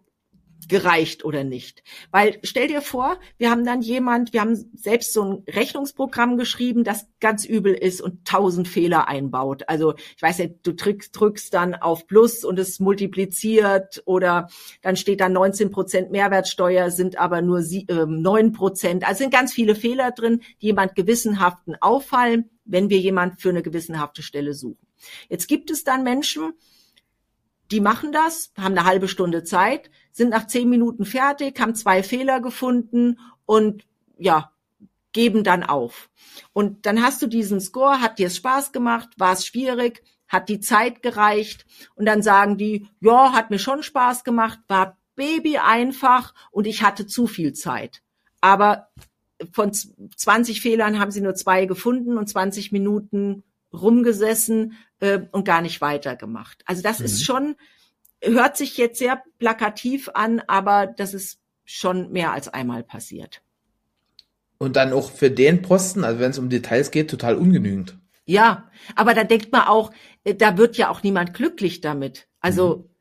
gereicht 0.69 1.25
oder 1.25 1.45
nicht. 1.45 1.83
Weil 2.11 2.39
stell 2.43 2.69
dir 2.69 2.83
vor, 2.83 3.19
wir 3.39 3.51
haben 3.51 3.65
dann 3.65 3.83
jemand, 3.83 4.33
wir 4.33 4.41
haben 4.41 4.71
selbst 4.75 5.13
so 5.13 5.23
ein 5.23 5.45
Rechnungsprogramm 5.49 6.37
geschrieben, 6.37 6.85
das 6.85 7.07
ganz 7.21 7.45
übel 7.45 7.75
ist 7.75 8.01
und 8.01 8.25
tausend 8.27 8.69
Fehler 8.69 9.09
einbaut. 9.09 9.65
Also 9.69 9.95
ich 9.97 10.23
weiß 10.23 10.39
nicht, 10.39 10.55
du 10.63 10.75
drückst, 10.75 11.19
drückst 11.19 11.55
dann 11.55 11.75
auf 11.75 12.07
Plus 12.07 12.45
und 12.45 12.59
es 12.59 12.81
multipliziert 12.81 14.03
oder 14.07 14.49
dann 14.83 14.97
steht 14.97 15.21
da 15.21 15.29
19 15.29 15.71
Prozent 15.71 16.11
Mehrwertsteuer, 16.11 16.91
sind 16.91 17.19
aber 17.19 17.43
nur 17.43 17.61
äh, 17.61 18.07
9 18.07 18.53
Prozent. 18.53 19.07
Also 19.07 19.19
sind 19.19 19.33
ganz 19.33 19.53
viele 19.53 19.75
Fehler 19.75 20.13
drin, 20.13 20.41
die 20.61 20.67
jemand 20.67 20.95
gewissenhaften 20.95 21.77
auffallen, 21.81 22.51
wenn 22.65 22.91
wir 22.91 22.99
jemand 22.99 23.41
für 23.41 23.51
eine 23.51 23.63
gewissenhafte 23.63 24.23
Stelle 24.23 24.55
suchen. 24.55 24.87
Jetzt 25.29 25.49
gibt 25.49 25.71
es 25.71 25.85
dann 25.85 26.03
Menschen, 26.03 26.55
die 27.75 27.81
machen 27.81 28.13
das, 28.13 28.53
haben 28.57 28.79
eine 28.79 28.85
halbe 28.85 29.09
Stunde 29.09 29.43
Zeit, 29.43 29.91
sind 30.13 30.31
nach 30.31 30.47
zehn 30.47 30.71
Minuten 30.71 31.05
fertig, 31.05 31.59
haben 31.59 31.75
zwei 31.75 32.05
Fehler 32.05 32.41
gefunden 32.41 33.19
und 33.47 33.85
ja, 34.17 34.53
geben 35.11 35.43
dann 35.43 35.65
auf. 35.65 36.09
Und 36.53 36.87
dann 36.87 37.03
hast 37.03 37.21
du 37.21 37.27
diesen 37.27 37.61
Score, 37.61 38.01
hat 38.01 38.21
dir 38.21 38.29
es 38.29 38.37
Spaß 38.37 38.71
gemacht, 38.71 39.09
war 39.17 39.33
es 39.33 39.45
schwierig, 39.45 40.05
hat 40.29 40.49
die 40.49 40.61
Zeit 40.61 41.03
gereicht 41.03 41.67
und 41.97 42.07
dann 42.07 42.23
sagen 42.23 42.59
die, 42.59 42.87
ja, 43.01 43.33
hat 43.33 43.51
mir 43.51 43.59
schon 43.59 43.83
Spaß 43.83 44.23
gemacht, 44.23 44.61
war 44.69 44.97
Baby 45.17 45.59
einfach 45.59 46.33
und 46.53 46.69
ich 46.69 46.85
hatte 46.85 47.09
zu 47.09 47.27
viel 47.27 47.55
Zeit. 47.55 48.03
Aber 48.41 48.87
von 49.51 49.73
20 49.73 50.61
Fehlern 50.61 51.01
haben 51.01 51.11
sie 51.11 51.23
nur 51.23 51.35
zwei 51.35 51.67
gefunden 51.67 52.19
und 52.19 52.29
20 52.29 52.71
Minuten 52.71 53.43
rumgesessen 53.81 54.75
äh, 55.01 55.21
und 55.33 55.45
gar 55.45 55.63
nicht 55.63 55.81
weitergemacht. 55.81 56.63
Also 56.67 56.83
das 56.83 57.01
mhm. 57.01 57.05
ist 57.07 57.25
schon, 57.25 57.57
hört 58.23 58.57
sich 58.57 58.77
jetzt 58.77 58.99
sehr 58.99 59.23
plakativ 59.39 60.11
an, 60.15 60.43
aber 60.47 60.87
das 60.87 61.15
ist 61.15 61.41
schon 61.65 62.13
mehr 62.13 62.33
als 62.33 62.49
einmal 62.49 62.83
passiert. 62.83 63.43
Und 64.59 64.77
dann 64.77 64.93
auch 64.93 65.11
für 65.11 65.31
den 65.31 65.63
Posten, 65.63 66.05
also 66.05 66.21
wenn 66.21 66.31
es 66.31 66.39
um 66.39 66.49
Details 66.49 66.91
geht, 66.91 67.11
total 67.11 67.37
ungenügend. 67.37 67.99
Ja, 68.27 68.71
aber 68.95 69.15
da 69.15 69.25
denkt 69.25 69.53
man 69.53 69.63
auch, 69.63 69.93
äh, 70.25 70.35
da 70.35 70.57
wird 70.57 70.77
ja 70.77 70.91
auch 70.91 71.03
niemand 71.03 71.35
glücklich 71.35 71.81
damit. 71.81 72.29
Also, 72.41 72.77
mhm. 72.77 72.94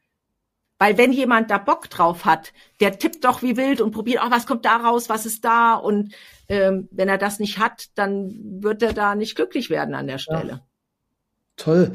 Weil 0.84 0.98
wenn 0.98 1.14
jemand 1.14 1.50
da 1.50 1.60
Bock 1.60 1.90
drauf 1.90 2.26
hat, 2.26 2.52
der 2.82 3.00
tippt 3.00 3.24
doch 3.24 3.42
wie 3.42 3.56
wild 3.56 3.80
und 3.80 3.92
probiert, 3.92 4.22
oh, 4.22 4.30
was 4.30 4.46
kommt 4.46 4.66
da 4.66 4.76
raus, 4.76 5.08
was 5.08 5.26
ist 5.26 5.46
da? 5.46 5.76
Und 5.76 6.14
ähm, 6.50 6.90
wenn 6.92 7.08
er 7.08 7.18
das 7.18 7.40
nicht 7.40 7.58
hat, 7.58 7.88
dann 7.96 8.36
wird 8.62 8.84
er 8.84 8.92
da 8.92 9.16
nicht 9.16 9.38
glücklich 9.38 9.70
werden 9.70 9.96
an 9.96 10.08
der 10.08 10.18
Stelle. 10.18 10.50
Ja. 10.50 10.62
Toll. 11.56 11.94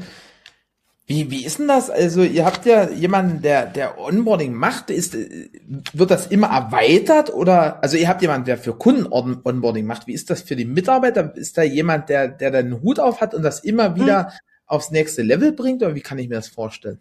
Wie, 1.05 1.29
wie 1.29 1.45
ist 1.45 1.59
denn 1.59 1.67
das? 1.67 1.91
Also, 1.91 2.23
ihr 2.23 2.45
habt 2.45 2.65
ja 2.65 2.89
jemanden, 2.89 3.43
der, 3.43 3.67
der 3.67 3.99
Onboarding 3.99 4.55
macht. 4.55 4.89
Ist, 4.89 5.15
wird 5.15 6.09
das 6.09 6.25
immer 6.25 6.47
erweitert 6.47 7.31
oder, 7.31 7.83
also 7.83 7.95
ihr 7.95 8.07
habt 8.07 8.23
jemanden, 8.23 8.45
der 8.45 8.57
für 8.57 8.73
Kunden 8.73 9.05
Onboarding 9.05 9.85
macht. 9.85 10.07
Wie 10.07 10.13
ist 10.13 10.31
das 10.31 10.41
für 10.41 10.55
die 10.55 10.65
Mitarbeiter? 10.65 11.35
Ist 11.35 11.59
da 11.59 11.61
jemand, 11.61 12.09
der, 12.09 12.27
der 12.27 12.49
dann 12.49 12.65
einen 12.65 12.81
Hut 12.81 12.99
auf 12.99 13.21
hat 13.21 13.35
und 13.35 13.43
das 13.43 13.59
immer 13.59 13.95
wieder 13.95 14.31
hm. 14.31 14.39
aufs 14.65 14.89
nächste 14.89 15.21
Level 15.21 15.51
bringt 15.51 15.83
oder 15.83 15.93
wie 15.93 16.01
kann 16.01 16.17
ich 16.17 16.27
mir 16.27 16.37
das 16.37 16.47
vorstellen? 16.47 16.99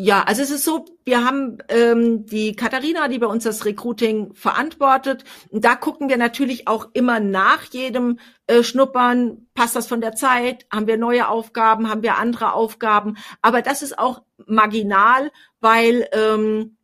Ja, 0.00 0.22
also 0.22 0.42
es 0.42 0.52
ist 0.52 0.64
so, 0.64 0.84
wir 1.04 1.24
haben 1.24 1.58
ähm, 1.68 2.24
die 2.24 2.54
Katharina, 2.54 3.08
die 3.08 3.18
bei 3.18 3.26
uns 3.26 3.42
das 3.42 3.64
Recruiting 3.64 4.32
verantwortet. 4.32 5.24
Und 5.50 5.64
da 5.64 5.74
gucken 5.74 6.08
wir 6.08 6.16
natürlich 6.16 6.68
auch 6.68 6.90
immer 6.92 7.18
nach 7.18 7.64
jedem 7.64 8.20
äh, 8.46 8.62
Schnuppern, 8.62 9.48
passt 9.54 9.74
das 9.74 9.88
von 9.88 10.00
der 10.00 10.14
Zeit, 10.14 10.66
haben 10.72 10.86
wir 10.86 10.98
neue 10.98 11.26
Aufgaben, 11.26 11.90
haben 11.90 12.04
wir 12.04 12.16
andere 12.16 12.52
Aufgaben. 12.52 13.16
Aber 13.42 13.60
das 13.60 13.82
ist 13.82 13.98
auch 13.98 14.22
marginal, 14.46 15.32
weil 15.58 16.06
ähm, 16.12 16.76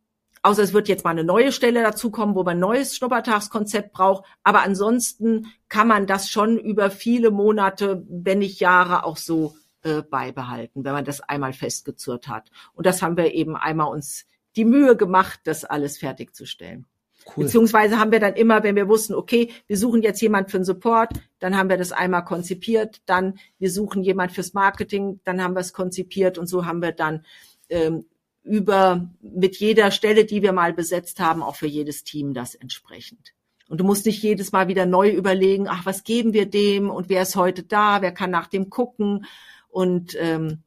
außer 0.43 0.63
es 0.63 0.73
wird 0.73 0.89
jetzt 0.89 1.05
mal 1.05 1.11
eine 1.11 1.23
neue 1.23 1.53
Stelle 1.53 1.83
dazukommen, 1.83 2.35
wo 2.35 2.43
man 2.43 2.57
ein 2.57 2.59
neues 2.59 2.97
Schnuppertagskonzept 2.97 3.93
braucht. 3.93 4.25
Aber 4.43 4.61
ansonsten 4.61 5.53
kann 5.69 5.87
man 5.87 6.05
das 6.05 6.29
schon 6.29 6.59
über 6.59 6.91
viele 6.91 7.31
Monate, 7.31 8.03
wenn 8.09 8.39
nicht 8.39 8.59
Jahre 8.59 9.05
auch 9.05 9.15
so 9.15 9.55
äh, 9.85 10.01
beibehalten, 10.01 10.83
wenn 10.83 10.93
man 10.93 11.05
das 11.05 11.21
einmal 11.21 11.53
festgezurrt 11.53 12.27
hat. 12.27 12.49
Und 12.73 12.87
das 12.87 13.03
haben 13.03 13.17
wir 13.17 13.33
eben 13.33 13.55
einmal 13.55 13.91
uns 13.91 14.25
die 14.55 14.65
Mühe 14.65 14.97
gemacht, 14.97 15.41
das 15.43 15.63
alles 15.63 15.99
fertigzustellen. 15.99 16.87
Cool. 17.25 17.45
Beziehungsweise 17.45 17.99
haben 17.99 18.11
wir 18.11 18.19
dann 18.19 18.33
immer, 18.33 18.63
wenn 18.63 18.75
wir 18.75 18.87
wussten, 18.87 19.13
okay, 19.13 19.51
wir 19.67 19.77
suchen 19.77 20.01
jetzt 20.01 20.21
jemand 20.21 20.49
für 20.49 20.57
den 20.57 20.65
Support, 20.65 21.13
dann 21.39 21.55
haben 21.55 21.69
wir 21.69 21.77
das 21.77 21.91
einmal 21.91 22.23
konzipiert, 22.23 23.01
dann 23.05 23.37
wir 23.59 23.69
suchen 23.69 24.01
jemand 24.01 24.31
fürs 24.31 24.53
Marketing, 24.53 25.19
dann 25.23 25.43
haben 25.43 25.53
wir 25.53 25.61
es 25.61 25.73
konzipiert 25.73 26.39
und 26.39 26.47
so 26.47 26.65
haben 26.65 26.81
wir 26.81 26.91
dann 26.91 27.23
ähm, 27.69 28.05
über 28.43 29.07
mit 29.21 29.57
jeder 29.57 29.91
Stelle, 29.91 30.25
die 30.25 30.41
wir 30.41 30.51
mal 30.51 30.73
besetzt 30.73 31.19
haben, 31.19 31.43
auch 31.43 31.55
für 31.55 31.67
jedes 31.67 32.03
Team 32.03 32.33
das 32.33 32.55
entsprechend. 32.55 33.33
Und 33.67 33.79
du 33.79 33.83
musst 33.83 34.05
nicht 34.05 34.21
jedes 34.21 34.51
Mal 34.51 34.67
wieder 34.67 34.85
neu 34.85 35.09
überlegen, 35.09 35.67
ach, 35.67 35.85
was 35.85 36.03
geben 36.03 36.33
wir 36.33 36.47
dem 36.47 36.89
und 36.89 37.09
wer 37.09 37.23
ist 37.23 37.35
heute 37.35 37.63
da, 37.63 38.01
wer 38.01 38.11
kann 38.11 38.31
nach 38.31 38.47
dem 38.47 38.69
gucken 38.69 39.25
und 39.75 40.15
ähm, 40.17 40.63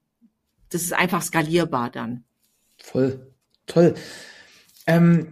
das 0.68 0.82
ist 0.82 0.92
einfach 0.92 1.22
skalierbar 1.22 1.90
dann. 1.90 2.24
Voll 2.76 3.32
toll. 3.68 3.94
Ähm, 4.86 5.28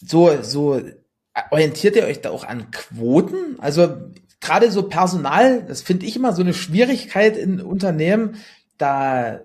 so, 0.00 0.42
so 0.42 0.80
orientiert 1.50 1.96
ihr 1.96 2.04
euch 2.04 2.20
da 2.20 2.30
auch 2.30 2.44
an 2.44 2.70
Quoten? 2.70 3.58
Also 3.58 3.96
gerade 4.40 4.70
so 4.70 4.88
Personal, 4.88 5.62
das 5.62 5.82
finde 5.82 6.06
ich 6.06 6.16
immer 6.16 6.32
so 6.32 6.42
eine 6.42 6.54
Schwierigkeit 6.54 7.36
in 7.36 7.60
Unternehmen. 7.60 8.36
Da 8.78 9.40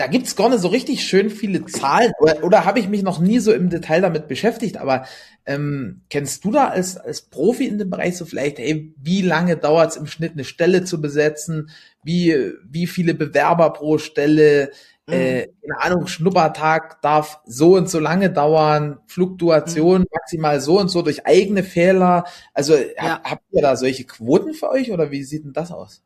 da 0.00 0.06
gibt's 0.06 0.34
gar 0.34 0.48
nicht 0.48 0.62
so 0.62 0.68
richtig 0.68 1.04
schön 1.04 1.28
viele 1.28 1.66
Zahlen 1.66 2.12
oder, 2.20 2.42
oder 2.42 2.64
habe 2.64 2.78
ich 2.78 2.88
mich 2.88 3.02
noch 3.02 3.20
nie 3.20 3.38
so 3.38 3.52
im 3.52 3.68
Detail 3.68 4.00
damit 4.00 4.28
beschäftigt, 4.28 4.78
aber 4.78 5.04
ähm, 5.44 6.00
kennst 6.08 6.42
du 6.46 6.52
da 6.52 6.68
als, 6.68 6.96
als 6.96 7.20
Profi 7.20 7.66
in 7.66 7.76
dem 7.76 7.90
Bereich 7.90 8.16
so 8.16 8.24
vielleicht, 8.24 8.58
hey, 8.58 8.94
wie 8.96 9.20
lange 9.20 9.58
dauert's 9.58 9.96
im 9.96 10.06
Schnitt 10.06 10.32
eine 10.32 10.44
Stelle 10.44 10.84
zu 10.84 11.02
besetzen, 11.02 11.68
wie, 12.02 12.34
wie 12.66 12.86
viele 12.86 13.12
Bewerber 13.12 13.74
pro 13.74 13.98
Stelle, 13.98 14.70
mhm. 15.06 15.12
äh, 15.12 15.48
keine 15.68 15.82
Ahnung, 15.82 16.06
Schnuppertag 16.06 17.02
darf 17.02 17.40
so 17.44 17.76
und 17.76 17.90
so 17.90 17.98
lange 17.98 18.30
dauern, 18.30 19.00
Fluktuation 19.06 20.00
mhm. 20.00 20.06
maximal 20.14 20.62
so 20.62 20.80
und 20.80 20.88
so 20.88 21.02
durch 21.02 21.26
eigene 21.26 21.62
Fehler. 21.62 22.24
Also 22.54 22.74
ja. 22.74 22.86
habt, 22.96 23.30
habt 23.32 23.42
ihr 23.50 23.60
da 23.60 23.76
solche 23.76 24.04
Quoten 24.04 24.54
für 24.54 24.70
euch 24.70 24.92
oder 24.92 25.10
wie 25.10 25.24
sieht 25.24 25.44
denn 25.44 25.52
das 25.52 25.70
aus? 25.70 26.02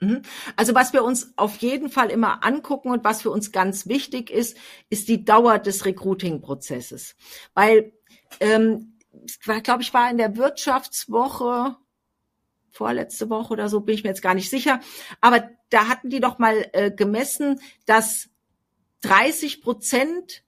Mhm. 0.00 0.22
Also 0.56 0.74
was 0.74 0.92
wir 0.92 1.02
uns 1.02 1.32
auf 1.36 1.56
jeden 1.56 1.90
Fall 1.90 2.10
immer 2.10 2.44
angucken 2.44 2.90
und 2.90 3.04
was 3.04 3.22
für 3.22 3.30
uns 3.30 3.50
ganz 3.52 3.86
wichtig 3.86 4.30
ist, 4.30 4.56
ist 4.90 5.08
die 5.08 5.24
Dauer 5.24 5.58
des 5.58 5.84
Recruiting-Prozesses. 5.84 7.16
Weil, 7.54 7.92
ähm, 8.40 8.98
ich 9.26 9.40
glaube 9.40 9.82
ich, 9.82 9.92
war 9.92 10.10
in 10.10 10.18
der 10.18 10.36
Wirtschaftswoche, 10.36 11.76
vorletzte 12.70 13.28
Woche 13.28 13.52
oder 13.52 13.68
so, 13.68 13.80
bin 13.80 13.96
ich 13.96 14.04
mir 14.04 14.10
jetzt 14.10 14.22
gar 14.22 14.34
nicht 14.34 14.50
sicher, 14.50 14.80
aber 15.20 15.50
da 15.70 15.88
hatten 15.88 16.10
die 16.10 16.20
doch 16.20 16.38
mal 16.38 16.68
äh, 16.72 16.90
gemessen, 16.92 17.60
dass 17.86 18.28
30 19.02 19.62
Prozent 19.62 20.44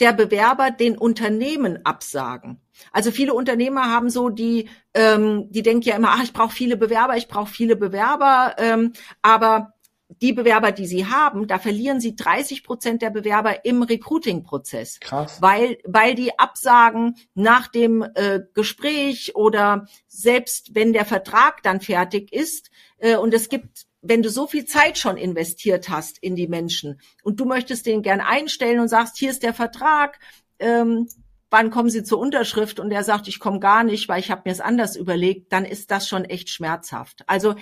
der 0.00 0.12
Bewerber 0.12 0.70
den 0.70 0.98
Unternehmen 0.98 1.84
absagen. 1.84 2.60
Also 2.92 3.10
viele 3.10 3.34
Unternehmer 3.34 3.90
haben 3.90 4.10
so 4.10 4.28
die, 4.28 4.68
ähm, 4.94 5.50
die 5.50 5.62
denken 5.62 5.88
ja 5.88 5.96
immer, 5.96 6.10
ach, 6.10 6.22
ich 6.22 6.32
brauche 6.32 6.54
viele 6.54 6.76
Bewerber, 6.76 7.16
ich 7.16 7.28
brauche 7.28 7.50
viele 7.50 7.76
Bewerber, 7.76 8.56
ähm, 8.58 8.92
aber 9.22 9.74
die 10.20 10.32
Bewerber, 10.32 10.72
die 10.72 10.86
sie 10.86 11.06
haben, 11.06 11.46
da 11.46 11.58
verlieren 11.58 12.00
sie 12.00 12.16
30 12.16 12.64
Prozent 12.64 13.02
der 13.02 13.10
Bewerber 13.10 13.64
im 13.64 13.82
Recruiting-Prozess. 13.82 15.00
Krass. 15.00 15.40
Weil, 15.40 15.78
weil 15.84 16.14
die 16.14 16.38
absagen 16.38 17.16
nach 17.34 17.68
dem 17.68 18.02
äh, 18.14 18.40
Gespräch 18.54 19.36
oder 19.36 19.86
selbst 20.08 20.74
wenn 20.74 20.92
der 20.92 21.04
Vertrag 21.04 21.62
dann 21.62 21.80
fertig 21.80 22.32
ist. 22.32 22.70
Äh, 22.98 23.16
und 23.16 23.32
es 23.34 23.48
gibt, 23.48 23.86
wenn 24.02 24.22
du 24.22 24.30
so 24.30 24.46
viel 24.46 24.64
Zeit 24.64 24.98
schon 24.98 25.16
investiert 25.16 25.88
hast 25.88 26.18
in 26.18 26.34
die 26.34 26.48
Menschen 26.48 27.00
und 27.22 27.38
du 27.38 27.44
möchtest 27.44 27.86
den 27.86 28.02
gern 28.02 28.20
einstellen 28.20 28.80
und 28.80 28.88
sagst, 28.88 29.16
hier 29.16 29.30
ist 29.30 29.42
der 29.42 29.54
Vertrag, 29.54 30.18
ähm, 30.58 31.08
wann 31.50 31.70
kommen 31.70 31.90
Sie 31.90 32.04
zur 32.04 32.18
Unterschrift 32.18 32.80
und 32.80 32.90
er 32.90 33.04
sagt, 33.04 33.28
ich 33.28 33.40
komme 33.40 33.60
gar 33.60 33.84
nicht, 33.84 34.08
weil 34.08 34.20
ich 34.20 34.30
habe 34.30 34.42
mir 34.44 34.52
es 34.52 34.60
anders 34.60 34.96
überlegt, 34.96 35.52
dann 35.52 35.64
ist 35.64 35.90
das 35.90 36.08
schon 36.08 36.24
echt 36.24 36.48
schmerzhaft. 36.48 37.24
Also 37.26 37.54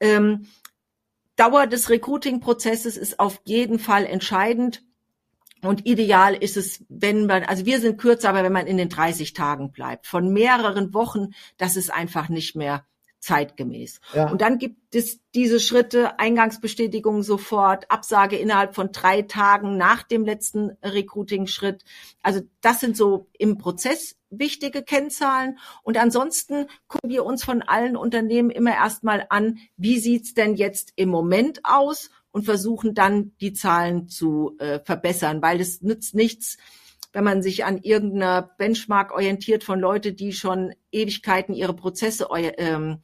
ähm, 0.00 0.46
Dauer 1.36 1.66
des 1.66 1.90
Recruiting-Prozesses 1.90 2.96
ist 2.96 3.18
auf 3.18 3.40
jeden 3.44 3.78
Fall 3.78 4.04
entscheidend. 4.04 4.82
Und 5.62 5.86
ideal 5.86 6.34
ist 6.34 6.56
es, 6.56 6.84
wenn 6.88 7.26
man, 7.26 7.44
also 7.44 7.66
wir 7.66 7.80
sind 7.80 7.98
kürzer, 7.98 8.30
aber 8.30 8.42
wenn 8.42 8.52
man 8.52 8.66
in 8.66 8.76
den 8.76 8.88
30 8.88 9.32
Tagen 9.32 9.70
bleibt. 9.70 10.06
Von 10.06 10.32
mehreren 10.32 10.92
Wochen, 10.92 11.30
das 11.56 11.76
ist 11.76 11.92
einfach 11.92 12.28
nicht 12.28 12.56
mehr 12.56 12.84
zeitgemäß. 13.22 14.00
Ja. 14.14 14.28
Und 14.30 14.40
dann 14.40 14.58
gibt 14.58 14.94
es 14.94 15.20
diese 15.34 15.60
Schritte, 15.60 16.18
Eingangsbestätigung 16.18 17.22
sofort, 17.22 17.90
Absage 17.90 18.36
innerhalb 18.36 18.74
von 18.74 18.90
drei 18.90 19.22
Tagen 19.22 19.76
nach 19.76 20.02
dem 20.02 20.24
letzten 20.24 20.76
Recruiting-Schritt. 20.82 21.84
Also 22.22 22.40
das 22.60 22.80
sind 22.80 22.96
so 22.96 23.28
im 23.38 23.58
Prozess 23.58 24.16
wichtige 24.28 24.82
Kennzahlen. 24.82 25.58
Und 25.84 25.96
ansonsten 25.98 26.66
gucken 26.88 27.10
wir 27.10 27.24
uns 27.24 27.44
von 27.44 27.62
allen 27.62 27.96
Unternehmen 27.96 28.50
immer 28.50 28.72
erstmal 28.74 29.26
an, 29.30 29.58
wie 29.76 29.98
sieht's 29.98 30.34
denn 30.34 30.56
jetzt 30.56 30.92
im 30.96 31.08
Moment 31.08 31.60
aus 31.62 32.10
und 32.32 32.44
versuchen 32.44 32.94
dann 32.94 33.32
die 33.40 33.52
Zahlen 33.52 34.08
zu 34.08 34.56
äh, 34.58 34.80
verbessern, 34.80 35.42
weil 35.42 35.60
es 35.60 35.80
nützt 35.80 36.14
nichts, 36.14 36.56
wenn 37.12 37.24
man 37.24 37.42
sich 37.42 37.64
an 37.64 37.78
irgendeiner 37.78 38.50
Benchmark 38.58 39.12
orientiert 39.12 39.64
von 39.64 39.78
Leute, 39.78 40.12
die 40.12 40.32
schon 40.32 40.74
Ewigkeiten 40.90 41.54
ihre 41.54 41.74
Prozesse 41.74 42.28
ähm, 42.32 42.98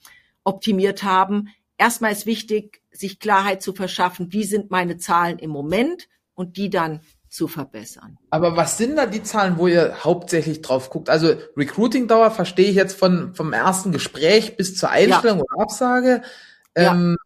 optimiert 0.45 1.03
haben. 1.03 1.49
Erstmal 1.77 2.13
ist 2.13 2.27
wichtig, 2.27 2.83
sich 2.91 3.21
Klarheit 3.21 3.63
zu 3.63 3.73
verschaffen, 3.73 4.33
wie 4.33 4.45
sind 4.45 4.71
meine 4.71 4.97
Zahlen 4.97 5.39
im 5.39 5.51
Moment 5.51 6.09
und 6.35 6.57
die 6.57 6.71
dann 6.71 7.01
zu 7.29 7.47
verbessern. 7.47 8.19
Aber 8.31 8.57
was 8.57 8.79
sind 8.79 8.97
da 8.97 9.05
die 9.05 9.23
Zahlen, 9.23 9.59
wo 9.59 9.67
ihr 9.67 10.03
hauptsächlich 10.03 10.63
drauf 10.63 10.89
guckt? 10.89 11.11
Also 11.11 11.35
Recruiting-Dauer 11.57 12.31
verstehe 12.31 12.71
ich 12.71 12.77
jetzt 12.77 12.99
von 12.99 13.35
vom 13.35 13.53
ersten 13.53 13.93
Gespräch 13.93 14.57
bis 14.57 14.75
zur 14.75 14.91
Einstellung 14.91 15.39
ja. 15.39 15.45
oder 15.45 15.63
Absage. 15.63 16.23
Ähm, 16.75 17.17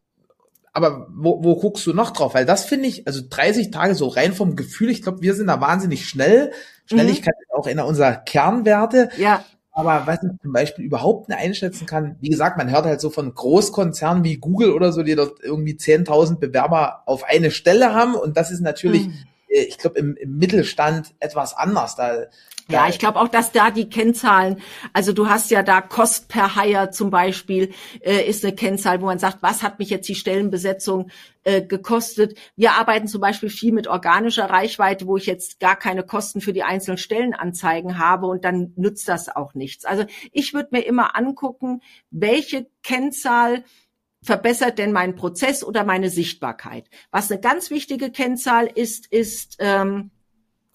aber 0.72 1.08
wo, 1.14 1.44
wo 1.44 1.56
guckst 1.56 1.86
du 1.86 1.92
noch 1.92 2.10
drauf? 2.10 2.34
Weil 2.34 2.46
das 2.46 2.64
finde 2.64 2.88
ich, 2.88 3.06
also 3.06 3.20
30 3.28 3.70
Tage 3.70 3.94
so 3.94 4.08
rein 4.08 4.32
vom 4.32 4.56
Gefühl, 4.56 4.90
ich 4.90 5.02
glaube, 5.02 5.20
wir 5.20 5.34
sind 5.34 5.48
da 5.48 5.60
wahnsinnig 5.60 6.08
schnell. 6.08 6.52
Schnelligkeit 6.86 7.34
mhm. 7.36 7.42
ist 7.42 7.54
auch 7.54 7.66
einer 7.66 7.86
unserer 7.86 8.16
Kernwerte. 8.16 9.10
Ja. 9.18 9.44
Aber 9.72 10.06
was 10.06 10.22
ich 10.22 10.30
zum 10.42 10.52
Beispiel 10.52 10.84
überhaupt 10.84 11.28
nicht 11.28 11.38
einschätzen 11.38 11.86
kann, 11.86 12.16
wie 12.20 12.28
gesagt, 12.28 12.58
man 12.58 12.70
hört 12.70 12.84
halt 12.84 13.00
so 13.00 13.08
von 13.10 13.34
Großkonzernen 13.34 14.22
wie 14.24 14.36
Google 14.36 14.72
oder 14.72 14.92
so, 14.92 15.02
die 15.02 15.14
dort 15.14 15.42
irgendwie 15.42 15.74
10.000 15.74 16.36
Bewerber 16.38 17.02
auf 17.06 17.24
eine 17.24 17.50
Stelle 17.50 17.94
haben. 17.94 18.14
Und 18.14 18.36
das 18.36 18.50
ist 18.50 18.60
natürlich, 18.60 19.06
mhm. 19.06 19.14
ich 19.48 19.78
glaube, 19.78 19.98
im, 19.98 20.16
im 20.16 20.36
Mittelstand 20.36 21.14
etwas 21.20 21.54
anders. 21.54 21.96
Da 21.96 22.26
ja, 22.68 22.88
ich 22.88 22.98
glaube 22.98 23.20
auch, 23.20 23.28
dass 23.28 23.52
da 23.52 23.70
die 23.70 23.88
Kennzahlen, 23.88 24.60
also 24.92 25.12
du 25.12 25.28
hast 25.28 25.50
ja 25.50 25.62
da 25.62 25.80
Cost 25.80 26.28
per 26.28 26.56
Hire 26.56 26.90
zum 26.90 27.10
Beispiel, 27.10 27.72
äh, 28.00 28.28
ist 28.28 28.44
eine 28.44 28.54
Kennzahl, 28.54 29.00
wo 29.00 29.06
man 29.06 29.18
sagt, 29.18 29.42
was 29.42 29.62
hat 29.62 29.78
mich 29.78 29.90
jetzt 29.90 30.08
die 30.08 30.14
Stellenbesetzung 30.14 31.10
äh, 31.44 31.62
gekostet. 31.62 32.38
Wir 32.54 32.72
arbeiten 32.72 33.08
zum 33.08 33.20
Beispiel 33.20 33.50
viel 33.50 33.72
mit 33.72 33.88
organischer 33.88 34.48
Reichweite, 34.48 35.06
wo 35.06 35.16
ich 35.16 35.26
jetzt 35.26 35.58
gar 35.58 35.76
keine 35.76 36.04
Kosten 36.04 36.40
für 36.40 36.52
die 36.52 36.62
einzelnen 36.62 36.98
Stellenanzeigen 36.98 37.98
habe 37.98 38.26
und 38.26 38.44
dann 38.44 38.72
nützt 38.76 39.08
das 39.08 39.28
auch 39.28 39.54
nichts. 39.54 39.84
Also 39.84 40.04
ich 40.30 40.54
würde 40.54 40.68
mir 40.70 40.82
immer 40.82 41.16
angucken, 41.16 41.82
welche 42.10 42.68
Kennzahl 42.82 43.64
verbessert 44.22 44.78
denn 44.78 44.92
meinen 44.92 45.16
Prozess 45.16 45.64
oder 45.64 45.82
meine 45.84 46.08
Sichtbarkeit. 46.08 46.88
Was 47.10 47.30
eine 47.30 47.40
ganz 47.40 47.70
wichtige 47.70 48.10
Kennzahl 48.10 48.66
ist, 48.66 49.06
ist 49.08 49.56
ähm, 49.58 50.11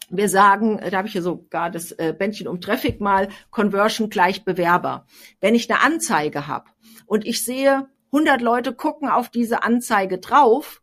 wir 0.09 0.29
sagen, 0.29 0.79
da 0.79 0.97
habe 0.97 1.07
ich 1.07 1.13
hier 1.13 1.21
sogar 1.21 1.69
das 1.69 1.91
äh, 1.93 2.15
Bändchen 2.17 2.47
um 2.47 2.61
Traffic 2.61 3.01
mal, 3.01 3.29
Conversion 3.51 4.09
gleich 4.09 4.45
Bewerber. 4.45 5.05
Wenn 5.41 5.55
ich 5.55 5.69
eine 5.69 5.81
Anzeige 5.81 6.47
habe 6.47 6.69
und 7.05 7.25
ich 7.25 7.43
sehe, 7.43 7.87
100 8.11 8.41
Leute 8.41 8.73
gucken 8.73 9.09
auf 9.09 9.29
diese 9.29 9.63
Anzeige 9.63 10.19
drauf, 10.19 10.81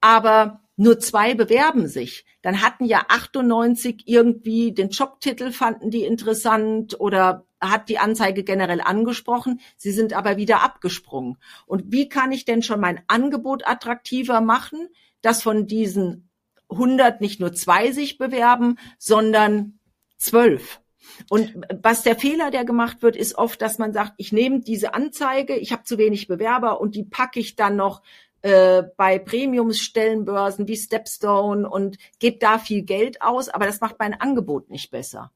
aber 0.00 0.60
nur 0.76 0.98
zwei 0.98 1.34
bewerben 1.34 1.86
sich, 1.86 2.26
dann 2.42 2.62
hatten 2.62 2.84
ja 2.84 3.06
98 3.08 4.02
irgendwie 4.06 4.72
den 4.72 4.90
Jobtitel 4.90 5.52
fanden 5.52 5.90
die 5.90 6.04
interessant 6.04 6.98
oder 6.98 7.46
hat 7.60 7.88
die 7.88 7.98
Anzeige 7.98 8.42
generell 8.42 8.80
angesprochen, 8.80 9.60
sie 9.76 9.92
sind 9.92 10.12
aber 10.12 10.36
wieder 10.36 10.62
abgesprungen. 10.62 11.38
Und 11.66 11.92
wie 11.92 12.08
kann 12.08 12.32
ich 12.32 12.44
denn 12.44 12.62
schon 12.62 12.80
mein 12.80 13.02
Angebot 13.06 13.66
attraktiver 13.66 14.40
machen, 14.40 14.88
dass 15.22 15.42
von 15.42 15.66
diesen 15.66 16.28
100 16.74 17.20
nicht 17.20 17.40
nur 17.40 17.52
zwei 17.52 17.92
sich 17.92 18.18
bewerben, 18.18 18.78
sondern 18.98 19.78
zwölf. 20.16 20.80
Und 21.28 21.66
was 21.82 22.02
der 22.02 22.16
Fehler, 22.16 22.50
der 22.50 22.64
gemacht 22.64 23.02
wird, 23.02 23.16
ist 23.16 23.36
oft, 23.36 23.60
dass 23.62 23.78
man 23.78 23.92
sagt, 23.92 24.14
ich 24.16 24.32
nehme 24.32 24.60
diese 24.60 24.94
Anzeige, 24.94 25.56
ich 25.56 25.72
habe 25.72 25.84
zu 25.84 25.98
wenig 25.98 26.26
Bewerber 26.26 26.80
und 26.80 26.94
die 26.94 27.04
packe 27.04 27.40
ich 27.40 27.56
dann 27.56 27.76
noch 27.76 28.02
äh, 28.42 28.82
bei 28.96 29.18
Premiums-Stellenbörsen 29.18 30.68
wie 30.68 30.76
Stepstone 30.76 31.68
und 31.68 31.96
gebe 32.18 32.38
da 32.38 32.58
viel 32.58 32.82
Geld 32.82 33.22
aus, 33.22 33.48
aber 33.48 33.66
das 33.66 33.80
macht 33.80 33.96
mein 33.98 34.14
Angebot 34.20 34.70
nicht 34.70 34.90
besser. 34.90 35.30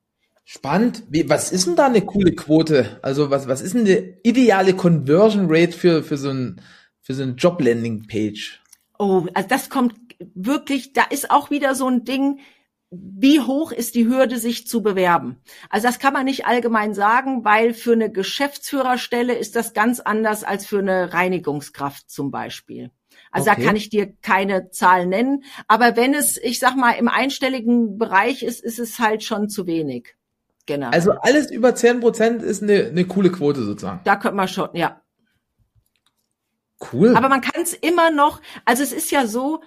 Spannend. 0.44 1.04
Wie, 1.10 1.28
was 1.28 1.52
ist 1.52 1.66
denn 1.66 1.76
da 1.76 1.86
eine 1.86 2.00
coole 2.00 2.32
Quote? 2.32 2.98
Also 3.02 3.30
was, 3.30 3.48
was 3.48 3.60
ist 3.60 3.74
denn 3.74 3.84
die 3.84 4.14
ideale 4.22 4.74
Conversion 4.74 5.46
Rate 5.48 5.72
für, 5.72 6.02
für 6.02 6.16
so 6.16 6.30
ein, 6.30 6.60
für 7.02 7.14
so 7.14 7.22
ein 7.22 7.36
Job-Landing-Page? 7.36 8.62
Oh, 8.98 9.26
also 9.34 9.48
das 9.48 9.68
kommt 9.68 9.94
wirklich, 10.18 10.92
da 10.92 11.04
ist 11.04 11.30
auch 11.30 11.50
wieder 11.50 11.74
so 11.74 11.88
ein 11.88 12.04
Ding, 12.04 12.40
wie 12.90 13.40
hoch 13.40 13.70
ist 13.70 13.94
die 13.94 14.06
Hürde, 14.06 14.38
sich 14.38 14.66
zu 14.66 14.82
bewerben? 14.82 15.42
Also 15.68 15.86
das 15.86 15.98
kann 15.98 16.14
man 16.14 16.24
nicht 16.24 16.46
allgemein 16.46 16.94
sagen, 16.94 17.44
weil 17.44 17.74
für 17.74 17.92
eine 17.92 18.10
Geschäftsführerstelle 18.10 19.34
ist 19.34 19.56
das 19.56 19.74
ganz 19.74 20.00
anders 20.00 20.42
als 20.42 20.66
für 20.66 20.78
eine 20.78 21.12
Reinigungskraft 21.12 22.10
zum 22.10 22.30
Beispiel. 22.30 22.90
Also 23.30 23.50
okay. 23.50 23.60
da 23.60 23.66
kann 23.66 23.76
ich 23.76 23.90
dir 23.90 24.14
keine 24.22 24.70
Zahl 24.70 25.06
nennen. 25.06 25.44
Aber 25.66 25.96
wenn 25.96 26.14
es, 26.14 26.38
ich 26.38 26.58
sag 26.58 26.76
mal, 26.76 26.92
im 26.92 27.08
einstelligen 27.08 27.98
Bereich 27.98 28.42
ist, 28.42 28.64
ist 28.64 28.78
es 28.78 28.98
halt 28.98 29.22
schon 29.22 29.50
zu 29.50 29.66
wenig. 29.66 30.14
Genau. 30.64 30.88
Also 30.90 31.12
alles 31.12 31.50
über 31.50 31.74
zehn 31.74 32.00
Prozent 32.00 32.42
ist 32.42 32.62
eine, 32.62 32.86
eine 32.86 33.06
coole 33.06 33.30
Quote 33.30 33.62
sozusagen. 33.62 34.00
Da 34.04 34.16
könnte 34.16 34.36
man 34.36 34.48
schon, 34.48 34.68
ja. 34.72 35.02
Cool. 36.92 37.16
Aber 37.16 37.28
man 37.28 37.40
kann 37.40 37.62
es 37.62 37.74
immer 37.74 38.10
noch, 38.10 38.40
also 38.64 38.82
es 38.82 38.92
ist 38.92 39.10
ja 39.10 39.26
so, 39.26 39.62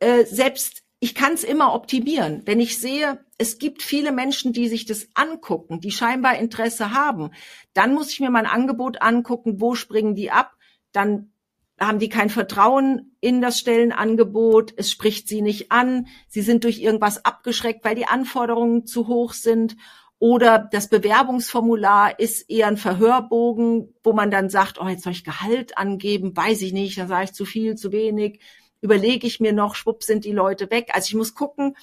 äh, 0.00 0.24
selbst 0.24 0.84
ich 1.04 1.14
kann 1.14 1.34
es 1.34 1.44
immer 1.44 1.74
optimieren. 1.74 2.40
Wenn 2.46 2.60
ich 2.60 2.78
sehe, 2.78 3.18
es 3.36 3.58
gibt 3.58 3.82
viele 3.82 4.10
Menschen, 4.10 4.54
die 4.54 4.68
sich 4.68 4.86
das 4.86 5.08
angucken, 5.12 5.80
die 5.80 5.90
scheinbar 5.90 6.38
Interesse 6.38 6.92
haben, 6.92 7.30
dann 7.74 7.92
muss 7.92 8.10
ich 8.10 8.20
mir 8.20 8.30
mein 8.30 8.46
Angebot 8.46 9.02
angucken, 9.02 9.60
wo 9.60 9.74
springen 9.74 10.14
die 10.14 10.30
ab, 10.30 10.56
dann 10.92 11.30
haben 11.78 11.98
die 11.98 12.08
kein 12.08 12.30
Vertrauen 12.30 13.16
in 13.20 13.42
das 13.42 13.58
Stellenangebot, 13.58 14.72
es 14.78 14.90
spricht 14.90 15.28
sie 15.28 15.42
nicht 15.42 15.70
an, 15.72 16.06
sie 16.28 16.40
sind 16.40 16.64
durch 16.64 16.80
irgendwas 16.80 17.24
abgeschreckt, 17.24 17.84
weil 17.84 17.96
die 17.96 18.06
Anforderungen 18.06 18.86
zu 18.86 19.06
hoch 19.06 19.34
sind. 19.34 19.76
Oder 20.18 20.70
das 20.72 20.88
Bewerbungsformular 20.88 22.18
ist 22.18 22.48
eher 22.48 22.68
ein 22.68 22.78
Verhörbogen, 22.78 23.92
wo 24.02 24.14
man 24.14 24.30
dann 24.30 24.48
sagt, 24.48 24.80
oh, 24.80 24.88
jetzt 24.88 25.02
soll 25.02 25.12
ich 25.12 25.24
Gehalt 25.24 25.76
angeben, 25.76 26.34
weiß 26.34 26.62
ich 26.62 26.72
nicht, 26.72 26.96
dann 26.96 27.08
sage 27.08 27.24
ich 27.24 27.32
zu 27.34 27.44
viel, 27.44 27.74
zu 27.74 27.92
wenig 27.92 28.40
überlege 28.84 29.26
ich 29.26 29.40
mir 29.40 29.54
noch, 29.54 29.74
schwupp 29.74 30.04
sind 30.04 30.26
die 30.26 30.32
Leute 30.32 30.70
weg. 30.70 30.90
Also 30.92 31.06
ich 31.06 31.14
muss 31.14 31.34
gucken, 31.34 31.74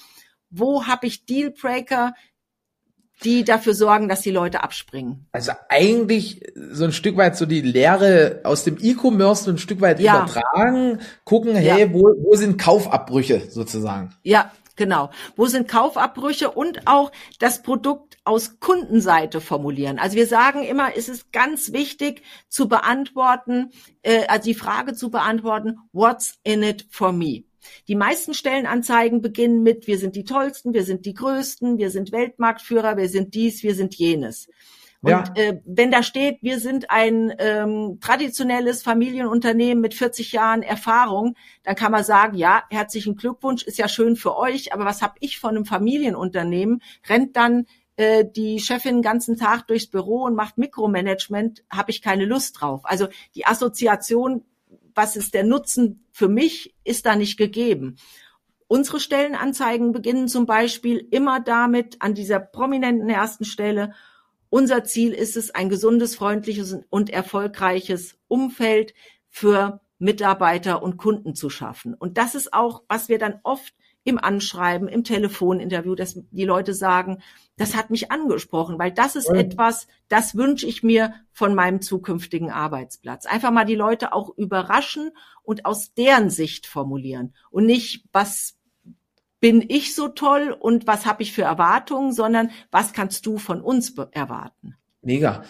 wo 0.50 0.86
habe 0.86 1.08
ich 1.08 1.26
Dealbreaker, 1.26 2.14
die 3.24 3.44
dafür 3.44 3.74
sorgen, 3.74 4.08
dass 4.08 4.20
die 4.20 4.30
Leute 4.30 4.62
abspringen. 4.62 5.26
Also 5.32 5.52
eigentlich 5.68 6.40
so 6.54 6.84
ein 6.84 6.92
Stück 6.92 7.16
weit 7.16 7.36
so 7.36 7.44
die 7.44 7.60
Lehre 7.60 8.40
aus 8.44 8.62
dem 8.62 8.78
E-Commerce 8.80 9.44
so 9.44 9.50
ein 9.50 9.58
Stück 9.58 9.80
weit 9.80 9.98
ja. 9.98 10.22
übertragen, 10.22 11.00
gucken, 11.24 11.56
hey, 11.56 11.80
ja. 11.80 11.92
wo, 11.92 12.14
wo 12.22 12.36
sind 12.36 12.56
Kaufabbrüche 12.56 13.50
sozusagen? 13.50 14.14
Ja, 14.22 14.52
genau. 14.76 15.10
Wo 15.36 15.46
sind 15.46 15.68
Kaufabbrüche 15.68 16.50
und 16.50 16.86
auch 16.86 17.12
das 17.38 17.62
Produkt 17.62 18.12
aus 18.24 18.60
Kundenseite 18.60 19.40
formulieren. 19.40 19.98
Also 19.98 20.16
wir 20.16 20.26
sagen 20.26 20.62
immer, 20.62 20.96
es 20.96 21.08
ist 21.08 21.32
ganz 21.32 21.72
wichtig 21.72 22.22
zu 22.48 22.68
beantworten, 22.68 23.70
äh, 24.02 24.26
also 24.26 24.44
die 24.44 24.54
Frage 24.54 24.94
zu 24.94 25.10
beantworten, 25.10 25.78
what's 25.92 26.38
in 26.44 26.62
it 26.62 26.86
for 26.90 27.12
me? 27.12 27.44
Die 27.88 27.94
meisten 27.94 28.34
Stellenanzeigen 28.34 29.22
beginnen 29.22 29.62
mit, 29.62 29.86
wir 29.86 29.98
sind 29.98 30.16
die 30.16 30.24
Tollsten, 30.24 30.72
wir 30.72 30.84
sind 30.84 31.06
die 31.06 31.14
Größten, 31.14 31.78
wir 31.78 31.90
sind 31.90 32.12
Weltmarktführer, 32.12 32.96
wir 32.96 33.08
sind 33.08 33.34
dies, 33.34 33.62
wir 33.62 33.74
sind 33.74 33.94
jenes. 33.94 34.48
Und 35.02 35.10
ja. 35.10 35.24
äh, 35.34 35.60
wenn 35.64 35.90
da 35.90 36.04
steht, 36.04 36.38
wir 36.42 36.60
sind 36.60 36.90
ein 36.90 37.34
ähm, 37.38 37.98
traditionelles 38.00 38.84
Familienunternehmen 38.84 39.80
mit 39.80 39.94
40 39.94 40.30
Jahren 40.30 40.62
Erfahrung, 40.62 41.34
dann 41.64 41.74
kann 41.74 41.90
man 41.90 42.04
sagen, 42.04 42.36
ja, 42.36 42.62
herzlichen 42.70 43.16
Glückwunsch, 43.16 43.64
ist 43.64 43.78
ja 43.78 43.88
schön 43.88 44.14
für 44.14 44.36
euch, 44.36 44.72
aber 44.72 44.84
was 44.84 45.02
habe 45.02 45.14
ich 45.18 45.40
von 45.40 45.56
einem 45.56 45.64
Familienunternehmen? 45.64 46.82
Rennt 47.08 47.36
dann 47.36 47.66
äh, 47.96 48.24
die 48.24 48.60
Chefin 48.60 48.96
den 48.96 49.02
ganzen 49.02 49.36
Tag 49.36 49.66
durchs 49.66 49.88
Büro 49.88 50.22
und 50.22 50.36
macht 50.36 50.56
Mikromanagement, 50.56 51.64
habe 51.68 51.90
ich 51.90 52.00
keine 52.00 52.24
Lust 52.24 52.60
drauf. 52.60 52.82
Also 52.84 53.08
die 53.34 53.44
Assoziation, 53.44 54.44
was 54.94 55.16
ist 55.16 55.34
der 55.34 55.42
Nutzen 55.42 56.06
für 56.12 56.28
mich, 56.28 56.76
ist 56.84 57.06
da 57.06 57.16
nicht 57.16 57.36
gegeben. 57.36 57.96
Unsere 58.68 59.00
Stellenanzeigen 59.00 59.92
beginnen 59.92 60.28
zum 60.28 60.46
Beispiel 60.46 61.06
immer 61.10 61.40
damit 61.40 62.00
an 62.00 62.14
dieser 62.14 62.38
prominenten 62.38 63.10
ersten 63.10 63.44
Stelle. 63.44 63.92
Unser 64.54 64.84
Ziel 64.84 65.14
ist 65.14 65.38
es, 65.38 65.50
ein 65.54 65.70
gesundes, 65.70 66.14
freundliches 66.14 66.76
und 66.90 67.08
erfolgreiches 67.08 68.18
Umfeld 68.28 68.92
für 69.30 69.80
Mitarbeiter 69.98 70.82
und 70.82 70.98
Kunden 70.98 71.34
zu 71.34 71.48
schaffen. 71.48 71.94
Und 71.94 72.18
das 72.18 72.34
ist 72.34 72.52
auch, 72.52 72.82
was 72.86 73.08
wir 73.08 73.18
dann 73.18 73.40
oft 73.44 73.72
im 74.04 74.18
Anschreiben, 74.18 74.88
im 74.88 75.04
Telefoninterview, 75.04 75.94
dass 75.94 76.20
die 76.30 76.44
Leute 76.44 76.74
sagen, 76.74 77.22
das 77.56 77.74
hat 77.74 77.88
mich 77.88 78.12
angesprochen, 78.12 78.78
weil 78.78 78.92
das 78.92 79.16
ist 79.16 79.28
ja. 79.28 79.36
etwas, 79.36 79.86
das 80.08 80.36
wünsche 80.36 80.66
ich 80.66 80.82
mir 80.82 81.14
von 81.32 81.54
meinem 81.54 81.80
zukünftigen 81.80 82.50
Arbeitsplatz. 82.50 83.24
Einfach 83.24 83.52
mal 83.52 83.64
die 83.64 83.74
Leute 83.74 84.12
auch 84.12 84.36
überraschen 84.36 85.12
und 85.44 85.64
aus 85.64 85.94
deren 85.94 86.28
Sicht 86.28 86.66
formulieren 86.66 87.34
und 87.50 87.64
nicht, 87.64 88.04
was 88.12 88.58
bin 89.42 89.64
ich 89.68 89.96
so 89.96 90.06
toll 90.06 90.56
und 90.56 90.86
was 90.86 91.04
habe 91.04 91.24
ich 91.24 91.32
für 91.32 91.42
Erwartungen, 91.42 92.12
sondern 92.12 92.52
was 92.70 92.92
kannst 92.92 93.26
du 93.26 93.38
von 93.38 93.60
uns 93.60 93.92
erwarten. 94.12 94.76
Mega. 95.02 95.42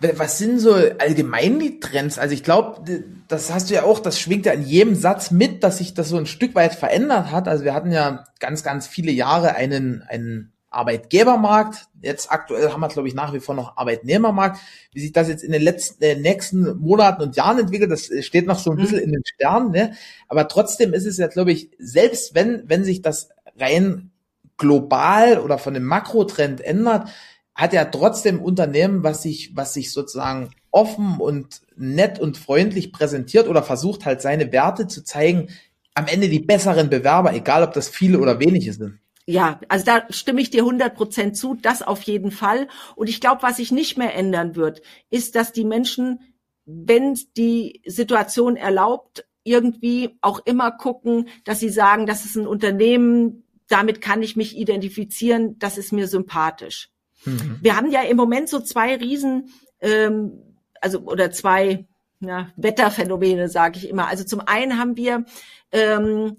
Was 0.00 0.36
sind 0.36 0.60
so 0.60 0.74
allgemein 0.74 1.58
die 1.58 1.80
Trends? 1.80 2.18
Also 2.18 2.34
ich 2.34 2.44
glaube, 2.44 3.02
das 3.26 3.52
hast 3.52 3.70
du 3.70 3.74
ja 3.74 3.84
auch, 3.84 4.00
das 4.00 4.20
schwingt 4.20 4.44
ja 4.44 4.52
in 4.52 4.62
jedem 4.62 4.94
Satz 4.94 5.30
mit, 5.30 5.64
dass 5.64 5.78
sich 5.78 5.94
das 5.94 6.10
so 6.10 6.18
ein 6.18 6.26
Stück 6.26 6.54
weit 6.54 6.74
verändert 6.74 7.32
hat. 7.32 7.48
Also 7.48 7.64
wir 7.64 7.72
hatten 7.72 7.90
ja 7.90 8.26
ganz, 8.38 8.62
ganz 8.62 8.86
viele 8.86 9.12
Jahre 9.12 9.54
einen, 9.54 10.02
einen 10.02 10.52
Arbeitgebermarkt. 10.70 11.88
Jetzt 12.00 12.30
aktuell 12.30 12.70
haben 12.70 12.80
wir, 12.80 12.88
glaube 12.88 13.08
ich, 13.08 13.14
nach 13.14 13.32
wie 13.34 13.40
vor 13.40 13.54
noch 13.54 13.76
Arbeitnehmermarkt. 13.76 14.60
Wie 14.92 15.00
sich 15.00 15.12
das 15.12 15.28
jetzt 15.28 15.44
in 15.44 15.52
den 15.52 15.62
letzten, 15.62 16.02
äh, 16.02 16.14
nächsten 16.14 16.78
Monaten 16.78 17.22
und 17.22 17.36
Jahren 17.36 17.58
entwickelt, 17.58 17.90
das 17.90 18.10
steht 18.24 18.46
noch 18.46 18.58
so 18.58 18.70
ein 18.70 18.76
mhm. 18.76 18.82
bisschen 18.82 19.00
in 19.00 19.12
den 19.12 19.22
Sternen. 19.24 19.72
Ne? 19.72 19.94
Aber 20.28 20.48
trotzdem 20.48 20.94
ist 20.94 21.06
es 21.06 21.18
ja, 21.18 21.26
glaube 21.26 21.52
ich, 21.52 21.70
selbst 21.78 22.34
wenn, 22.34 22.62
wenn 22.66 22.84
sich 22.84 23.02
das 23.02 23.30
rein 23.58 24.10
global 24.56 25.38
oder 25.40 25.58
von 25.58 25.74
dem 25.74 25.84
Makrotrend 25.84 26.60
ändert, 26.60 27.08
hat 27.54 27.72
ja 27.72 27.84
trotzdem 27.86 28.40
Unternehmen, 28.40 29.02
was 29.02 29.22
sich, 29.22 29.56
was 29.56 29.74
sich 29.74 29.92
sozusagen 29.92 30.50
offen 30.70 31.16
und 31.18 31.62
nett 31.76 32.18
und 32.18 32.38
freundlich 32.38 32.92
präsentiert 32.92 33.48
oder 33.48 33.62
versucht 33.62 34.06
halt 34.06 34.22
seine 34.22 34.52
Werte 34.52 34.86
zu 34.86 35.02
zeigen, 35.02 35.48
am 35.94 36.06
Ende 36.06 36.28
die 36.28 36.40
besseren 36.40 36.88
Bewerber, 36.88 37.34
egal 37.34 37.62
ob 37.62 37.72
das 37.72 37.88
viele 37.88 38.20
oder 38.20 38.38
wenige 38.38 38.72
sind. 38.72 39.00
Ja, 39.30 39.60
also 39.68 39.84
da 39.84 40.02
stimme 40.10 40.40
ich 40.40 40.50
dir 40.50 40.62
100 40.62 40.92
Prozent 40.92 41.36
zu, 41.36 41.54
das 41.54 41.82
auf 41.82 42.02
jeden 42.02 42.32
Fall. 42.32 42.66
Und 42.96 43.08
ich 43.08 43.20
glaube, 43.20 43.44
was 43.44 43.58
sich 43.58 43.70
nicht 43.70 43.96
mehr 43.96 44.14
ändern 44.14 44.56
wird, 44.56 44.82
ist, 45.08 45.36
dass 45.36 45.52
die 45.52 45.64
Menschen, 45.64 46.20
wenn 46.66 47.16
die 47.36 47.80
Situation 47.86 48.56
erlaubt, 48.56 49.24
irgendwie 49.44 50.18
auch 50.20 50.40
immer 50.46 50.72
gucken, 50.72 51.28
dass 51.44 51.60
sie 51.60 51.68
sagen, 51.68 52.06
das 52.06 52.24
ist 52.24 52.36
ein 52.36 52.48
Unternehmen, 52.48 53.44
damit 53.68 54.00
kann 54.00 54.20
ich 54.20 54.34
mich 54.34 54.58
identifizieren, 54.58 55.60
das 55.60 55.78
ist 55.78 55.92
mir 55.92 56.08
sympathisch. 56.08 56.90
Mhm. 57.24 57.58
Wir 57.62 57.76
haben 57.76 57.92
ja 57.92 58.02
im 58.02 58.16
Moment 58.16 58.48
so 58.48 58.58
zwei 58.58 58.96
Riesen, 58.96 59.50
ähm, 59.80 60.56
also 60.80 61.02
oder 61.02 61.30
zwei 61.30 61.86
ja, 62.18 62.50
Wetterphänomene, 62.56 63.48
sage 63.48 63.78
ich 63.78 63.88
immer. 63.88 64.08
Also 64.08 64.24
zum 64.24 64.40
einen 64.40 64.76
haben 64.76 64.96
wir, 64.96 65.24
ähm, 65.70 66.36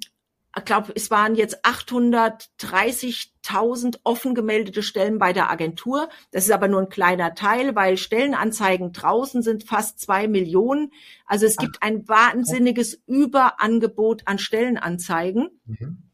ich 0.57 0.65
glaube, 0.65 0.91
es 0.95 1.09
waren 1.09 1.35
jetzt 1.35 1.65
830.000 1.65 3.99
offen 4.03 4.35
gemeldete 4.35 4.83
Stellen 4.83 5.17
bei 5.17 5.31
der 5.31 5.49
Agentur. 5.49 6.09
Das 6.31 6.43
ist 6.43 6.51
aber 6.51 6.67
nur 6.67 6.81
ein 6.81 6.89
kleiner 6.89 7.35
Teil, 7.35 7.73
weil 7.75 7.95
Stellenanzeigen 7.97 8.91
draußen 8.91 9.43
sind 9.43 9.63
fast 9.63 10.01
zwei 10.01 10.27
Millionen. 10.27 10.91
Also 11.25 11.45
es 11.45 11.55
gibt 11.55 11.81
ein 11.81 12.05
wahnsinniges 12.07 13.01
Überangebot 13.07 14.23
an 14.25 14.39
Stellenanzeigen. 14.39 15.61
Mhm. 15.65 16.11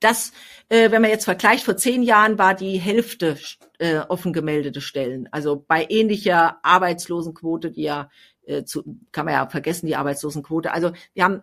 Das, 0.00 0.32
äh, 0.68 0.90
wenn 0.90 1.02
man 1.02 1.10
jetzt 1.10 1.24
vergleicht, 1.24 1.64
vor 1.64 1.76
zehn 1.76 2.02
Jahren 2.02 2.38
war 2.38 2.54
die 2.54 2.78
Hälfte 2.78 3.36
äh, 3.78 3.98
offen 3.98 4.32
gemeldete 4.32 4.80
Stellen. 4.80 5.28
Also 5.32 5.64
bei 5.66 5.86
ähnlicher 5.88 6.58
Arbeitslosenquote, 6.62 7.72
die 7.72 7.82
ja 7.82 8.08
äh, 8.46 8.64
zu, 8.64 8.84
kann 9.12 9.24
man 9.24 9.34
ja 9.34 9.48
vergessen, 9.48 9.86
die 9.86 9.96
Arbeitslosenquote. 9.96 10.72
Also 10.72 10.92
wir 11.14 11.24
haben 11.24 11.42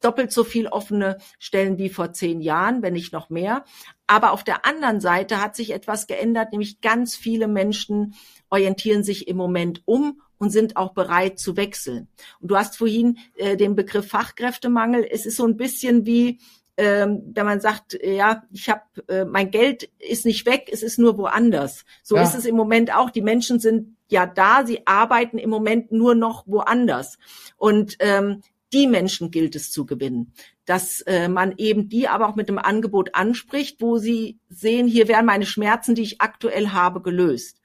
doppelt 0.00 0.32
so 0.32 0.44
viel 0.44 0.66
offene 0.66 1.18
Stellen 1.38 1.78
wie 1.78 1.88
vor 1.88 2.12
zehn 2.12 2.40
Jahren, 2.40 2.82
wenn 2.82 2.94
nicht 2.94 3.12
noch 3.12 3.30
mehr. 3.30 3.64
Aber 4.06 4.32
auf 4.32 4.44
der 4.44 4.66
anderen 4.66 5.00
Seite 5.00 5.40
hat 5.40 5.56
sich 5.56 5.72
etwas 5.72 6.06
geändert, 6.06 6.52
nämlich 6.52 6.80
ganz 6.80 7.16
viele 7.16 7.48
Menschen 7.48 8.14
orientieren 8.50 9.02
sich 9.02 9.28
im 9.28 9.36
Moment 9.36 9.82
um 9.84 10.20
und 10.38 10.50
sind 10.50 10.76
auch 10.76 10.92
bereit 10.92 11.38
zu 11.38 11.56
wechseln. 11.56 12.08
Und 12.40 12.50
du 12.50 12.56
hast 12.56 12.76
vorhin 12.76 13.18
äh, 13.36 13.56
den 13.56 13.74
Begriff 13.74 14.08
Fachkräftemangel. 14.08 15.06
Es 15.10 15.26
ist 15.26 15.36
so 15.36 15.46
ein 15.46 15.56
bisschen 15.56 16.06
wie 16.06 16.38
ähm, 16.76 17.22
wenn 17.32 17.46
man 17.46 17.60
sagt, 17.60 17.96
ja, 18.02 18.42
ich 18.52 18.68
habe 18.68 18.82
äh, 19.08 19.24
mein 19.24 19.50
Geld 19.50 19.90
ist 19.98 20.26
nicht 20.26 20.44
weg, 20.44 20.68
es 20.72 20.82
ist 20.82 20.98
nur 20.98 21.18
woanders. 21.18 21.84
So 22.02 22.16
ja. 22.16 22.22
ist 22.22 22.34
es 22.34 22.46
im 22.46 22.56
Moment 22.56 22.92
auch. 22.94 23.10
Die 23.10 23.22
Menschen 23.22 23.60
sind 23.60 23.96
ja 24.08 24.26
da, 24.26 24.66
sie 24.66 24.86
arbeiten 24.86 25.38
im 25.38 25.50
Moment 25.50 25.92
nur 25.92 26.14
noch 26.14 26.46
woanders. 26.46 27.18
Und 27.56 27.96
ähm, 28.00 28.42
die 28.74 28.86
Menschen 28.88 29.30
gilt 29.30 29.54
es 29.56 29.70
zu 29.70 29.86
gewinnen, 29.86 30.32
dass 30.66 31.00
äh, 31.02 31.28
man 31.28 31.54
eben 31.56 31.88
die 31.88 32.08
aber 32.08 32.28
auch 32.28 32.34
mit 32.34 32.48
dem 32.48 32.58
Angebot 32.58 33.14
anspricht, 33.14 33.80
wo 33.80 33.98
sie 33.98 34.38
sehen, 34.50 34.88
hier 34.88 35.08
werden 35.08 35.26
meine 35.26 35.46
Schmerzen, 35.46 35.94
die 35.94 36.02
ich 36.02 36.20
aktuell 36.20 36.70
habe, 36.70 37.00
gelöst. 37.00 37.60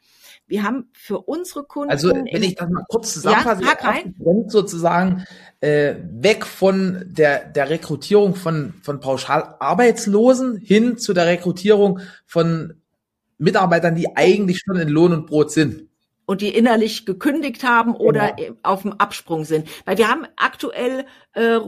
Wir 0.47 0.63
haben 0.63 0.89
für 0.93 1.19
unsere 1.19 1.63
Kunden. 1.63 1.91
Also 1.91 2.09
wenn 2.09 2.43
ich 2.43 2.55
das 2.55 2.69
mal 2.69 2.83
kurz 2.87 3.13
zusammenfasse, 3.13 3.63
ja, 3.63 4.33
sozusagen 4.47 5.25
äh, 5.61 5.95
weg 6.11 6.45
von 6.45 7.03
der, 7.05 7.45
der 7.45 7.69
Rekrutierung 7.69 8.33
von, 8.33 8.73
von 8.81 8.99
Pauschalarbeitslosen 8.99 10.57
hin 10.57 10.97
zu 10.97 11.13
der 11.13 11.27
Rekrutierung 11.27 11.99
von 12.25 12.81
Mitarbeitern, 13.37 13.95
die 13.95 14.15
eigentlich 14.15 14.59
schon 14.59 14.77
in 14.77 14.89
Lohn 14.89 15.13
und 15.13 15.27
Brot 15.27 15.51
sind. 15.51 15.88
Und 16.29 16.41
die 16.41 16.49
innerlich 16.49 17.07
gekündigt 17.07 17.63
haben 17.63 17.95
oder 17.95 18.33
genau. 18.33 18.55
auf 18.61 18.83
dem 18.83 18.93
Absprung 18.93 19.45
sind. 19.45 19.67
Weil 19.85 19.97
wir 19.97 20.09
haben 20.09 20.27
aktuell 20.35 21.07
äh, 21.33 21.59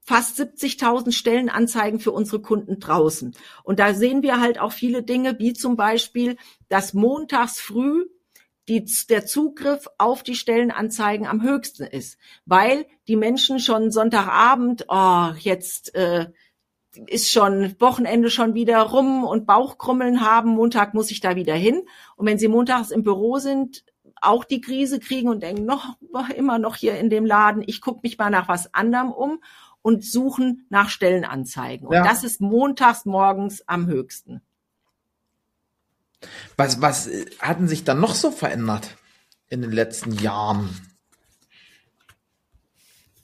fast 0.00 0.40
70.000 0.40 1.12
Stellenanzeigen 1.12 2.00
für 2.00 2.12
unsere 2.12 2.40
Kunden 2.40 2.80
draußen. 2.80 3.36
Und 3.62 3.78
da 3.78 3.92
sehen 3.92 4.22
wir 4.22 4.40
halt 4.40 4.58
auch 4.58 4.72
viele 4.72 5.02
Dinge, 5.02 5.38
wie 5.38 5.52
zum 5.52 5.76
Beispiel, 5.76 6.38
dass 6.70 6.94
montags 6.94 7.60
früh 7.60 8.06
die, 8.68 8.86
der 9.10 9.26
Zugriff 9.26 9.86
auf 9.98 10.22
die 10.22 10.34
Stellenanzeigen 10.34 11.26
am 11.26 11.42
höchsten 11.42 11.84
ist, 11.84 12.16
weil 12.46 12.86
die 13.08 13.16
Menschen 13.16 13.58
schon 13.58 13.90
Sonntagabend, 13.90 14.86
oh, 14.88 15.32
jetzt 15.38 15.94
äh, 15.94 16.28
ist 17.06 17.30
schon 17.30 17.74
Wochenende 17.78 18.30
schon 18.30 18.54
wieder 18.54 18.80
rum 18.80 19.24
und 19.24 19.46
Bauchkrummeln 19.46 20.22
haben, 20.22 20.52
Montag 20.52 20.94
muss 20.94 21.10
ich 21.10 21.20
da 21.20 21.36
wieder 21.36 21.54
hin. 21.54 21.82
Und 22.16 22.26
wenn 22.26 22.38
sie 22.38 22.48
montags 22.48 22.90
im 22.90 23.02
Büro 23.02 23.38
sind, 23.38 23.84
auch 24.20 24.44
die 24.44 24.60
Krise 24.60 25.00
kriegen 25.00 25.28
und 25.28 25.42
denken, 25.42 25.64
noch 25.64 25.96
immer 26.34 26.58
noch 26.58 26.76
hier 26.76 26.98
in 26.98 27.10
dem 27.10 27.26
Laden, 27.26 27.62
ich 27.66 27.80
gucke 27.80 28.00
mich 28.02 28.18
mal 28.18 28.30
nach 28.30 28.48
was 28.48 28.72
anderem 28.74 29.12
um 29.12 29.40
und 29.82 30.04
suchen 30.04 30.66
nach 30.68 30.88
Stellenanzeigen. 30.88 31.86
Und 31.86 31.94
ja. 31.94 32.02
das 32.02 32.24
ist 32.24 32.40
montags 32.40 33.04
morgens 33.04 33.62
am 33.68 33.86
höchsten. 33.86 34.40
Was, 36.56 36.80
was 36.80 37.08
hatten 37.40 37.68
sich 37.68 37.84
dann 37.84 38.00
noch 38.00 38.14
so 38.14 38.30
verändert 38.30 38.96
in 39.48 39.62
den 39.62 39.70
letzten 39.72 40.12
Jahren? 40.12 40.70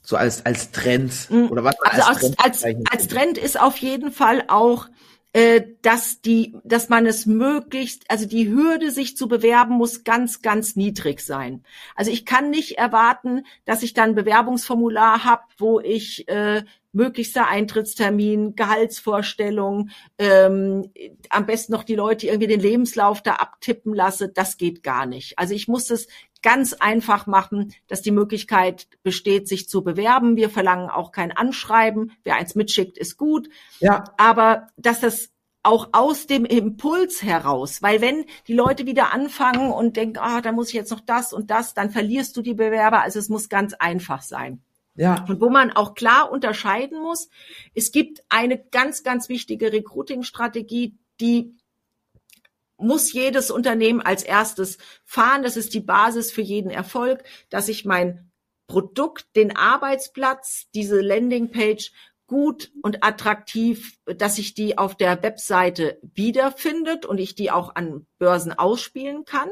So 0.01 0.17
als, 0.17 0.45
als 0.45 0.71
Trend 0.71 1.29
mm, 1.29 1.45
oder 1.45 1.63
was? 1.63 1.75
Also 1.81 2.03
als, 2.03 2.19
Trend, 2.19 2.35
als, 2.39 2.63
als 2.91 3.07
Trend 3.07 3.37
ist 3.37 3.59
auf 3.59 3.77
jeden 3.77 4.11
Fall 4.11 4.45
auch, 4.47 4.87
äh, 4.87 4.91
dass 5.81 6.21
die, 6.21 6.55
dass 6.63 6.89
man 6.89 7.07
es 7.07 7.25
möglichst, 7.25 8.03
also 8.09 8.27
die 8.27 8.49
Hürde, 8.49 8.91
sich 8.91 9.17
zu 9.17 9.27
bewerben, 9.27 9.75
muss 9.75 10.03
ganz, 10.03 10.43
ganz 10.43 10.75
niedrig 10.75 11.21
sein. 11.21 11.63
Also 11.95 12.11
ich 12.11 12.23
kann 12.23 12.51
nicht 12.51 12.77
erwarten, 12.77 13.43
dass 13.65 13.81
ich 13.81 13.95
dann 13.95 14.11
ein 14.11 14.15
Bewerbungsformular 14.15 15.23
habe, 15.23 15.41
wo 15.57 15.79
ich 15.79 16.27
äh, 16.27 16.63
möglichster 16.91 17.47
Eintrittstermin, 17.47 18.55
Gehaltsvorstellung, 18.55 19.89
ähm, 20.19 20.91
am 21.29 21.47
besten 21.47 21.73
noch 21.73 21.83
die 21.83 21.95
Leute 21.95 22.27
irgendwie 22.27 22.47
den 22.47 22.59
Lebenslauf 22.59 23.23
da 23.23 23.33
abtippen 23.33 23.95
lasse, 23.95 24.29
das 24.29 24.57
geht 24.57 24.83
gar 24.83 25.07
nicht. 25.07 25.39
Also 25.39 25.55
ich 25.55 25.67
muss 25.67 25.89
es 25.89 26.07
ganz 26.43 26.73
einfach 26.73 27.25
machen, 27.25 27.73
dass 27.87 28.03
die 28.03 28.11
Möglichkeit 28.11 28.87
besteht, 29.01 29.47
sich 29.47 29.67
zu 29.67 29.83
bewerben. 29.83 30.35
Wir 30.35 30.51
verlangen 30.51 30.89
auch 30.89 31.11
kein 31.11 31.31
Anschreiben. 31.31 32.11
Wer 32.23 32.35
eins 32.35 32.53
mitschickt, 32.53 32.97
ist 32.99 33.17
gut. 33.17 33.49
Ja. 33.79 34.03
Aber 34.17 34.67
dass 34.77 34.99
das 34.99 35.31
auch 35.63 35.89
aus 35.93 36.27
dem 36.27 36.45
Impuls 36.45 37.23
heraus, 37.23 37.81
weil 37.81 38.01
wenn 38.01 38.25
die 38.47 38.53
Leute 38.53 38.85
wieder 38.85 39.13
anfangen 39.13 39.71
und 39.71 39.95
denken, 39.95 40.19
ah, 40.19 40.41
da 40.41 40.51
muss 40.51 40.67
ich 40.67 40.73
jetzt 40.73 40.91
noch 40.91 40.99
das 40.99 41.31
und 41.31 41.49
das, 41.49 41.73
dann 41.73 41.89
verlierst 41.89 42.35
du 42.35 42.41
die 42.41 42.53
Bewerber. 42.53 43.01
Also 43.01 43.17
es 43.17 43.29
muss 43.29 43.47
ganz 43.47 43.73
einfach 43.73 44.21
sein. 44.21 44.61
Ja. 44.95 45.25
Und 45.27 45.41
wo 45.41 45.49
man 45.49 45.71
auch 45.71 45.95
klar 45.95 46.31
unterscheiden 46.31 47.01
muss, 47.01 47.29
es 47.73 47.91
gibt 47.91 48.23
eine 48.29 48.57
ganz, 48.57 49.03
ganz 49.03 49.29
wichtige 49.29 49.71
Recruiting-Strategie, 49.71 50.97
die 51.19 51.55
muss 52.77 53.13
jedes 53.13 53.51
Unternehmen 53.51 54.01
als 54.01 54.23
erstes 54.23 54.77
fahren. 55.05 55.43
Das 55.43 55.57
ist 55.57 55.73
die 55.73 55.79
Basis 55.79 56.31
für 56.31 56.41
jeden 56.41 56.71
Erfolg, 56.71 57.23
dass 57.49 57.69
ich 57.69 57.85
mein 57.85 58.31
Produkt, 58.67 59.35
den 59.35 59.55
Arbeitsplatz, 59.55 60.69
diese 60.73 61.01
Landingpage 61.01 61.91
gut 62.33 62.71
und 62.81 63.03
attraktiv, 63.03 63.99
dass 64.07 64.37
sich 64.37 64.55
die 64.55 64.79
auf 64.79 64.95
der 64.95 65.21
Webseite 65.21 65.99
wiederfindet 66.15 67.05
und 67.05 67.19
ich 67.19 67.35
die 67.35 67.51
auch 67.51 67.75
an 67.75 68.07
Börsen 68.17 68.51
ausspielen 68.51 69.23
kann. 69.23 69.49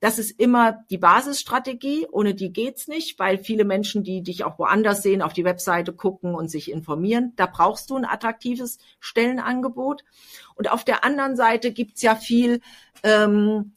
Das 0.00 0.18
ist 0.18 0.32
immer 0.32 0.84
die 0.90 0.98
Basisstrategie. 0.98 2.08
Ohne 2.10 2.34
die 2.34 2.52
geht's 2.52 2.88
nicht, 2.88 3.20
weil 3.20 3.38
viele 3.38 3.64
Menschen, 3.64 4.02
die 4.02 4.20
dich 4.20 4.42
auch 4.42 4.58
woanders 4.58 5.04
sehen, 5.04 5.22
auf 5.22 5.32
die 5.32 5.44
Webseite 5.44 5.92
gucken 5.92 6.34
und 6.34 6.50
sich 6.50 6.72
informieren. 6.72 7.34
Da 7.36 7.46
brauchst 7.46 7.88
du 7.90 7.96
ein 7.96 8.04
attraktives 8.04 8.78
Stellenangebot. 8.98 10.02
Und 10.56 10.72
auf 10.72 10.82
der 10.84 11.04
anderen 11.04 11.36
Seite 11.36 11.70
gibt's 11.70 12.02
ja 12.02 12.16
viel 12.16 12.60
ähm, 13.04 13.74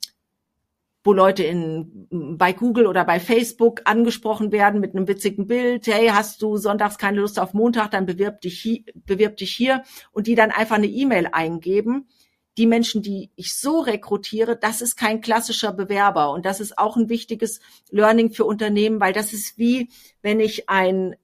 wo 1.07 1.13
Leute 1.13 1.43
in, 1.43 2.05
bei 2.37 2.51
Google 2.51 2.85
oder 2.85 3.05
bei 3.05 3.21
Facebook 3.21 3.79
angesprochen 3.85 4.51
werden 4.51 4.81
mit 4.81 4.93
einem 4.93 5.07
witzigen 5.07 5.47
Bild. 5.47 5.87
Hey, 5.87 6.09
hast 6.09 6.41
du 6.41 6.57
sonntags 6.57 6.97
keine 6.97 7.21
Lust 7.21 7.39
auf 7.39 7.53
Montag, 7.53 7.91
dann 7.91 8.05
bewirb 8.05 8.41
dich 8.41 8.59
hier, 8.59 8.81
bewirb 8.93 9.37
dich 9.37 9.55
hier 9.55 9.83
und 10.11 10.27
die 10.27 10.35
dann 10.35 10.51
einfach 10.51 10.75
eine 10.75 10.87
E-Mail 10.87 11.29
eingeben. 11.31 12.09
Die 12.57 12.67
Menschen, 12.67 13.03
die 13.03 13.31
ich 13.37 13.55
so 13.57 13.79
rekrutiere, 13.79 14.57
das 14.57 14.81
ist 14.81 14.97
kein 14.97 15.21
klassischer 15.21 15.71
Bewerber 15.71 16.33
und 16.33 16.45
das 16.45 16.59
ist 16.59 16.77
auch 16.77 16.97
ein 16.97 17.07
wichtiges 17.07 17.61
Learning 17.89 18.31
für 18.31 18.43
Unternehmen, 18.43 18.99
weil 18.99 19.13
das 19.13 19.31
ist 19.31 19.57
wie, 19.57 19.87
wenn 20.21 20.41
ich 20.41 20.67
ein 20.67 21.15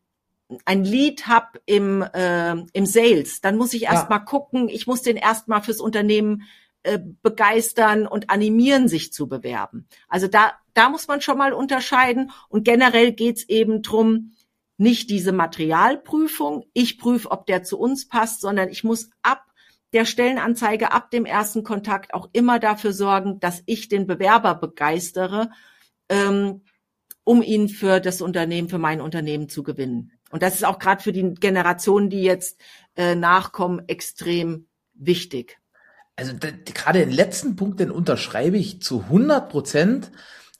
ein 0.66 0.84
Lead 0.84 1.28
hab 1.28 1.58
im, 1.66 2.04
äh, 2.04 2.56
im 2.74 2.86
Sales, 2.86 3.42
dann 3.42 3.58
muss 3.58 3.74
ich 3.74 3.84
erst 3.84 4.04
ja. 4.04 4.10
mal 4.10 4.20
gucken, 4.20 4.70
ich 4.70 4.86
muss 4.86 5.02
den 5.02 5.18
erst 5.18 5.48
mal 5.48 5.62
fürs 5.62 5.80
Unternehmen 5.80 6.44
äh, 6.84 7.00
begeistern 7.22 8.06
und 8.08 8.30
animieren, 8.30 8.90
sich 8.90 9.14
zu 9.14 9.28
bewerben. 9.28 9.88
Also 10.10 10.28
da, 10.28 10.52
da 10.74 10.90
muss 10.90 11.08
man 11.08 11.22
schon 11.22 11.38
mal 11.38 11.54
unterscheiden. 11.54 12.32
Und 12.50 12.66
generell 12.66 13.14
geht's 13.14 13.44
eben 13.44 13.82
drum, 13.82 14.34
nicht 14.78 15.10
diese 15.10 15.32
Materialprüfung, 15.32 16.66
ich 16.74 16.98
prüfe, 16.98 17.32
ob 17.32 17.46
der 17.46 17.64
zu 17.64 17.80
uns 17.80 18.08
passt, 18.08 18.42
sondern 18.42 18.68
ich 18.68 18.84
muss 18.84 19.10
ab 19.22 19.46
der 19.94 20.06
Stellenanzeige, 20.06 20.92
ab 20.92 21.10
dem 21.12 21.26
ersten 21.26 21.64
Kontakt 21.64 22.14
auch 22.14 22.30
immer 22.34 22.60
dafür 22.60 22.92
sorgen, 22.92 23.40
dass 23.40 23.64
ich 23.66 23.88
den 23.88 24.06
Bewerber 24.06 24.56
begeistere, 24.56 25.52
ähm, 26.10 26.64
um 27.24 27.42
ihn 27.42 27.70
für 27.70 28.02
das 28.02 28.22
Unternehmen, 28.22 28.68
für 28.68 28.80
mein 28.80 29.00
Unternehmen 29.00 29.48
zu 29.48 29.64
gewinnen. 29.64 30.12
Und 30.32 30.44
das 30.44 30.56
ist 30.56 30.66
auch 30.66 30.80
gerade 30.80 31.02
für 31.02 31.14
die 31.14 31.34
Generationen, 31.36 32.10
die 32.10 32.24
jetzt 32.24 32.60
äh, 32.98 33.16
nachkommen, 33.16 33.88
extrem 33.88 34.68
wichtig 34.94 35.63
also 36.16 36.34
gerade 36.66 37.00
den 37.00 37.12
letzten 37.12 37.56
Punkt, 37.56 37.80
den 37.80 37.92
unterschreibe 37.92 38.58
ich 38.58 38.82
zu 38.82 39.02
100 39.02 39.50
Prozent. 39.50 40.12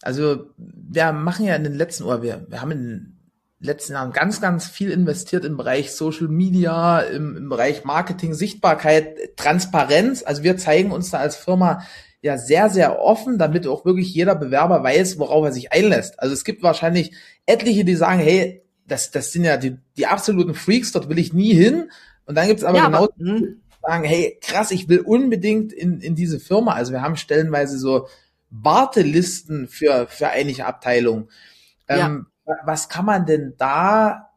Also 0.02 0.48
wir 0.58 1.12
machen 1.12 1.46
ja 1.46 1.56
in 1.56 1.64
den 1.64 1.76
letzten, 1.76 2.04
oder 2.04 2.22
wir, 2.22 2.46
wir 2.50 2.62
haben 2.62 2.72
in 2.72 2.80
den 2.80 3.20
letzten 3.60 3.94
Jahren 3.94 4.12
ganz, 4.12 4.42
ganz 4.42 4.68
viel 4.68 4.90
investiert 4.90 5.46
im 5.46 5.56
Bereich 5.56 5.92
Social 5.92 6.28
Media, 6.28 7.00
im, 7.00 7.38
im 7.38 7.50
Bereich 7.50 7.84
Marketing, 7.84 8.34
Sichtbarkeit, 8.34 9.38
Transparenz. 9.38 10.24
Also 10.24 10.44
wir 10.44 10.58
zeigen 10.58 10.92
uns 10.92 11.12
da 11.12 11.20
als 11.20 11.36
Firma 11.36 11.84
ja 12.22 12.38
sehr, 12.38 12.70
sehr 12.70 13.00
offen, 13.00 13.38
damit 13.38 13.68
auch 13.68 13.86
wirklich 13.86 14.14
jeder 14.14 14.36
Bewerber 14.36 14.82
weiß, 14.84 15.20
worauf 15.20 15.46
er 15.46 15.52
sich 15.52 15.72
einlässt. 15.72 16.20
Also 16.20 16.34
es 16.34 16.46
gibt 16.46 16.64
wahrscheinlich 16.64 17.14
etliche, 17.46 17.86
die 17.86 17.96
sagen, 17.96 18.20
hey, 18.20 18.64
das, 18.88 19.12
das 19.12 19.32
sind 19.32 19.44
ja 19.44 19.58
die, 19.58 19.78
die 19.98 20.08
absoluten 20.08 20.56
Freaks, 20.56 20.92
dort 20.92 21.10
will 21.10 21.20
ich 21.20 21.34
nie 21.34 21.54
hin. 21.54 21.92
Und 22.26 22.36
dann 22.36 22.48
gibt 22.48 22.60
es 22.60 22.66
aber 22.66 22.78
ja, 22.78 22.86
genau 22.88 23.04
aber, 23.06 23.14
hm 23.18 23.63
sagen, 23.84 24.04
hey, 24.04 24.38
krass, 24.42 24.72
ich 24.72 24.90
will 24.90 25.02
unbedingt 25.02 25.74
in, 25.74 26.00
in 26.00 26.16
diese 26.16 26.40
Firma. 26.40 26.74
Also 26.74 26.94
wir 26.94 27.02
haben 27.02 27.18
stellenweise 27.18 27.78
so 27.78 28.08
Wartelisten 28.50 29.68
für, 29.68 30.08
für 30.08 30.30
einige 30.30 30.66
Abteilungen. 30.66 31.30
Ähm, 31.88 32.28
ja. 32.46 32.56
Was 32.66 32.90
kann 32.90 33.06
man 33.06 33.26
denn 33.26 33.54
da 33.58 34.30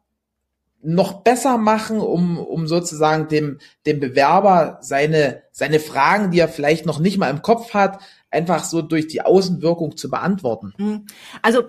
noch 0.81 1.23
besser 1.23 1.57
machen, 1.57 1.99
um, 1.99 2.37
um 2.37 2.67
sozusagen 2.67 3.27
dem, 3.27 3.59
dem 3.85 3.99
Bewerber 3.99 4.77
seine, 4.81 5.43
seine 5.51 5.79
Fragen, 5.79 6.31
die 6.31 6.39
er 6.39 6.47
vielleicht 6.47 6.85
noch 6.85 6.99
nicht 6.99 7.17
mal 7.17 7.29
im 7.29 7.41
Kopf 7.41 7.73
hat, 7.73 7.99
einfach 8.29 8.63
so 8.63 8.81
durch 8.81 9.07
die 9.07 9.21
Außenwirkung 9.21 9.95
zu 9.95 10.09
beantworten. 10.09 10.73
Mhm. 10.77 11.05
Also 11.41 11.63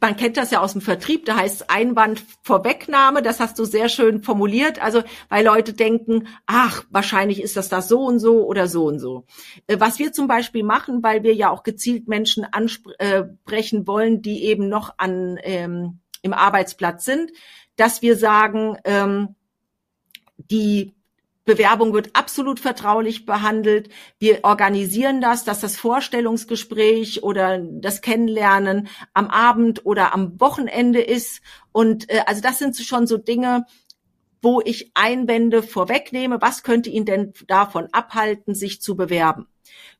man 0.00 0.16
kennt 0.16 0.36
das 0.36 0.50
ja 0.52 0.60
aus 0.60 0.72
dem 0.72 0.80
Vertrieb, 0.80 1.24
da 1.24 1.36
heißt 1.36 1.70
Einwand 1.70 2.24
Vorwegnahme, 2.42 3.20
das 3.20 3.40
hast 3.40 3.58
du 3.58 3.64
sehr 3.64 3.88
schön 3.88 4.22
formuliert, 4.22 4.80
also 4.82 5.02
weil 5.28 5.44
Leute 5.44 5.72
denken, 5.72 6.28
ach, 6.46 6.84
wahrscheinlich 6.90 7.42
ist 7.42 7.56
das 7.56 7.68
das 7.68 7.88
so 7.88 8.04
und 8.04 8.20
so 8.20 8.46
oder 8.46 8.68
so 8.68 8.86
und 8.86 9.00
so. 9.00 9.24
Äh, 9.66 9.80
was 9.80 9.98
wir 9.98 10.12
zum 10.12 10.28
Beispiel 10.28 10.62
machen, 10.62 11.02
weil 11.02 11.24
wir 11.24 11.34
ja 11.34 11.50
auch 11.50 11.64
gezielt 11.64 12.06
Menschen 12.06 12.44
ansprechen 12.44 13.82
äh, 13.82 13.86
wollen, 13.86 14.22
die 14.22 14.44
eben 14.44 14.68
noch 14.68 14.94
an 14.98 15.38
ähm, 15.42 15.98
im 16.22 16.32
Arbeitsplatz 16.32 17.04
sind, 17.04 17.32
dass 17.76 18.02
wir 18.02 18.16
sagen, 18.16 18.76
ähm, 18.84 19.34
die 20.36 20.94
Bewerbung 21.44 21.92
wird 21.92 22.16
absolut 22.16 22.58
vertraulich 22.58 23.26
behandelt. 23.26 23.90
Wir 24.18 24.40
organisieren 24.44 25.20
das, 25.20 25.44
dass 25.44 25.60
das 25.60 25.76
Vorstellungsgespräch 25.76 27.22
oder 27.22 27.58
das 27.58 28.00
Kennenlernen 28.00 28.88
am 29.12 29.28
Abend 29.28 29.84
oder 29.84 30.14
am 30.14 30.40
Wochenende 30.40 31.02
ist. 31.02 31.42
Und 31.72 32.10
äh, 32.10 32.22
also 32.26 32.40
das 32.40 32.58
sind 32.58 32.76
schon 32.76 33.06
so 33.06 33.18
Dinge, 33.18 33.66
wo 34.40 34.60
ich 34.64 34.92
Einwände 34.94 35.62
vorwegnehme. 35.62 36.40
Was 36.40 36.62
könnte 36.62 36.90
ihn 36.90 37.04
denn 37.04 37.32
davon 37.46 37.88
abhalten, 37.92 38.54
sich 38.54 38.80
zu 38.80 38.96
bewerben? 38.96 39.46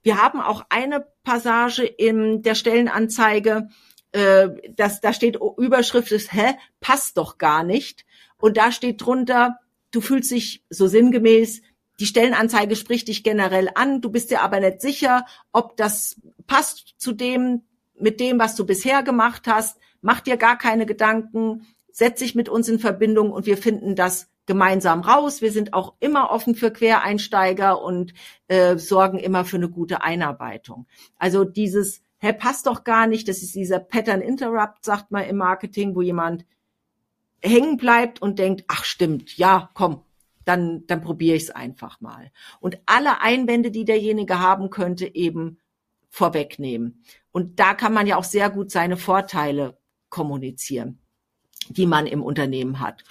Wir 0.03 0.23
haben 0.23 0.41
auch 0.41 0.65
eine 0.69 1.07
Passage 1.25 1.85
in 1.85 2.43
der 2.43 2.55
Stellenanzeige, 2.55 3.69
äh, 4.13 4.49
das, 4.77 5.01
da 5.01 5.13
steht 5.13 5.39
Überschrift 5.57 6.13
ist, 6.13 6.33
hä, 6.33 6.55
passt 6.81 7.17
doch 7.17 7.37
gar 7.39 7.65
nicht. 7.65 8.05
Und 8.37 8.57
da 8.57 8.71
steht 8.71 9.05
drunter, 9.05 9.59
du 9.95 10.01
fühlst 10.01 10.31
dich 10.31 10.65
so 10.71 10.87
sinngemäß, 10.87 11.63
die 12.01 12.07
Stellenanzeige 12.07 12.77
spricht 12.77 13.09
dich 13.09 13.23
generell 13.23 13.71
an, 13.75 14.01
du 14.01 14.11
bist 14.11 14.31
dir 14.31 14.43
aber 14.43 14.61
nicht 14.61 14.81
sicher, 14.81 15.25
ob 15.53 15.77
das 15.77 16.21
passt 16.47 16.95
zu 16.99 17.13
dem, 17.13 17.63
mit 17.99 18.19
dem, 18.19 18.39
was 18.39 18.57
du 18.57 18.67
bisher 18.67 19.03
gemacht 19.03 19.47
hast, 19.47 19.79
mach 20.01 20.21
dir 20.21 20.37
gar 20.37 20.59
keine 20.59 20.87
Gedanken, 20.87 21.67
setz 21.93 22.19
dich 22.19 22.35
mit 22.35 22.49
uns 22.49 22.69
in 22.69 22.81
Verbindung 22.81 23.31
und 23.31 23.47
wir 23.47 23.57
finden 23.57 23.95
das 23.95 24.29
gemeinsam 24.47 25.01
raus. 25.01 25.41
Wir 25.41 25.53
sind 25.53 25.73
auch 25.73 25.95
immer 26.01 26.31
offen 26.31 26.55
für 26.55 26.73
Quereinsteiger 26.73 27.81
und 27.81 28.13
äh, 28.49 28.77
sorgen 28.77 29.19
immer 29.19 29.45
für 29.45 29.57
eine 29.57 29.71
gute 29.71 30.03
Einarbeitung. 30.03 30.87
Also 31.17 31.45
dieses, 31.45 32.03
hä, 32.19 32.33
passt 32.33 32.67
doch 32.67 32.85
gar 32.85 33.07
nicht, 33.07 33.29
das 33.29 33.43
ist 33.43 33.55
dieser 33.55 33.79
Pattern 33.79 34.21
Interrupt, 34.21 34.85
sagt 34.85 35.13
man 35.13 35.25
im 35.25 35.37
Marketing, 35.37 35.95
wo 35.95 36.03
jemand 36.03 36.45
hängen 37.45 37.77
bleibt 37.77 38.21
und 38.23 38.39
denkt, 38.39 38.65
ach 38.69 38.85
stimmt, 38.85 39.37
ja, 39.37 39.71
komm, 39.75 40.03
dann, 40.45 40.87
dann 40.87 41.03
probiere 41.03 41.37
ich 41.37 41.45
es 41.45 41.51
einfach 41.51 42.01
mal. 42.01 42.31
Und 42.61 42.79
alle 42.87 43.21
Einwände, 43.21 43.71
die 43.71 43.85
derjenige 43.85 44.41
haben 44.41 44.71
könnte, 44.71 45.15
eben 45.15 45.59
vorwegnehmen. 46.09 47.05
Und 47.33 47.61
da 47.61 47.75
kann 47.75 47.93
man 47.93 48.07
ja 48.07 48.17
auch 48.17 48.25
sehr 48.25 48.51
gut 48.51 48.71
seine 48.71 48.97
Vorteile 48.97 49.79
kommunizieren, 50.09 51.01
die 51.69 51.87
man 51.87 52.07
im 52.07 52.23
Unternehmen 52.23 52.81
hat. 52.81 53.05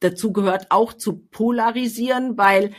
Dazu 0.00 0.32
gehört 0.32 0.70
auch 0.70 0.92
zu 0.92 1.18
polarisieren, 1.18 2.38
weil 2.38 2.72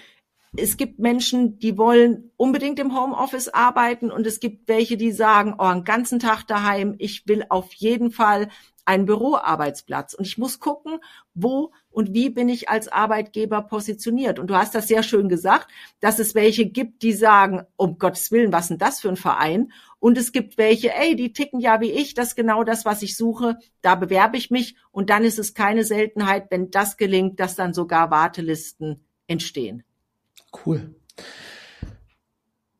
es 0.55 0.77
gibt 0.77 0.99
Menschen, 0.99 1.59
die 1.59 1.77
wollen 1.77 2.31
unbedingt 2.37 2.79
im 2.79 2.97
Homeoffice 2.97 3.49
arbeiten 3.49 4.11
und 4.11 4.25
es 4.25 4.39
gibt 4.39 4.67
welche, 4.67 4.97
die 4.97 5.11
sagen, 5.11 5.55
oh, 5.57 5.63
einen 5.63 5.83
ganzen 5.83 6.19
Tag 6.19 6.43
daheim, 6.47 6.95
ich 6.97 7.27
will 7.27 7.45
auf 7.49 7.73
jeden 7.73 8.11
Fall 8.11 8.49
einen 8.88 9.05
Büroarbeitsplatz. 9.05 10.13
Und 10.13 10.25
ich 10.25 10.38
muss 10.38 10.59
gucken, 10.59 10.99
wo 11.33 11.71
und 11.89 12.13
wie 12.13 12.29
bin 12.29 12.47
ich 12.47 12.69
als 12.69 12.88
Arbeitgeber 12.88 13.61
positioniert. 13.63 14.39
Und 14.39 14.47
du 14.47 14.55
hast 14.55 14.73
das 14.73 14.88
sehr 14.88 15.03
schön 15.03 15.27
gesagt, 15.27 15.67
dass 15.99 16.19
es 16.19 16.35
welche 16.35 16.65
gibt, 16.65 17.01
die 17.01 17.13
sagen, 17.13 17.63
um 17.75 17.97
Gottes 17.97 18.31
Willen, 18.31 18.53
was 18.53 18.69
denn 18.69 18.77
das 18.77 19.01
für 19.01 19.09
ein 19.09 19.17
Verein? 19.17 19.73
Und 19.99 20.17
es 20.17 20.31
gibt 20.31 20.57
welche, 20.57 20.93
ey, 20.93 21.15
die 21.15 21.33
ticken 21.33 21.59
ja 21.59 21.81
wie 21.81 21.91
ich, 21.91 22.13
das 22.13 22.29
ist 22.29 22.35
genau 22.35 22.63
das, 22.63 22.85
was 22.85 23.01
ich 23.01 23.17
suche, 23.17 23.57
da 23.81 23.95
bewerbe 23.95 24.38
ich 24.38 24.51
mich. 24.51 24.75
Und 24.91 25.09
dann 25.09 25.25
ist 25.25 25.38
es 25.38 25.53
keine 25.53 25.83
Seltenheit, 25.83 26.47
wenn 26.49 26.71
das 26.71 26.95
gelingt, 26.95 27.39
dass 27.41 27.55
dann 27.55 27.73
sogar 27.73 28.09
Wartelisten 28.09 29.03
entstehen. 29.27 29.83
Cool. 30.65 30.95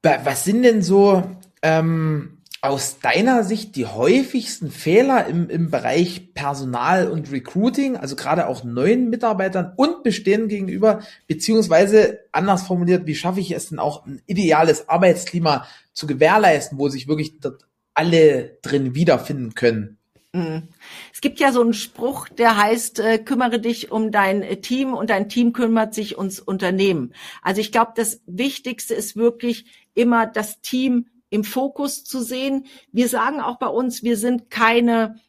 Was 0.01 0.45
sind 0.45 0.64
denn 0.64 0.82
so 0.82 1.24
ähm, 1.62 2.37
aus 2.68 2.99
deiner 2.99 3.43
Sicht 3.43 3.76
die 3.76 3.86
häufigsten 3.86 4.70
Fehler 4.72 5.26
im, 5.28 5.49
im 5.49 5.72
Bereich 5.72 6.34
Personal 6.34 7.09
und 7.09 7.32
Recruiting, 7.32 7.95
also 7.95 8.15
gerade 8.15 8.47
auch 8.47 8.63
neuen 8.63 9.09
Mitarbeitern 9.09 9.74
und 9.78 10.03
bestehenden 10.03 10.49
gegenüber, 10.49 11.01
beziehungsweise 11.28 12.20
anders 12.32 12.63
formuliert, 12.63 13.07
wie 13.07 13.15
schaffe 13.15 13.39
ich 13.39 13.51
es 13.51 13.70
denn 13.70 13.80
auch 13.80 14.05
ein 14.05 14.22
ideales 14.26 14.89
Arbeitsklima 14.89 15.65
zu 15.93 16.07
gewährleisten, 16.07 16.78
wo 16.78 16.89
sich 16.89 17.07
wirklich 17.07 17.39
dort 17.39 17.65
alle 17.93 18.57
drin 18.61 18.93
wiederfinden 18.93 19.55
können? 19.55 19.97
Mhm. 20.34 20.63
Es 21.13 21.22
gibt 21.22 21.39
ja 21.39 21.51
so 21.51 21.61
einen 21.61 21.74
Spruch, 21.74 22.28
der 22.28 22.57
heißt, 22.57 22.99
äh, 22.99 23.18
kümmere 23.18 23.59
dich 23.59 23.91
um 23.91 24.11
dein 24.11 24.61
Team 24.61 24.93
und 24.93 25.09
dein 25.09 25.30
Team 25.30 25.53
kümmert 25.53 25.93
sich 25.93 26.18
ums 26.18 26.39
Unternehmen. 26.39 27.13
Also 27.41 27.61
ich 27.61 27.72
glaube, 27.72 27.93
das 27.95 28.22
Wichtigste 28.26 28.93
ist 28.93 29.15
wirklich 29.15 29.65
immer 29.95 30.28
das 30.28 30.61
Team 30.61 31.07
im 31.30 31.43
Fokus 31.43 32.03
zu 32.03 32.21
sehen. 32.21 32.65
Wir 32.91 33.09
sagen 33.09 33.41
auch 33.41 33.59
bei 33.59 33.67
uns, 33.67 34.03
wir 34.03 34.17
sind 34.17 34.49
keine 34.49 35.19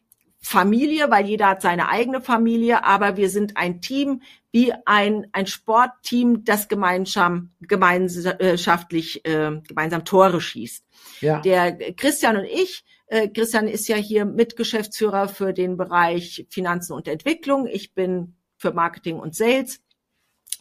Familie, 0.41 1.11
weil 1.11 1.27
jeder 1.27 1.49
hat 1.49 1.63
seine 1.63 1.89
eigene 1.89 2.21
Familie, 2.21 2.85
aber 2.85 3.17
wir 3.17 3.29
sind 3.29 3.57
ein 3.57 3.81
Team, 3.81 4.23
wie 4.53 4.73
ein, 4.87 5.27
ein 5.33 5.47
Sportteam, 5.47 6.45
das 6.45 6.69
gemeinsam, 6.69 7.51
gemeinschaftlich 7.61 9.25
äh, 9.27 9.61
gemeinsam 9.67 10.05
Tore 10.05 10.41
schießt. 10.41 10.85
Ja. 11.21 11.41
Der 11.41 11.93
Christian 11.95 12.37
und 12.37 12.45
ich, 12.45 12.85
äh, 13.09 13.29
Christian 13.29 13.67
ist 13.67 13.89
ja 13.89 13.97
hier 13.97 14.25
Mitgeschäftsführer 14.25 15.29
für 15.29 15.53
den 15.53 15.77
Bereich 15.77 16.47
Finanzen 16.51 16.93
und 16.93 17.09
Entwicklung. 17.09 17.67
Ich 17.67 17.95
bin 17.95 18.37
für 18.57 18.73
Marketing 18.73 19.19
und 19.19 19.35
Sales 19.35 19.81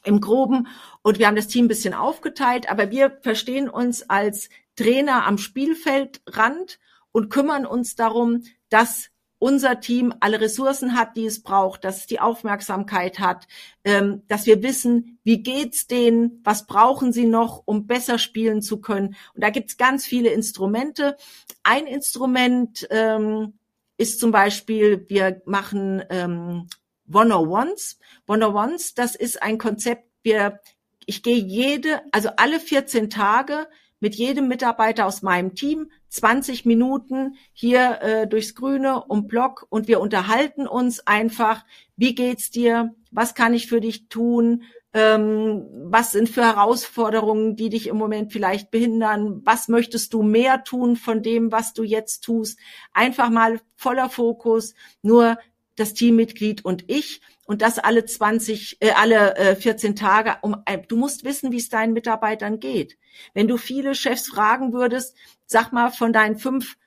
im 0.04 0.22
Groben. 0.22 0.68
Und 1.02 1.20
wir 1.20 1.28
haben 1.28 1.36
das 1.36 1.48
Team 1.48 1.66
ein 1.66 1.70
bisschen 1.70 1.94
aufgeteilt, 1.94 2.70
aber 2.70 2.92
wir 2.92 3.20
verstehen 3.22 3.70
uns 3.70 4.10
als 4.10 4.50
Trainer 4.78 5.26
am 5.26 5.38
Spielfeldrand 5.38 6.80
und 7.12 7.30
kümmern 7.30 7.66
uns 7.66 7.96
darum, 7.96 8.44
dass 8.70 9.10
unser 9.40 9.80
Team 9.80 10.14
alle 10.20 10.42
Ressourcen 10.42 10.96
hat, 10.96 11.16
die 11.16 11.26
es 11.26 11.44
braucht, 11.44 11.84
dass 11.84 11.98
es 11.98 12.08
die 12.08 12.20
Aufmerksamkeit 12.20 13.20
hat, 13.20 13.48
ähm, 13.84 14.24
dass 14.28 14.46
wir 14.46 14.64
wissen, 14.64 15.20
wie 15.24 15.44
geht's 15.44 15.88
denen, 15.88 16.42
was 16.44 16.66
brauchen 16.66 17.14
sie 17.14 17.26
noch, 17.26 17.62
um 17.66 17.86
besser 17.86 18.18
spielen 18.18 18.62
zu 18.62 18.82
können. 18.82 19.16
Und 19.36 19.44
da 19.44 19.50
gibt's 19.50 19.78
ganz 19.78 20.06
viele 20.06 20.30
Instrumente. 20.30 21.18
Ein 21.64 21.86
Instrument 21.86 22.88
ähm, 22.90 23.60
ist 23.98 24.20
zum 24.20 24.32
Beispiel, 24.32 25.06
wir 25.08 25.42
machen 25.46 26.04
ähm, 26.10 26.68
One-on-Ones. 27.12 28.00
One-on-Ones, 28.28 28.96
das 28.96 29.16
ist 29.16 29.42
ein 29.42 29.58
Konzept, 29.58 30.10
wir, 30.24 30.60
ich 31.06 31.22
gehe 31.22 31.38
jede, 31.38 32.02
also 32.12 32.30
alle 32.38 32.60
14 32.60 33.10
Tage 33.10 33.68
mit 34.00 34.16
jedem 34.16 34.48
Mitarbeiter 34.48 35.06
aus 35.06 35.22
meinem 35.22 35.56
Team 35.56 35.92
20 36.10 36.66
Minuten 36.66 37.36
hier 37.54 38.00
äh, 38.02 38.28
durchs 38.28 38.56
Grüne 38.56 39.04
um 39.04 39.28
Block 39.28 39.66
und 39.70 39.88
wir 39.88 40.00
unterhalten 40.00 40.68
uns 40.68 41.06
einfach, 41.06 41.66
wie 41.96 42.16
geht's 42.16 42.52
dir, 42.52 42.94
was 43.12 43.36
kann 43.36 43.54
ich 43.54 43.68
für 43.68 43.82
dich 43.82 44.08
tun, 44.08 44.64
ähm, 44.94 45.66
was 45.86 46.12
sind 46.12 46.30
für 46.30 46.44
Herausforderungen, 46.44 47.56
die 47.56 47.70
dich 47.70 47.88
im 47.88 47.98
Moment 47.98 48.32
vielleicht 48.32 48.72
behindern, 48.72 49.42
was 49.46 49.68
möchtest 49.68 50.14
du 50.14 50.24
mehr 50.24 50.64
tun 50.64 50.96
von 50.96 51.22
dem, 51.22 51.52
was 51.52 51.74
du 51.74 51.84
jetzt 51.84 52.22
tust. 52.22 52.60
Einfach 52.94 53.30
mal 53.30 53.60
voller 53.76 54.10
Fokus, 54.10 54.74
nur 55.02 55.38
das 55.76 55.94
Teammitglied 55.94 56.66
und 56.66 56.90
ich 56.90 57.22
und 57.48 57.62
das 57.62 57.80
alle 57.80 58.06
20, 58.06 58.78
äh, 58.82 58.92
alle 58.92 59.36
äh, 59.38 59.56
14 59.56 59.96
Tage. 59.96 60.36
Um, 60.42 60.62
äh, 60.66 60.80
du 60.86 60.98
musst 60.98 61.24
wissen, 61.24 61.52
wie 61.52 61.58
es 61.58 61.70
deinen 61.70 61.94
Mitarbeitern 61.94 62.60
geht. 62.60 62.98
Wenn 63.34 63.48
du 63.48 63.58
viele 63.58 63.96
Chefs 63.96 64.28
fragen 64.28 64.74
würdest, 64.74 65.16
sag 65.46 65.72
mal 65.72 65.90
von 65.90 66.14
deinen 66.14 66.38
fünf 66.38 66.78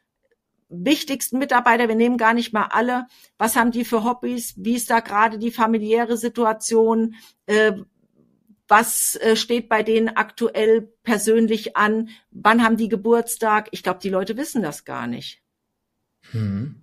wichtigsten 0.68 1.38
Mitarbeiter, 1.38 1.88
wir 1.88 1.96
nehmen 1.96 2.18
gar 2.18 2.34
nicht 2.34 2.52
mal 2.52 2.66
alle, 2.66 3.06
was 3.38 3.56
haben 3.56 3.72
die 3.72 3.84
für 3.84 4.04
Hobbys, 4.04 4.54
wie 4.56 4.76
ist 4.76 4.90
da 4.90 5.00
gerade 5.00 5.38
die 5.38 5.50
familiäre 5.50 6.16
Situation, 6.16 7.14
äh, 7.46 7.72
was 8.68 9.16
äh, 9.16 9.36
steht 9.36 9.68
bei 9.68 9.82
denen 9.82 10.10
aktuell 10.10 10.82
persönlich 11.02 11.76
an, 11.76 12.10
wann 12.30 12.62
haben 12.62 12.76
die 12.76 12.88
Geburtstag? 12.88 13.68
Ich 13.72 13.82
glaube, 13.82 13.98
die 14.00 14.10
Leute 14.10 14.36
wissen 14.36 14.62
das 14.62 14.84
gar 14.84 15.06
nicht. 15.06 15.42
Hm. 16.30 16.79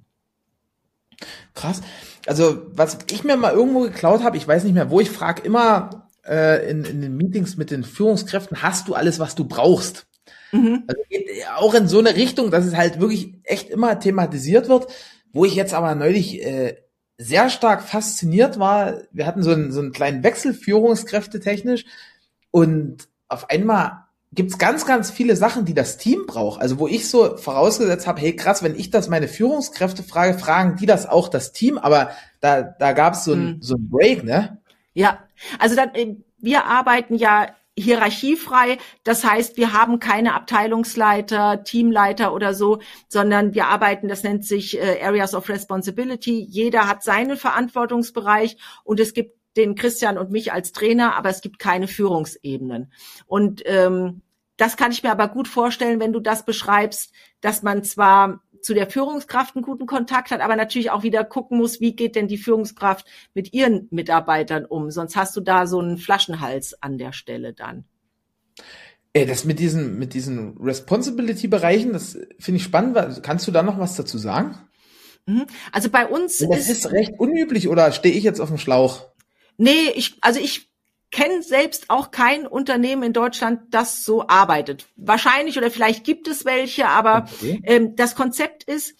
Krass. 1.55 1.81
Also, 2.25 2.67
was 2.73 2.99
ich 3.09 3.23
mir 3.23 3.37
mal 3.37 3.53
irgendwo 3.53 3.81
geklaut 3.81 4.23
habe, 4.23 4.37
ich 4.37 4.47
weiß 4.47 4.63
nicht 4.63 4.73
mehr 4.73 4.91
wo, 4.91 4.99
ich 4.99 5.09
frage 5.09 5.41
immer 5.41 6.07
äh, 6.27 6.69
in, 6.69 6.83
in 6.83 7.01
den 7.01 7.17
Meetings 7.17 7.57
mit 7.57 7.71
den 7.71 7.83
Führungskräften, 7.83 8.61
hast 8.61 8.87
du 8.87 8.93
alles, 8.93 9.19
was 9.19 9.35
du 9.35 9.45
brauchst? 9.45 10.07
Mhm. 10.51 10.83
Also 10.87 11.01
geht 11.09 11.27
auch 11.55 11.73
in 11.73 11.87
so 11.87 11.99
eine 11.99 12.15
Richtung, 12.15 12.51
dass 12.51 12.65
es 12.65 12.75
halt 12.75 12.99
wirklich 12.99 13.35
echt 13.43 13.69
immer 13.69 13.99
thematisiert 13.99 14.69
wird, 14.69 14.87
wo 15.33 15.45
ich 15.45 15.55
jetzt 15.55 15.73
aber 15.73 15.95
neulich 15.95 16.45
äh, 16.45 16.75
sehr 17.17 17.49
stark 17.49 17.83
fasziniert 17.83 18.59
war. 18.59 19.01
Wir 19.11 19.25
hatten 19.25 19.43
so 19.43 19.51
einen, 19.51 19.71
so 19.71 19.79
einen 19.79 19.91
kleinen 19.91 20.23
Wechsel 20.23 20.53
Führungskräfte 20.53 21.39
technisch 21.39 21.85
und 22.51 23.07
auf 23.27 23.49
einmal 23.49 24.06
gibt's 24.33 24.57
ganz, 24.57 24.85
ganz 24.85 25.09
viele 25.09 25.35
Sachen, 25.35 25.65
die 25.65 25.73
das 25.73 25.97
Team 25.97 26.25
braucht. 26.27 26.61
Also 26.61 26.79
wo 26.79 26.87
ich 26.87 27.09
so 27.09 27.37
vorausgesetzt 27.37 28.07
habe, 28.07 28.21
hey 28.21 28.35
krass, 28.35 28.63
wenn 28.63 28.75
ich 28.75 28.91
das 28.91 29.09
meine 29.09 29.27
Führungskräfte 29.27 30.03
frage, 30.03 30.37
fragen 30.37 30.75
die 30.77 30.85
das 30.85 31.07
auch 31.07 31.29
das 31.29 31.53
Team, 31.53 31.77
aber 31.77 32.11
da, 32.39 32.61
da 32.61 32.93
gab's 32.93 33.23
so 33.23 33.33
ein, 33.33 33.47
hm. 33.47 33.61
so 33.61 33.75
ein 33.75 33.89
Break, 33.89 34.23
ne? 34.23 34.61
Ja, 34.93 35.19
also 35.59 35.75
dann, 35.75 35.93
äh, 35.95 36.15
wir 36.39 36.65
arbeiten 36.65 37.15
ja 37.15 37.47
hierarchiefrei. 37.77 38.79
Das 39.03 39.23
heißt, 39.23 39.55
wir 39.57 39.71
haben 39.71 39.99
keine 39.99 40.33
Abteilungsleiter, 40.33 41.63
Teamleiter 41.63 42.33
oder 42.33 42.53
so, 42.53 42.79
sondern 43.07 43.53
wir 43.53 43.67
arbeiten, 43.67 44.07
das 44.07 44.23
nennt 44.23 44.45
sich 44.45 44.79
äh, 44.79 44.99
Areas 45.01 45.35
of 45.35 45.47
Responsibility. 45.47 46.39
Jeder 46.39 46.87
hat 46.87 47.03
seinen 47.03 47.37
Verantwortungsbereich 47.37 48.57
und 48.83 48.99
es 48.99 49.13
gibt 49.13 49.36
den 49.57 49.75
Christian 49.75 50.17
und 50.17 50.31
mich 50.31 50.53
als 50.53 50.71
Trainer, 50.71 51.15
aber 51.15 51.29
es 51.29 51.41
gibt 51.41 51.59
keine 51.59 51.87
Führungsebenen. 51.87 52.91
Und 53.25 53.63
ähm, 53.65 54.21
das 54.55 54.77
kann 54.77 54.91
ich 54.91 55.03
mir 55.03 55.11
aber 55.11 55.27
gut 55.27 55.47
vorstellen, 55.47 55.99
wenn 55.99 56.13
du 56.13 56.19
das 56.19 56.45
beschreibst, 56.45 57.13
dass 57.41 57.63
man 57.63 57.83
zwar 57.83 58.41
zu 58.61 58.73
der 58.73 58.89
Führungskraft 58.89 59.55
einen 59.55 59.63
guten 59.63 59.85
Kontakt 59.85 60.31
hat, 60.31 60.41
aber 60.41 60.55
natürlich 60.55 60.89
auch 60.91 61.03
wieder 61.03 61.23
gucken 61.23 61.57
muss, 61.57 61.79
wie 61.79 61.95
geht 61.95 62.15
denn 62.15 62.27
die 62.27 62.37
Führungskraft 62.37 63.07
mit 63.33 63.53
ihren 63.53 63.87
Mitarbeitern 63.91 64.65
um? 64.65 64.89
Sonst 64.89 65.15
hast 65.15 65.35
du 65.35 65.41
da 65.41 65.67
so 65.67 65.79
einen 65.79 65.97
Flaschenhals 65.97 66.81
an 66.81 66.97
der 66.97 67.13
Stelle 67.13 67.53
dann. 67.53 67.85
Ey, 69.13 69.25
das 69.25 69.45
mit 69.45 69.59
diesen, 69.59 69.97
mit 69.97 70.13
diesen 70.13 70.57
Responsibility-Bereichen, 70.57 71.93
das 71.93 72.17
finde 72.39 72.57
ich 72.57 72.63
spannend. 72.63 73.21
Kannst 73.23 73.47
du 73.47 73.51
da 73.51 73.63
noch 73.63 73.79
was 73.79 73.95
dazu 73.95 74.17
sagen? 74.17 74.57
Mhm. 75.25 75.45
Also 75.71 75.89
bei 75.89 76.07
uns 76.07 76.39
das 76.39 76.59
ist, 76.59 76.69
ist 76.69 76.91
recht 76.91 77.13
unüblich 77.17 77.67
oder 77.67 77.91
stehe 77.91 78.15
ich 78.15 78.23
jetzt 78.23 78.39
auf 78.39 78.49
dem 78.49 78.57
Schlauch? 78.57 79.05
Nee, 79.57 79.89
ich, 79.95 80.17
also 80.21 80.39
ich 80.39 80.69
kenne 81.11 81.41
selbst 81.41 81.89
auch 81.89 82.11
kein 82.11 82.45
Unternehmen 82.45 83.03
in 83.03 83.13
Deutschland, 83.13 83.61
das 83.71 84.03
so 84.03 84.27
arbeitet. 84.27 84.87
Wahrscheinlich 84.95 85.57
oder 85.57 85.71
vielleicht 85.71 86.03
gibt 86.03 86.27
es 86.27 86.45
welche, 86.45 86.87
aber 86.87 87.27
okay. 87.33 87.61
ähm, 87.63 87.95
das 87.95 88.15
Konzept 88.15 88.63
ist, 88.63 88.95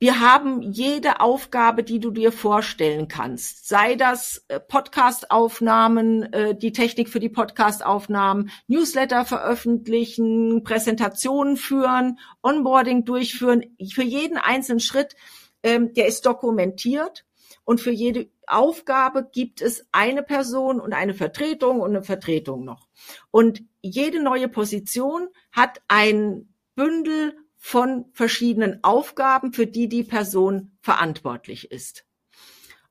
wir 0.00 0.20
haben 0.20 0.60
jede 0.60 1.20
Aufgabe, 1.20 1.82
die 1.82 1.98
du 1.98 2.10
dir 2.10 2.32
vorstellen 2.32 3.08
kannst. 3.08 3.68
Sei 3.68 3.94
das 3.94 4.44
äh, 4.48 4.60
Podcast-Aufnahmen, 4.60 6.30
äh, 6.32 6.54
die 6.54 6.72
Technik 6.72 7.08
für 7.08 7.20
die 7.20 7.28
Podcast-Aufnahmen, 7.28 8.50
Newsletter 8.66 9.24
veröffentlichen, 9.24 10.62
Präsentationen 10.62 11.56
führen, 11.56 12.18
Onboarding 12.42 13.04
durchführen. 13.04 13.76
Für 13.94 14.02
jeden 14.02 14.36
einzelnen 14.36 14.80
Schritt, 14.80 15.16
ähm, 15.62 15.94
der 15.94 16.06
ist 16.06 16.26
dokumentiert. 16.26 17.24
Und 17.64 17.80
für 17.80 17.90
jede 17.90 18.28
Aufgabe 18.46 19.28
gibt 19.32 19.62
es 19.62 19.86
eine 19.90 20.22
Person 20.22 20.80
und 20.80 20.92
eine 20.92 21.14
Vertretung 21.14 21.80
und 21.80 21.90
eine 21.90 22.02
Vertretung 22.02 22.64
noch. 22.64 22.88
Und 23.30 23.62
jede 23.80 24.22
neue 24.22 24.48
Position 24.48 25.28
hat 25.50 25.80
ein 25.88 26.48
Bündel 26.74 27.36
von 27.56 28.04
verschiedenen 28.12 28.84
Aufgaben, 28.84 29.54
für 29.54 29.66
die 29.66 29.88
die 29.88 30.04
Person 30.04 30.76
verantwortlich 30.82 31.70
ist. 31.70 32.04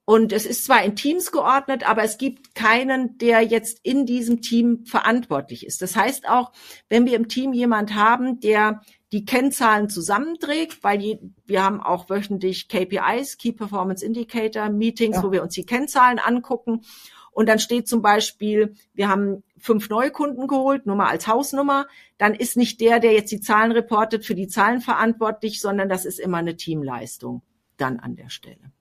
Und 0.06 0.34
es 0.34 0.46
ist 0.46 0.66
zwar 0.66 0.84
in 0.84 0.96
Teams 0.96 1.32
geordnet, 1.32 1.88
aber 1.88 2.04
es 2.04 2.18
gibt 2.18 2.56
keinen, 2.56 3.18
der 3.20 3.42
jetzt 3.42 3.80
in 3.84 4.06
diesem 4.06 4.42
Team 4.42 4.86
verantwortlich 4.86 5.66
ist. 5.66 5.82
Das 5.82 5.96
heißt 5.96 6.28
auch, 6.28 6.52
wenn 6.90 7.06
wir 7.06 7.16
im 7.16 7.30
Team 7.30 7.54
jemand 7.54 7.96
haben, 7.96 8.42
der 8.42 8.82
die 9.14 9.26
Kennzahlen 9.26 9.90
zusammenträgt, 9.90 10.84
weil 10.84 11.00
je, 11.00 11.20
wir 11.46 11.64
haben 11.64 11.80
auch 11.82 12.10
wöchentlich 12.10 12.68
KPIs, 12.68 13.38
Key 13.38 13.52
Performance 13.52 14.04
Indicator 14.04 14.70
Meetings, 14.70 15.18
ja. 15.18 15.24
wo 15.24 15.32
wir 15.32 15.44
uns 15.44 15.54
die 15.54 15.68
Kennzahlen 15.68 16.18
angucken. 16.18 16.82
Und 17.32 17.48
dann 17.48 17.60
steht 17.60 17.88
zum 17.88 18.02
Beispiel, 18.02 18.74
wir 18.96 19.10
haben 19.10 19.44
fünf 19.60 19.90
neue 19.90 20.10
Kunden 20.10 20.48
geholt, 20.48 20.88
nur 20.88 20.96
mal 20.96 21.10
als 21.10 21.28
Hausnummer. 21.28 21.86
Dann 22.18 22.34
ist 22.34 22.58
nicht 22.58 22.82
der, 22.82 23.00
der 23.00 23.14
jetzt 23.14 23.32
die 23.32 23.40
Zahlen 23.40 23.72
reportet, 23.72 24.26
für 24.26 24.36
die 24.36 24.48
Zahlen 24.48 24.82
verantwortlich, 24.82 25.62
sondern 25.62 25.90
das 25.90 26.06
ist 26.06 26.20
immer 26.20 26.38
eine 26.38 26.58
Teamleistung 26.58 27.44
dann 27.78 28.00
an 28.00 28.16
der 28.16 28.30
Stelle. 28.30 28.72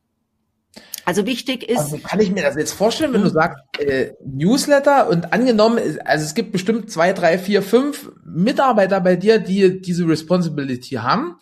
Also 1.04 1.26
wichtig 1.26 1.68
ist. 1.68 1.78
Also 1.78 1.98
kann 1.98 2.20
ich 2.20 2.30
mir 2.30 2.42
das 2.42 2.56
jetzt 2.56 2.72
vorstellen, 2.72 3.12
wenn 3.12 3.22
du 3.22 3.28
hm. 3.28 3.34
sagst, 3.34 3.80
äh, 3.80 4.14
Newsletter 4.24 5.08
und 5.08 5.32
angenommen, 5.32 5.78
also 6.04 6.24
es 6.24 6.34
gibt 6.34 6.52
bestimmt 6.52 6.90
zwei, 6.90 7.12
drei, 7.12 7.38
vier, 7.38 7.62
fünf 7.62 8.12
Mitarbeiter 8.24 9.00
bei 9.00 9.16
dir, 9.16 9.38
die 9.38 9.80
diese 9.80 10.06
Responsibility 10.06 10.96
haben. 10.96 11.38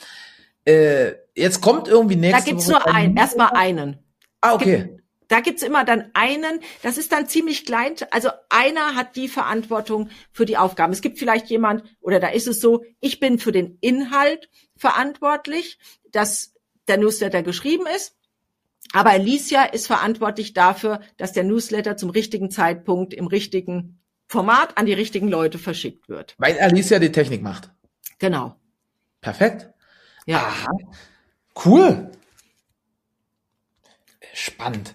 Äh, 0.64 1.12
jetzt 1.34 1.60
kommt 1.60 1.88
irgendwie 1.88 2.16
nächste 2.16 2.42
Da 2.42 2.50
gibt's 2.50 2.68
Woche 2.68 2.88
nur 2.88 2.94
einen, 2.94 3.16
erstmal 3.16 3.50
einen. 3.50 3.98
Ah, 4.40 4.54
okay. 4.54 4.96
da 5.28 5.40
gibt's 5.40 5.62
immer 5.62 5.84
dann 5.84 6.10
einen, 6.14 6.60
das 6.82 6.96
ist 6.96 7.12
dann 7.12 7.28
ziemlich 7.28 7.66
klein, 7.66 7.92
also 8.10 8.30
einer 8.48 8.94
hat 8.94 9.16
die 9.16 9.28
Verantwortung 9.28 10.08
für 10.32 10.46
die 10.46 10.56
Aufgaben. 10.56 10.92
Es 10.92 11.02
gibt 11.02 11.18
vielleicht 11.18 11.48
jemand, 11.48 11.84
oder 12.00 12.18
da 12.18 12.28
ist 12.28 12.48
es 12.48 12.60
so, 12.60 12.82
ich 13.00 13.20
bin 13.20 13.38
für 13.38 13.52
den 13.52 13.76
Inhalt 13.82 14.48
verantwortlich, 14.76 15.78
dass 16.10 16.54
der 16.88 16.96
Newsletter 16.96 17.42
geschrieben 17.42 17.84
ist 17.94 18.16
aber 18.92 19.10
Alicia 19.10 19.64
ist 19.64 19.86
verantwortlich 19.86 20.52
dafür, 20.52 21.00
dass 21.16 21.32
der 21.32 21.44
Newsletter 21.44 21.96
zum 21.96 22.10
richtigen 22.10 22.50
Zeitpunkt 22.50 23.14
im 23.14 23.26
richtigen 23.26 24.00
Format 24.26 24.78
an 24.78 24.86
die 24.86 24.92
richtigen 24.92 25.28
Leute 25.28 25.58
verschickt 25.58 26.08
wird. 26.08 26.34
Weil 26.38 26.58
Alicia 26.60 26.98
die 26.98 27.12
Technik 27.12 27.42
macht. 27.42 27.70
Genau. 28.18 28.56
Perfekt. 29.20 29.70
Ja. 30.26 30.38
Aha. 30.38 30.70
Cool. 31.64 32.10
spannend. 34.32 34.94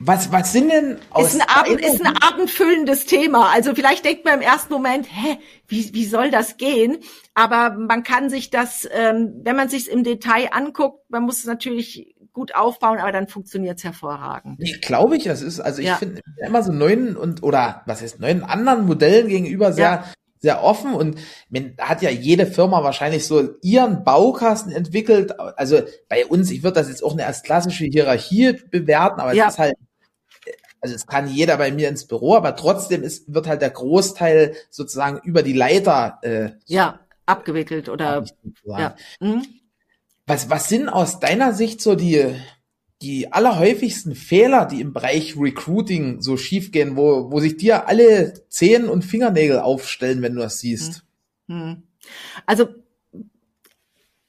Was, 0.00 0.32
was 0.32 0.52
sind 0.52 0.70
denn 0.70 0.98
aus 1.10 1.34
ist 1.34 1.40
ein, 1.40 1.48
Abend, 1.48 1.80
ist 1.80 2.04
ein 2.04 2.16
abendfüllendes 2.16 3.06
Thema. 3.06 3.50
Also 3.50 3.74
vielleicht 3.74 4.04
denkt 4.04 4.24
man 4.24 4.34
im 4.34 4.40
ersten 4.40 4.72
Moment, 4.72 5.06
hä, 5.10 5.38
wie, 5.68 5.94
wie 5.94 6.04
soll 6.04 6.30
das 6.30 6.56
gehen? 6.56 6.98
Aber 7.34 7.70
man 7.70 8.02
kann 8.02 8.28
sich 8.28 8.50
das, 8.50 8.88
ähm, 8.92 9.40
wenn 9.44 9.56
man 9.56 9.68
sich 9.68 9.90
im 9.90 10.04
Detail 10.04 10.48
anguckt, 10.52 11.08
man 11.10 11.22
muss 11.22 11.38
es 11.38 11.46
natürlich 11.46 12.13
gut 12.34 12.54
aufbauen, 12.54 12.98
aber 12.98 13.12
dann 13.12 13.28
funktioniert 13.28 13.78
es 13.78 13.84
hervorragend. 13.84 14.58
Ich 14.60 14.82
glaube 14.82 15.16
ich, 15.16 15.26
es 15.26 15.40
ist, 15.40 15.60
also 15.60 15.80
ich 15.80 15.86
ja. 15.86 15.96
finde 15.96 16.20
immer 16.44 16.62
so 16.62 16.72
neuen 16.72 17.16
und 17.16 17.42
oder 17.42 17.82
was 17.86 18.02
heißt 18.02 18.20
neuen 18.20 18.42
anderen 18.42 18.84
Modellen 18.84 19.28
gegenüber 19.28 19.72
sehr 19.72 19.84
ja. 19.84 20.04
sehr 20.40 20.62
offen 20.62 20.92
und 20.92 21.18
man 21.48 21.74
hat 21.78 22.02
ja 22.02 22.10
jede 22.10 22.44
Firma 22.44 22.82
wahrscheinlich 22.82 23.26
so 23.26 23.54
ihren 23.62 24.04
Baukasten 24.04 24.72
entwickelt. 24.72 25.38
Also 25.38 25.80
bei 26.08 26.26
uns, 26.26 26.50
ich 26.50 26.62
würde 26.62 26.80
das 26.80 26.88
jetzt 26.88 27.02
auch 27.02 27.12
eine 27.12 27.22
erst 27.22 27.46
klassische 27.46 27.84
Hierarchie 27.84 28.52
bewerten, 28.70 29.20
aber 29.20 29.32
ja. 29.32 29.46
es 29.46 29.54
ist 29.54 29.58
halt 29.60 29.76
also 30.80 30.96
es 30.96 31.06
kann 31.06 31.28
jeder 31.28 31.56
bei 31.56 31.72
mir 31.72 31.88
ins 31.88 32.06
Büro, 32.06 32.34
aber 32.34 32.56
trotzdem 32.56 33.02
ist, 33.02 33.32
wird 33.32 33.46
halt 33.46 33.62
der 33.62 33.70
Großteil 33.70 34.54
sozusagen 34.68 35.18
über 35.24 35.42
die 35.42 35.54
Leiter 35.54 36.18
äh, 36.20 36.50
ja 36.66 37.00
abgewickelt 37.24 37.88
oder 37.88 38.22
ja. 38.64 38.94
Mhm. 39.18 39.46
Was, 40.26 40.48
was 40.48 40.68
sind 40.68 40.88
aus 40.88 41.20
deiner 41.20 41.52
Sicht 41.52 41.80
so 41.82 41.94
die, 41.94 42.34
die 43.02 43.32
allerhäufigsten 43.32 44.14
Fehler, 44.14 44.64
die 44.64 44.80
im 44.80 44.92
Bereich 44.92 45.36
Recruiting 45.36 46.22
so 46.22 46.36
schiefgehen, 46.36 46.96
wo, 46.96 47.30
wo 47.30 47.40
sich 47.40 47.56
dir 47.56 47.88
alle 47.88 48.48
Zehen 48.48 48.88
und 48.88 49.04
Fingernägel 49.04 49.60
aufstellen, 49.60 50.22
wenn 50.22 50.34
du 50.34 50.40
das 50.40 50.58
siehst? 50.58 51.04
Hm. 51.48 51.60
hm. 51.60 51.82
Also, 52.46 52.68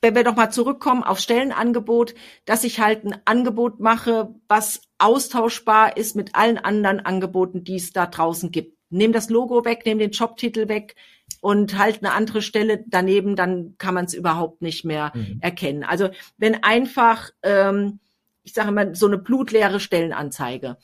wenn 0.01 0.15
wir 0.15 0.23
doch 0.23 0.35
mal 0.35 0.51
zurückkommen 0.51 1.03
auf 1.03 1.19
Stellenangebot, 1.19 2.13
dass 2.45 2.63
ich 2.63 2.79
halt 2.79 3.05
ein 3.05 3.17
Angebot 3.25 3.79
mache, 3.79 4.35
was 4.47 4.81
austauschbar 4.99 5.97
ist 5.97 6.15
mit 6.15 6.35
allen 6.35 6.57
anderen 6.57 6.99
Angeboten, 6.99 7.63
die 7.63 7.77
es 7.77 7.91
da 7.91 8.05
draußen 8.05 8.51
gibt. 8.51 8.77
Nehm 8.91 9.13
das 9.13 9.29
Logo 9.29 9.65
weg, 9.65 9.81
nehm 9.85 9.97
den 9.97 10.11
Jobtitel 10.11 10.67
weg, 10.67 10.95
und 11.45 11.77
halt 11.77 11.99
eine 12.01 12.11
andere 12.11 12.41
Stelle 12.41 12.83
daneben, 12.87 13.35
dann 13.35 13.75
kann 13.77 13.93
man 13.93 14.05
es 14.05 14.15
überhaupt 14.15 14.63
nicht 14.63 14.83
mehr 14.83 15.11
mhm. 15.13 15.37
erkennen. 15.41 15.83
Also 15.83 16.09
wenn 16.37 16.63
einfach, 16.63 17.29
ähm, 17.43 17.99
ich 18.41 18.53
sage 18.53 18.71
mal, 18.71 18.95
so 18.95 19.05
eine 19.05 19.19
blutleere 19.19 19.79
Stellenanzeige. 19.79 20.77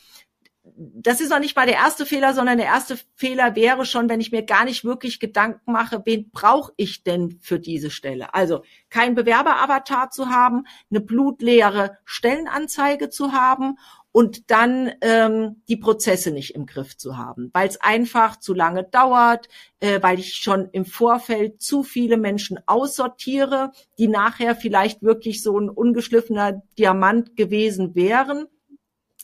Das 0.63 1.19
ist 1.19 1.31
noch 1.31 1.39
nicht 1.39 1.55
mal 1.55 1.65
der 1.65 1.77
erste 1.77 2.05
Fehler, 2.05 2.35
sondern 2.35 2.59
der 2.59 2.67
erste 2.67 2.99
Fehler 3.15 3.55
wäre 3.55 3.87
schon, 3.87 4.07
wenn 4.07 4.21
ich 4.21 4.31
mir 4.31 4.43
gar 4.43 4.63
nicht 4.65 4.85
wirklich 4.85 5.19
Gedanken 5.19 5.71
mache, 5.71 6.03
wen 6.05 6.29
brauche 6.29 6.73
ich 6.77 7.03
denn 7.03 7.39
für 7.41 7.59
diese 7.59 7.89
Stelle? 7.89 8.35
Also 8.35 8.61
kein 8.91 9.15
Bewerberavatar 9.15 10.11
zu 10.11 10.29
haben, 10.29 10.67
eine 10.91 11.01
blutleere 11.01 11.97
Stellenanzeige 12.05 13.09
zu 13.09 13.31
haben 13.31 13.79
und 14.11 14.51
dann 14.51 14.91
ähm, 15.01 15.61
die 15.69 15.77
Prozesse 15.77 16.31
nicht 16.31 16.55
im 16.55 16.65
Griff 16.65 16.97
zu 16.97 17.17
haben, 17.17 17.49
weil 17.53 17.67
es 17.67 17.79
einfach 17.79 18.37
zu 18.37 18.53
lange 18.53 18.83
dauert, 18.83 19.47
äh, 19.79 20.01
weil 20.01 20.19
ich 20.19 20.35
schon 20.35 20.69
im 20.71 20.85
Vorfeld 20.85 21.61
zu 21.61 21.83
viele 21.83 22.17
Menschen 22.17 22.59
aussortiere, 22.65 23.71
die 23.97 24.07
nachher 24.07 24.55
vielleicht 24.55 25.01
wirklich 25.01 25.41
so 25.41 25.57
ein 25.57 25.69
ungeschliffener 25.69 26.61
Diamant 26.77 27.35
gewesen 27.35 27.95
wären. 27.95 28.47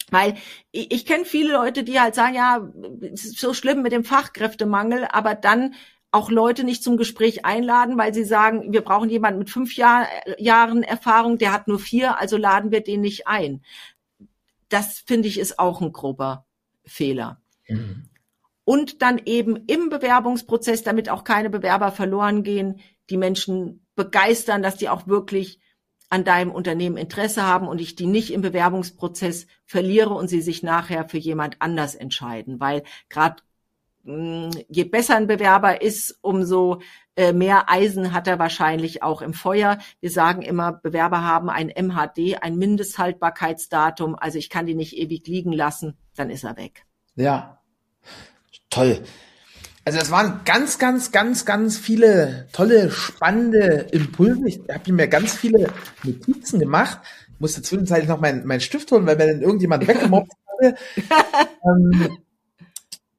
Weil 0.10 0.36
ich, 0.72 0.94
ich 0.94 1.06
kenne 1.06 1.26
viele 1.26 1.52
Leute, 1.52 1.84
die 1.84 2.00
halt 2.00 2.16
sagen, 2.16 2.36
ja, 2.36 2.72
es 3.14 3.26
ist 3.26 3.40
so 3.40 3.54
schlimm 3.54 3.82
mit 3.82 3.92
dem 3.92 4.06
Fachkräftemangel, 4.06 5.06
aber 5.12 5.36
dann 5.36 5.76
auch 6.12 6.32
Leute 6.32 6.64
nicht 6.64 6.82
zum 6.82 6.96
Gespräch 6.96 7.44
einladen, 7.44 7.98
weil 7.98 8.14
sie 8.14 8.24
sagen, 8.24 8.72
wir 8.72 8.82
brauchen 8.82 9.10
jemanden 9.10 9.40
mit 9.40 9.50
fünf 9.50 9.76
Jahr, 9.76 10.08
Jahren 10.38 10.82
Erfahrung, 10.84 11.38
der 11.38 11.52
hat 11.52 11.68
nur 11.68 11.80
vier, 11.80 12.18
also 12.22 12.38
laden 12.38 12.72
wir 12.72 12.80
den 12.80 13.02
nicht 13.02 13.28
ein 13.28 13.62
das 14.70 15.00
finde 15.00 15.28
ich 15.28 15.40
ist 15.40 15.60
auch 15.60 15.82
ein 15.82 15.92
grober 15.92 16.46
Fehler. 16.86 17.42
Mhm. 17.68 18.10
Und 18.64 19.02
dann 19.02 19.22
eben 19.26 19.56
im 19.68 19.90
Bewerbungsprozess, 19.90 20.84
damit 20.84 21.10
auch 21.10 21.24
keine 21.24 21.50
Bewerber 21.50 21.92
verloren 21.92 22.44
gehen, 22.44 22.82
die 23.10 23.18
Menschen 23.18 23.86
begeistern, 23.96 24.62
dass 24.62 24.76
die 24.76 24.90
auch 24.90 25.08
wirklich 25.08 25.60
an 26.10 26.24
deinem 26.24 26.52
Unternehmen 26.52 26.98
Interesse 26.98 27.44
haben 27.44 27.68
und 27.68 27.82
ich 27.82 27.96
die 27.96 28.06
nicht 28.06 28.32
im 28.32 28.42
Bewerbungsprozess 28.42 29.48
verliere 29.66 30.14
und 30.14 30.30
sie 30.30 30.42
sich 30.42 30.64
nachher 30.64 31.08
für 31.08 31.18
jemand 31.18 31.58
anders 31.60 31.96
entscheiden, 31.96 32.60
weil 32.60 32.84
gerade 33.10 33.42
hm, 34.06 34.52
je 34.70 34.86
besser 34.86 35.16
ein 35.16 35.28
Bewerber 35.28 35.82
ist, 35.82 36.18
umso 36.22 36.82
mehr 37.34 37.70
Eisen 37.70 38.14
hat 38.14 38.28
er 38.28 38.40
wahrscheinlich 38.40 39.04
auch 39.04 39.22
im 39.22 39.34
Feuer. 39.34 39.80
Wir 40.00 40.12
sagen 40.12 40.42
immer, 40.42 40.74
Bewerber 40.74 41.24
haben 41.24 41.50
ein 41.50 41.70
MHD, 41.70 42.42
ein 42.42 42.58
Mindesthaltbarkeitsdatum. 42.58 44.16
Also 44.16 44.38
ich 44.38 44.50
kann 44.50 44.66
die 44.66 44.76
nicht 44.76 44.96
ewig 44.98 45.26
liegen 45.28 45.52
lassen, 45.52 45.98
dann 46.16 46.30
ist 46.30 46.44
er 46.44 46.58
weg. 46.58 46.86
Ja, 47.16 47.60
toll. 48.70 49.02
Also 49.88 50.00
es 50.00 50.12
waren 50.12 50.42
ganz, 50.44 50.80
ganz, 50.80 51.14
ganz, 51.14 51.46
ganz 51.46 51.78
viele 51.78 52.48
tolle, 52.52 52.92
spannende 52.92 53.88
Impulse. 53.92 54.42
Ich 54.46 54.60
habe 54.70 54.92
mir 54.92 55.08
ganz 55.08 55.34
viele 55.34 55.72
Notizen 56.04 56.60
gemacht. 56.60 57.00
Ich 57.34 57.40
musste 57.40 57.62
zwischenzeitlich 57.62 58.10
noch 58.10 58.20
meinen 58.20 58.46
mein 58.46 58.60
Stift 58.60 58.92
holen, 58.92 59.06
weil 59.06 59.16
mir 59.16 59.28
dann 59.28 59.42
irgendjemand 59.42 59.88
weggemobbt 59.88 60.34
hatte. 60.46 60.76
ähm, 61.64 62.18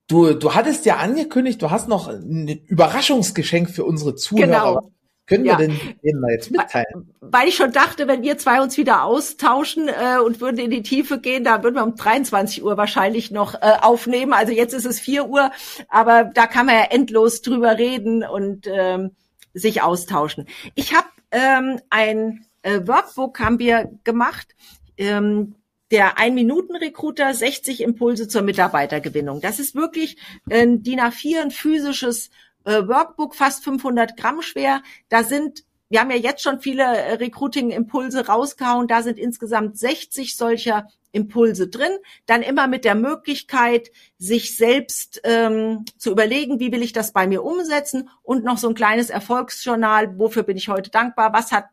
Du, 0.09 0.33
du 0.33 0.55
hattest 0.55 0.87
ja 0.87 0.97
angekündigt, 0.97 1.61
du 1.61 1.71
hast 1.71 1.87
noch 1.87 2.09
ein 2.09 2.49
Überraschungsgeschenk 2.67 3.69
für 3.69 3.85
unsere 3.85 4.15
Zuhörer. 4.15 4.47
Genau. 4.47 4.93
Können 5.27 5.45
wir 5.45 5.53
ja. 5.53 5.59
denn 5.59 5.79
denen 6.03 6.21
mal 6.21 6.31
jetzt 6.31 6.51
mitteilen? 6.51 7.13
Weil 7.21 7.49
ich 7.49 7.57
schon 7.57 7.71
dachte, 7.71 8.09
wenn 8.09 8.23
wir 8.23 8.39
zwei 8.39 8.63
uns 8.63 8.79
wieder 8.79 9.05
austauschen 9.05 9.89
äh, 9.89 10.19
und 10.25 10.41
würden 10.41 10.57
in 10.57 10.71
die 10.71 10.83
Tiefe 10.83 11.21
gehen, 11.21 11.45
da 11.45 11.63
würden 11.63 11.75
wir 11.75 11.85
um 11.85 11.97
23 11.97 12.65
Uhr 12.65 12.79
wahrscheinlich 12.79 13.31
noch 13.31 13.55
äh, 13.55 13.75
aufnehmen. 13.83 14.33
Also 14.33 14.55
jetzt 14.55 14.73
ist 14.73 14.87
es 14.87 14.99
4 14.99 15.29
Uhr, 15.29 15.51
aber 15.91 16.25
da 16.25 16.47
kann 16.47 16.65
man 16.65 16.77
ja 16.77 16.85
endlos 16.85 17.43
drüber 17.43 17.77
reden 17.77 18.25
und 18.25 18.67
ähm, 18.67 19.11
sich 19.53 19.83
austauschen. 19.83 20.47
Ich 20.75 20.95
habe 20.95 21.09
ähm, 21.31 21.79
ein 21.91 22.47
äh, 22.63 22.81
Workbook 22.87 23.39
haben 23.41 23.59
wir 23.59 23.91
gemacht. 24.05 24.55
Ähm, 24.97 25.57
der 25.91 26.19
Ein-Minuten-Recruiter 26.19 27.33
60 27.33 27.83
Impulse 27.83 28.29
zur 28.29 28.43
Mitarbeitergewinnung. 28.43 29.41
Das 29.41 29.59
ist 29.59 29.75
wirklich 29.75 30.19
ein 30.51 30.83
DIN 30.83 31.01
A4, 31.01 31.41
ein 31.43 31.51
physisches 31.51 32.31
äh, 32.65 32.87
Workbook, 32.87 33.35
fast 33.35 33.65
500 33.65 34.17
Gramm 34.17 34.43
schwer. 34.43 34.83
Da 35.09 35.23
sind 35.25 35.65
wir 35.91 36.01
haben 36.01 36.11
ja 36.11 36.17
jetzt 36.17 36.43
schon 36.43 36.61
viele 36.61 36.85
äh, 36.85 37.15
Recruiting-Impulse 37.15 38.27
rausgehauen. 38.27 38.89
Da 38.89 39.03
sind 39.03 39.19
insgesamt 39.19 39.79
60 39.79 40.37
solcher 40.37 40.89
Impulse 41.13 41.69
drin. 41.69 41.93
Dann 42.27 42.43
immer 42.43 42.67
mit 42.67 42.85
der 42.85 42.95
Möglichkeit, 42.95 43.91
sich 44.19 44.57
selbst 44.57 45.21
ähm, 45.25 45.87
zu 45.97 46.11
überlegen, 46.11 46.61
wie 46.61 46.73
will 46.73 46.83
ich 46.83 46.93
das 46.93 47.13
bei 47.13 47.27
mir 47.27 47.43
umsetzen 47.43 48.11
und 48.23 48.45
noch 48.45 48.59
so 48.59 48.69
ein 48.69 48.75
kleines 48.75 49.09
Erfolgsjournal. 49.09 50.19
Wofür 50.19 50.43
bin 50.43 50.59
ich 50.59 50.69
heute 50.69 50.91
dankbar? 50.91 51.33
Was 51.33 51.53
hat 51.53 51.65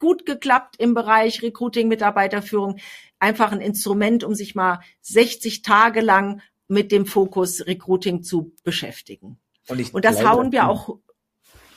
gut 0.00 0.26
geklappt 0.26 0.76
im 0.78 0.94
Bereich 0.94 1.42
Recruiting, 1.42 1.86
Mitarbeiterführung? 1.86 2.78
Einfach 3.20 3.52
ein 3.52 3.60
Instrument, 3.60 4.24
um 4.24 4.34
sich 4.34 4.54
mal 4.54 4.80
60 5.02 5.62
Tage 5.62 6.00
lang 6.00 6.42
mit 6.66 6.90
dem 6.90 7.06
Fokus 7.06 7.66
Recruiting 7.66 8.22
zu 8.22 8.52
beschäftigen. 8.64 9.38
Und, 9.68 9.94
und 9.94 10.04
das 10.04 10.20
glaube, 10.20 10.36
hauen 10.36 10.52
wir 10.52 10.68
auch. 10.68 10.98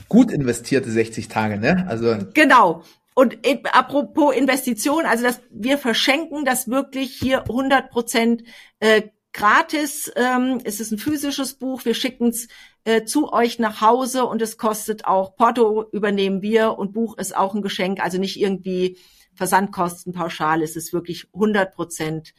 Gut 0.09 0.31
investierte 0.31 0.89
60 0.89 1.27
Tage, 1.27 1.57
ne? 1.57 1.85
Also. 1.87 2.17
Genau. 2.33 2.83
Und 3.15 3.37
apropos 3.71 4.35
Investition, 4.35 5.05
also 5.05 5.23
dass 5.23 5.41
wir 5.51 5.77
verschenken 5.77 6.45
das 6.45 6.67
wirklich 6.67 7.13
hier 7.13 7.41
100 7.41 7.91
Prozent 7.91 8.43
äh, 8.79 9.03
gratis. 9.33 10.11
Ähm, 10.15 10.59
es 10.63 10.79
ist 10.79 10.91
ein 10.91 10.97
physisches 10.97 11.55
Buch. 11.55 11.85
Wir 11.85 11.93
schicken 11.93 12.29
es 12.29 12.47
äh, 12.85 13.03
zu 13.03 13.31
euch 13.31 13.59
nach 13.59 13.81
Hause 13.81 14.25
und 14.25 14.41
es 14.41 14.57
kostet 14.57 15.05
auch 15.05 15.35
Porto 15.35 15.85
übernehmen 15.91 16.41
wir 16.41 16.77
und 16.77 16.93
Buch 16.93 17.17
ist 17.17 17.35
auch 17.35 17.53
ein 17.53 17.61
Geschenk. 17.61 17.99
Also 17.99 18.17
nicht 18.17 18.39
irgendwie 18.39 18.97
Versandkosten 19.35 20.13
pauschal 20.13 20.61
ist 20.61 20.77
es 20.77 20.93
wirklich 20.93 21.27
100 21.33 21.73
Prozent 21.73 22.33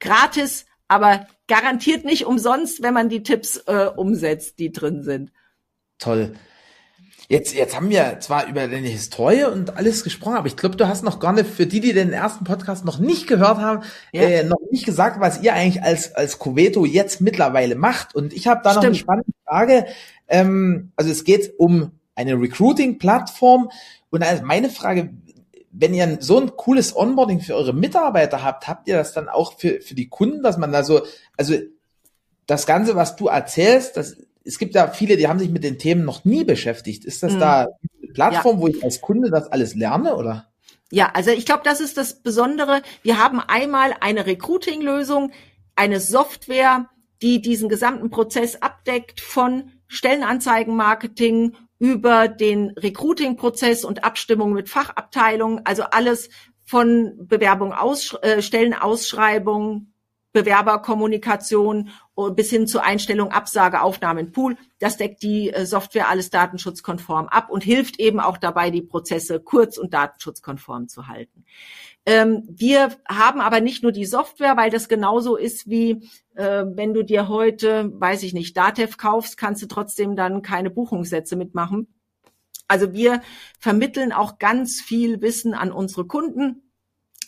gratis, 0.00 0.66
aber 0.88 1.26
garantiert 1.48 2.04
nicht 2.04 2.26
umsonst, 2.26 2.82
wenn 2.82 2.94
man 2.94 3.08
die 3.08 3.22
Tipps 3.22 3.56
äh, 3.66 3.90
umsetzt, 3.94 4.58
die 4.58 4.72
drin 4.72 5.02
sind. 5.02 5.32
Toll. 5.98 6.36
Jetzt, 7.28 7.54
jetzt 7.54 7.74
haben 7.74 7.90
wir 7.90 8.20
zwar 8.20 8.46
über 8.46 8.68
deine 8.68 8.86
Historie 8.86 9.44
und 9.44 9.76
alles 9.76 10.04
gesprochen, 10.04 10.36
aber 10.36 10.46
ich 10.46 10.56
glaube, 10.56 10.76
du 10.76 10.86
hast 10.86 11.02
noch 11.02 11.18
gar 11.18 11.32
nicht, 11.32 11.50
für 11.50 11.66
die, 11.66 11.80
die 11.80 11.92
den 11.92 12.12
ersten 12.12 12.44
Podcast 12.44 12.84
noch 12.84 13.00
nicht 13.00 13.26
gehört 13.26 13.58
haben, 13.58 13.82
ja. 14.12 14.22
äh, 14.22 14.44
noch 14.44 14.60
nicht 14.70 14.86
gesagt, 14.86 15.20
was 15.20 15.42
ihr 15.42 15.52
eigentlich 15.54 15.82
als, 15.82 16.14
als 16.14 16.38
Coveto 16.38 16.84
jetzt 16.84 17.20
mittlerweile 17.20 17.74
macht. 17.74 18.14
Und 18.14 18.32
ich 18.32 18.46
habe 18.46 18.60
da 18.62 18.70
Stimmt. 18.70 18.82
noch 18.82 18.88
eine 18.90 18.94
spannende 18.94 19.32
Frage. 19.44 19.86
Ähm, 20.28 20.92
also 20.94 21.10
es 21.10 21.24
geht 21.24 21.54
um 21.58 21.90
eine 22.14 22.40
Recruiting-Plattform. 22.40 23.70
Und 24.10 24.22
also 24.22 24.44
meine 24.44 24.70
Frage, 24.70 25.10
wenn 25.78 25.94
ihr 25.94 26.18
so 26.20 26.40
ein 26.40 26.56
cooles 26.56 26.96
Onboarding 26.96 27.40
für 27.40 27.54
eure 27.54 27.74
Mitarbeiter 27.74 28.42
habt, 28.42 28.66
habt 28.66 28.88
ihr 28.88 28.96
das 28.96 29.12
dann 29.12 29.28
auch 29.28 29.58
für, 29.58 29.80
für 29.80 29.94
die 29.94 30.08
Kunden, 30.08 30.42
dass 30.42 30.56
man 30.56 30.72
da 30.72 30.82
so, 30.82 31.02
also 31.36 31.54
das 32.46 32.66
Ganze, 32.66 32.96
was 32.96 33.16
du 33.16 33.26
erzählst, 33.26 33.96
das, 33.96 34.16
es 34.44 34.58
gibt 34.58 34.74
ja 34.74 34.88
viele, 34.88 35.16
die 35.16 35.28
haben 35.28 35.38
sich 35.38 35.50
mit 35.50 35.64
den 35.64 35.78
Themen 35.78 36.04
noch 36.04 36.24
nie 36.24 36.44
beschäftigt. 36.44 37.04
Ist 37.04 37.22
das 37.22 37.34
mhm. 37.34 37.40
da 37.40 37.60
eine 37.62 38.12
Plattform, 38.12 38.56
ja. 38.56 38.62
wo 38.62 38.68
ich 38.68 38.82
als 38.82 39.00
Kunde 39.00 39.30
das 39.30 39.48
alles 39.48 39.74
lerne, 39.74 40.16
oder? 40.16 40.46
Ja, 40.90 41.10
also 41.12 41.30
ich 41.30 41.44
glaube, 41.44 41.62
das 41.64 41.80
ist 41.80 41.96
das 41.96 42.22
Besondere. 42.22 42.82
Wir 43.02 43.22
haben 43.22 43.40
einmal 43.40 43.94
eine 44.00 44.24
Recruiting-Lösung, 44.24 45.32
eine 45.74 46.00
Software, 46.00 46.88
die 47.20 47.42
diesen 47.42 47.68
gesamten 47.68 48.08
Prozess 48.08 48.62
abdeckt 48.62 49.20
von 49.20 49.72
Stellenanzeigenmarketing 49.88 51.56
über 51.78 52.28
den 52.28 52.70
Recruiting-Prozess 52.70 53.84
und 53.84 54.04
Abstimmung 54.04 54.52
mit 54.52 54.68
Fachabteilungen, 54.68 55.64
also 55.64 55.82
alles 55.84 56.30
von 56.64 57.14
Bewerbung, 57.18 57.72
aus, 57.72 58.14
äh, 58.22 58.42
Stellenausschreibung, 58.42 59.92
Bewerberkommunikation 60.36 61.88
bis 62.32 62.50
hin 62.50 62.66
zur 62.66 62.84
Einstellung, 62.84 63.30
Absage, 63.30 63.80
Aufnahme 63.80 64.20
in 64.20 64.32
Pool. 64.32 64.56
Das 64.78 64.98
deckt 64.98 65.22
die 65.22 65.50
äh, 65.50 65.64
Software 65.64 66.08
alles 66.08 66.28
datenschutzkonform 66.28 67.28
ab 67.28 67.48
und 67.50 67.64
hilft 67.64 67.98
eben 67.98 68.20
auch 68.20 68.36
dabei, 68.36 68.70
die 68.70 68.82
Prozesse 68.82 69.40
kurz 69.40 69.78
und 69.78 69.94
datenschutzkonform 69.94 70.88
zu 70.88 71.06
halten. 71.06 71.46
Ähm, 72.06 72.44
wir 72.48 72.90
haben 73.08 73.40
aber 73.40 73.60
nicht 73.60 73.82
nur 73.82 73.92
die 73.92 74.06
Software, 74.06 74.56
weil 74.56 74.70
das 74.70 74.88
genauso 74.88 75.36
ist 75.36 75.68
wie 75.68 76.08
äh, 76.36 76.64
wenn 76.64 76.94
du 76.94 77.02
dir 77.02 77.28
heute, 77.28 77.90
weiß 78.00 78.22
ich 78.22 78.32
nicht, 78.32 78.56
Datev 78.56 78.96
kaufst, 78.96 79.36
kannst 79.36 79.62
du 79.62 79.66
trotzdem 79.66 80.14
dann 80.14 80.42
keine 80.42 80.70
Buchungssätze 80.70 81.34
mitmachen. 81.34 81.88
Also 82.68 82.92
wir 82.92 83.22
vermitteln 83.58 84.12
auch 84.12 84.38
ganz 84.38 84.80
viel 84.80 85.20
Wissen 85.20 85.54
an 85.54 85.72
unsere 85.72 86.06
Kunden 86.06 86.62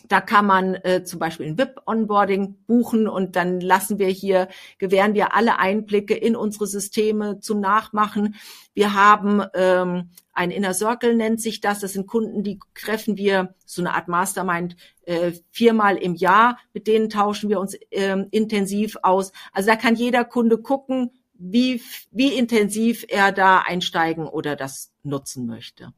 da 0.09 0.21
kann 0.21 0.45
man 0.45 0.75
äh, 0.75 1.03
zum 1.03 1.19
Beispiel 1.19 1.45
ein 1.45 1.57
VIP-Onboarding 1.57 2.55
buchen 2.65 3.07
und 3.07 3.35
dann 3.35 3.61
lassen 3.61 3.99
wir 3.99 4.07
hier, 4.07 4.49
gewähren 4.79 5.13
wir 5.13 5.35
alle 5.35 5.59
Einblicke 5.59 6.15
in 6.15 6.35
unsere 6.35 6.67
Systeme 6.67 7.39
zum 7.39 7.59
Nachmachen. 7.59 8.35
Wir 8.73 8.93
haben 8.95 9.43
ähm, 9.53 10.09
ein 10.39 10.51
Inner 10.51 10.73
Circle 10.73 11.15
nennt 11.15 11.41
sich 11.41 11.59
das. 11.59 11.81
Das 11.81 11.91
sind 11.91 12.07
Kunden, 12.07 12.43
die 12.43 12.61
treffen 12.73 13.17
wir, 13.17 13.55
so 13.65 13.81
eine 13.81 13.93
Art 13.93 14.07
Mastermind, 14.07 14.77
äh, 15.01 15.33
viermal 15.51 15.97
im 15.97 16.15
Jahr. 16.15 16.57
Mit 16.73 16.87
denen 16.87 17.09
tauschen 17.09 17.49
wir 17.49 17.59
uns 17.59 17.77
ähm, 17.91 18.27
intensiv 18.31 18.95
aus. 19.03 19.33
Also 19.51 19.67
da 19.67 19.75
kann 19.75 19.95
jeder 19.95 20.23
Kunde 20.23 20.57
gucken, 20.57 21.11
wie, 21.33 21.81
wie 22.11 22.33
intensiv 22.33 23.05
er 23.09 23.33
da 23.33 23.59
einsteigen 23.59 24.27
oder 24.27 24.55
das 24.55 24.93
nutzen 25.03 25.45
möchte. 25.45 25.91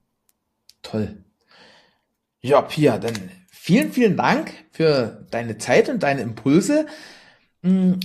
Toll. 0.81 1.23
Ja, 2.39 2.63
Pia, 2.63 2.97
dann 2.97 3.13
vielen, 3.51 3.91
vielen 3.91 4.17
Dank 4.17 4.51
für 4.71 5.27
deine 5.29 5.59
Zeit 5.59 5.87
und 5.87 6.01
deine 6.01 6.21
Impulse. 6.21 6.87
Hm, 7.61 7.99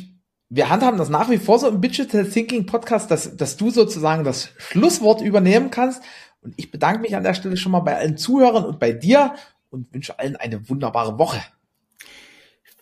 wir 0.49 0.69
handhaben 0.69 0.99
das 0.99 1.09
nach 1.09 1.29
wie 1.29 1.39
vor 1.39 1.59
so 1.59 1.67
im 1.67 1.81
Digital 1.81 2.25
Thinking 2.25 2.67
Podcast, 2.67 3.11
dass, 3.11 3.37
dass 3.37 3.57
du 3.57 3.71
sozusagen 3.71 4.23
das 4.23 4.51
Schlusswort 4.59 5.21
übernehmen 5.21 5.71
kannst. 5.71 6.03
Und 6.41 6.55
ich 6.57 6.71
bedanke 6.71 7.01
mich 7.01 7.17
an 7.17 7.25
der 7.25 7.35
Stelle 7.35 7.57
schon 7.57 7.73
mal 7.73 7.81
bei 7.81 7.97
allen 7.97 8.17
Zuhörern 8.17 8.65
und 8.65 8.79
bei 8.79 8.93
dir 8.93 9.35
und 9.71 9.93
wünsche 9.93 10.19
allen 10.19 10.37
eine 10.37 10.69
wunderbare 10.69 11.19
Woche. 11.19 11.41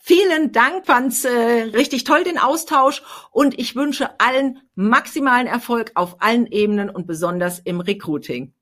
Vielen 0.06 0.52
Dank, 0.52 0.84
fand's 0.84 1.24
äh, 1.24 1.30
richtig 1.30 2.04
toll 2.04 2.24
den 2.24 2.36
Austausch 2.36 3.02
und 3.30 3.58
ich 3.58 3.74
wünsche 3.74 4.20
allen 4.20 4.60
maximalen 4.74 5.46
Erfolg 5.46 5.92
auf 5.94 6.20
allen 6.20 6.46
Ebenen 6.46 6.90
und 6.90 7.06
besonders 7.06 7.58
im 7.60 7.80
Recruiting. 7.80 8.52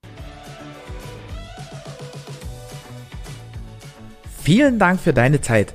Vielen 4.45 4.79
Dank 4.79 5.01
für 5.01 5.13
deine 5.13 5.41
Zeit. 5.41 5.75